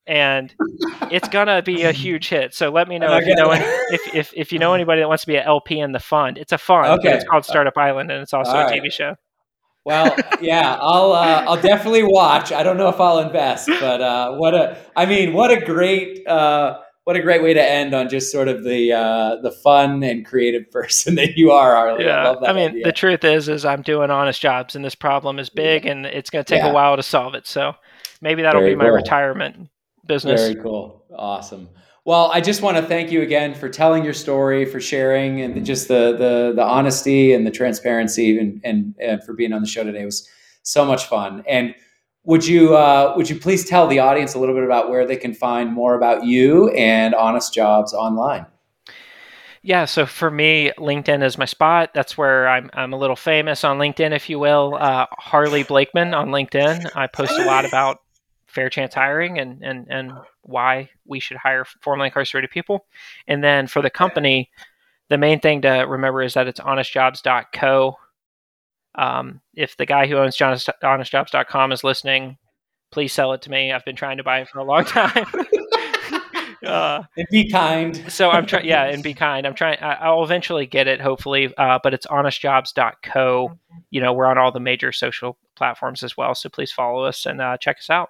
and 0.07 0.53
it's 1.11 1.27
gonna 1.27 1.61
be 1.61 1.83
a 1.83 1.91
huge 1.91 2.29
hit. 2.29 2.53
So 2.53 2.69
let 2.69 2.87
me 2.87 2.99
know 2.99 3.17
if 3.17 3.25
you 3.25 3.35
know 3.35 3.49
any, 3.49 3.65
if, 3.65 4.15
if 4.15 4.33
if 4.35 4.51
you 4.51 4.59
know 4.59 4.73
anybody 4.73 5.01
that 5.01 5.07
wants 5.07 5.23
to 5.23 5.27
be 5.27 5.37
an 5.37 5.43
LP 5.43 5.79
in 5.79 5.91
the 5.91 5.99
fund. 5.99 6.37
It's 6.37 6.51
a 6.51 6.57
fund. 6.57 6.99
Okay. 6.99 7.13
It's 7.13 7.25
called 7.25 7.45
Startup 7.45 7.75
Island, 7.77 8.11
and 8.11 8.21
it's 8.21 8.33
also 8.33 8.51
All 8.51 8.61
a 8.61 8.65
right. 8.65 8.81
TV 8.81 8.91
show. 8.91 9.15
Well, 9.83 10.15
yeah, 10.41 10.77
I'll 10.79 11.11
uh, 11.13 11.43
I'll 11.47 11.61
definitely 11.61 12.03
watch. 12.03 12.51
I 12.51 12.61
don't 12.63 12.77
know 12.77 12.89
if 12.89 12.99
I'll 12.99 13.19
invest, 13.19 13.67
but 13.79 14.01
uh, 14.01 14.35
what 14.35 14.53
a 14.53 14.77
I 14.95 15.05
mean, 15.05 15.33
what 15.33 15.49
a 15.51 15.59
great 15.65 16.25
uh, 16.27 16.79
what 17.03 17.15
a 17.15 17.21
great 17.21 17.41
way 17.41 17.53
to 17.55 17.61
end 17.63 17.95
on 17.95 18.07
just 18.07 18.31
sort 18.31 18.47
of 18.47 18.63
the 18.63 18.93
uh, 18.93 19.35
the 19.41 19.51
fun 19.51 20.03
and 20.03 20.23
creative 20.25 20.69
person 20.71 21.15
that 21.15 21.35
you 21.35 21.51
are. 21.51 21.75
I 21.75 21.99
Yeah, 21.99 22.27
love 22.27 22.41
that 22.41 22.49
I 22.51 22.53
mean, 22.53 22.69
idea. 22.69 22.85
the 22.85 22.91
truth 22.91 23.23
is, 23.23 23.49
is 23.49 23.65
I'm 23.65 23.81
doing 23.81 24.11
honest 24.11 24.39
jobs, 24.39 24.75
and 24.75 24.85
this 24.85 24.95
problem 24.95 25.39
is 25.39 25.49
big, 25.49 25.85
and 25.87 26.05
it's 26.05 26.29
going 26.29 26.45
to 26.45 26.49
take 26.49 26.61
Yeah. 26.61 26.71
a 26.71 26.73
while 26.73 26.95
to 26.95 27.03
solve 27.03 27.33
it. 27.33 27.47
So 27.47 27.73
maybe 28.21 28.43
that'll 28.43 28.61
Very 28.61 28.73
be 28.73 28.77
my 28.77 28.85
cool. 28.85 28.95
retirement 28.97 29.69
business. 30.05 30.41
Very 30.41 30.61
cool. 30.61 31.05
Awesome. 31.15 31.69
Well, 32.03 32.31
I 32.33 32.41
just 32.41 32.63
want 32.63 32.77
to 32.77 32.83
thank 32.83 33.11
you 33.11 33.21
again 33.21 33.53
for 33.53 33.69
telling 33.69 34.03
your 34.03 34.13
story, 34.13 34.65
for 34.65 34.79
sharing, 34.79 35.41
and 35.41 35.63
just 35.65 35.87
the 35.87 36.13
the 36.17 36.53
the 36.55 36.63
honesty 36.63 37.33
and 37.33 37.45
the 37.45 37.51
transparency, 37.51 38.39
and 38.39 38.59
and, 38.63 38.95
and 38.99 39.23
for 39.23 39.33
being 39.33 39.53
on 39.53 39.61
the 39.61 39.67
show 39.67 39.83
today. 39.83 40.01
It 40.01 40.05
was 40.05 40.27
so 40.63 40.83
much 40.83 41.05
fun. 41.05 41.43
And 41.47 41.75
would 42.23 42.45
you 42.45 42.75
uh, 42.75 43.13
would 43.15 43.29
you 43.29 43.35
please 43.35 43.67
tell 43.67 43.87
the 43.87 43.99
audience 43.99 44.33
a 44.33 44.39
little 44.39 44.55
bit 44.55 44.63
about 44.63 44.89
where 44.89 45.05
they 45.05 45.17
can 45.17 45.33
find 45.33 45.71
more 45.71 45.95
about 45.95 46.25
you 46.25 46.69
and 46.69 47.13
Honest 47.13 47.53
Jobs 47.53 47.93
online? 47.93 48.45
Yeah, 49.63 49.85
so 49.85 50.07
for 50.07 50.31
me, 50.31 50.71
LinkedIn 50.79 51.23
is 51.23 51.37
my 51.37 51.45
spot. 51.45 51.91
That's 51.93 52.17
where 52.17 52.47
I'm, 52.47 52.71
I'm 52.73 52.93
a 52.93 52.97
little 52.97 53.15
famous 53.15 53.63
on 53.63 53.77
LinkedIn, 53.77 54.11
if 54.11 54.27
you 54.27 54.39
will. 54.39 54.75
Uh, 54.79 55.05
Harley 55.19 55.61
Blakeman 55.61 56.15
on 56.15 56.29
LinkedIn. 56.29 56.89
I 56.95 57.05
post 57.05 57.33
a 57.33 57.45
lot 57.45 57.63
about 57.65 57.99
fair 58.51 58.69
chance 58.69 58.93
hiring 58.93 59.39
and, 59.39 59.63
and, 59.63 59.87
and 59.89 60.11
why 60.41 60.89
we 61.05 61.19
should 61.19 61.37
hire 61.37 61.65
formerly 61.81 62.07
incarcerated 62.07 62.49
people. 62.51 62.85
And 63.27 63.43
then 63.43 63.67
for 63.67 63.81
the 63.81 63.89
company, 63.89 64.49
the 65.09 65.17
main 65.17 65.39
thing 65.39 65.61
to 65.61 65.69
remember 65.87 66.21
is 66.21 66.33
that 66.35 66.47
it's 66.47 66.59
honestjobs.co. 66.59 67.97
Um, 68.95 69.41
if 69.55 69.77
the 69.77 69.85
guy 69.85 70.05
who 70.07 70.17
owns 70.17 70.39
honest, 70.41 70.69
honestjobs.com 70.83 71.71
is 71.71 71.83
listening, 71.83 72.37
please 72.91 73.13
sell 73.13 73.31
it 73.33 73.41
to 73.43 73.49
me. 73.49 73.71
I've 73.71 73.85
been 73.85 73.95
trying 73.95 74.17
to 74.17 74.23
buy 74.23 74.41
it 74.41 74.49
for 74.49 74.59
a 74.59 74.63
long 74.65 74.83
time. 74.85 75.25
uh, 76.65 77.03
And 77.17 77.27
be 77.31 77.49
kind. 77.49 78.11
so 78.11 78.29
I'm 78.29 78.45
trying, 78.45 78.65
yeah, 78.65 78.83
and 78.85 79.01
be 79.01 79.13
kind. 79.13 79.47
I'm 79.47 79.53
trying. 79.55 79.79
I- 79.79 79.95
I'll 80.05 80.23
eventually 80.23 80.65
get 80.65 80.87
it, 80.87 80.99
hopefully. 80.99 81.53
Uh, 81.57 81.79
but 81.81 81.93
it's 81.93 82.05
honestjobs.co. 82.07 83.57
You 83.91 84.01
know, 84.01 84.13
we're 84.13 84.25
on 84.25 84.37
all 84.37 84.51
the 84.51 84.59
major 84.59 84.91
social 84.91 85.37
platforms 85.55 86.03
as 86.03 86.17
well. 86.17 86.35
So 86.35 86.49
please 86.49 86.71
follow 86.71 87.03
us 87.05 87.25
and 87.25 87.39
uh, 87.41 87.57
check 87.57 87.77
us 87.79 87.89
out. 87.89 88.09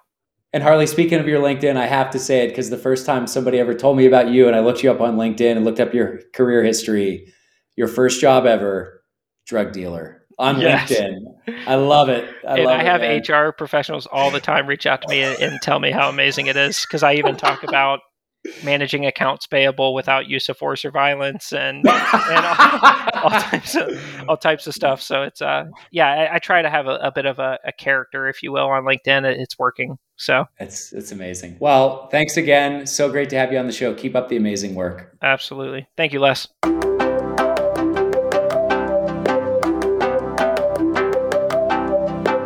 And 0.52 0.62
Harley, 0.62 0.86
speaking 0.86 1.18
of 1.18 1.26
your 1.26 1.40
LinkedIn, 1.40 1.76
I 1.76 1.86
have 1.86 2.10
to 2.10 2.18
say 2.18 2.44
it 2.44 2.48
because 2.48 2.68
the 2.68 2.76
first 2.76 3.06
time 3.06 3.26
somebody 3.26 3.58
ever 3.58 3.74
told 3.74 3.96
me 3.96 4.06
about 4.06 4.28
you, 4.28 4.46
and 4.46 4.54
I 4.54 4.60
looked 4.60 4.82
you 4.82 4.90
up 4.90 5.00
on 5.00 5.16
LinkedIn 5.16 5.56
and 5.56 5.64
looked 5.64 5.80
up 5.80 5.94
your 5.94 6.20
career 6.34 6.62
history, 6.62 7.32
your 7.74 7.88
first 7.88 8.20
job 8.20 8.44
ever, 8.44 9.02
drug 9.46 9.72
dealer 9.72 10.26
on 10.38 10.60
Yes. 10.60 10.90
LinkedIn. 10.90 11.16
I 11.66 11.76
love 11.76 12.08
it. 12.10 12.28
I 12.46 12.56
and 12.56 12.64
love 12.64 12.80
I 12.80 12.82
have. 12.82 13.00
HR 13.02 13.52
professionals 13.52 14.06
all 14.06 14.30
the 14.30 14.40
time 14.40 14.66
reach 14.66 14.86
out 14.86 15.02
to 15.02 15.08
me 15.08 15.22
and, 15.22 15.38
and 15.40 15.62
tell 15.62 15.80
me 15.80 15.90
how 15.90 16.08
amazing 16.08 16.46
it 16.46 16.56
is 16.56 16.80
because 16.82 17.02
I 17.02 17.14
even 17.14 17.36
talk 17.36 17.62
about 17.62 18.00
managing 18.62 19.06
accounts 19.06 19.46
payable 19.46 19.94
without 19.94 20.28
use 20.28 20.48
of 20.48 20.56
force 20.56 20.84
or 20.84 20.90
violence 20.90 21.52
and 21.52 21.84
and 21.86 22.46
all, 22.46 23.00
all 23.22 23.30
types 23.30 23.74
of 23.74 24.00
all 24.28 24.36
types 24.36 24.66
of 24.66 24.74
stuff. 24.74 25.00
So 25.02 25.22
it's 25.22 25.42
uh 25.42 25.64
yeah, 25.90 26.08
I, 26.08 26.36
I 26.36 26.38
try 26.38 26.62
to 26.62 26.70
have 26.70 26.86
a, 26.86 26.96
a 26.96 27.12
bit 27.12 27.26
of 27.26 27.38
a, 27.38 27.58
a 27.64 27.72
character, 27.72 28.28
if 28.28 28.42
you 28.42 28.52
will, 28.52 28.68
on 28.68 28.84
LinkedIn. 28.84 29.24
It, 29.24 29.40
it's 29.40 29.58
working. 29.58 29.98
So 30.22 30.46
It's 30.60 30.92
it's 30.92 31.10
amazing. 31.10 31.56
Well, 31.58 32.06
thanks 32.08 32.36
again. 32.36 32.86
So 32.86 33.10
great 33.10 33.28
to 33.30 33.36
have 33.36 33.52
you 33.52 33.58
on 33.58 33.66
the 33.66 33.72
show. 33.72 33.92
Keep 33.92 34.14
up 34.14 34.28
the 34.28 34.36
amazing 34.36 34.76
work. 34.76 35.16
absolutely, 35.20 35.88
thank 35.96 36.12
you, 36.12 36.20
Les. 36.20 36.46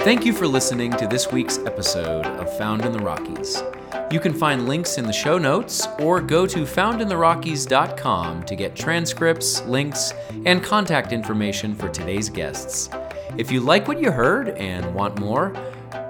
Thank 0.06 0.24
you 0.24 0.32
for 0.32 0.46
listening 0.46 0.92
to 0.92 1.06
this 1.06 1.30
week's 1.32 1.58
episode 1.58 2.24
of 2.24 2.56
Found 2.58 2.84
in 2.84 2.92
the 2.92 3.00
Rockies. 3.00 3.62
You 4.10 4.20
can 4.20 4.32
find 4.32 4.66
links 4.68 4.98
in 4.98 5.04
the 5.04 5.12
show 5.12 5.36
notes 5.36 5.86
or 5.98 6.20
go 6.20 6.46
to 6.46 6.60
foundintherockies.com 6.60 8.44
to 8.44 8.56
get 8.56 8.76
transcripts, 8.76 9.62
links, 9.66 10.14
and 10.46 10.62
contact 10.62 11.12
information 11.12 11.74
for 11.74 11.88
today's 11.88 12.30
guests. 12.30 12.88
If 13.36 13.50
you 13.50 13.60
like 13.60 13.88
what 13.88 14.00
you 14.00 14.12
heard 14.12 14.50
and 14.50 14.94
want 14.94 15.18
more, 15.18 15.52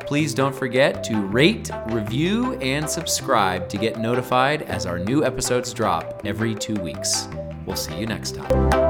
please 0.07 0.33
don't 0.33 0.55
forget 0.55 1.03
to 1.05 1.21
rate, 1.21 1.71
review, 1.89 2.55
and 2.61 2.89
subscribe 2.89 3.69
to 3.69 3.77
get 3.77 3.99
notified 3.99 4.63
as 4.63 4.87
our 4.87 4.99
new 4.99 5.25
episodes 5.25 5.73
drop 5.75 6.23
every 6.25 6.55
two 6.55 6.77
weeks. 6.77 7.29
We'll 7.67 7.77
see 7.77 7.99
you 7.99 8.07
next 8.07 8.37
time. 8.37 8.86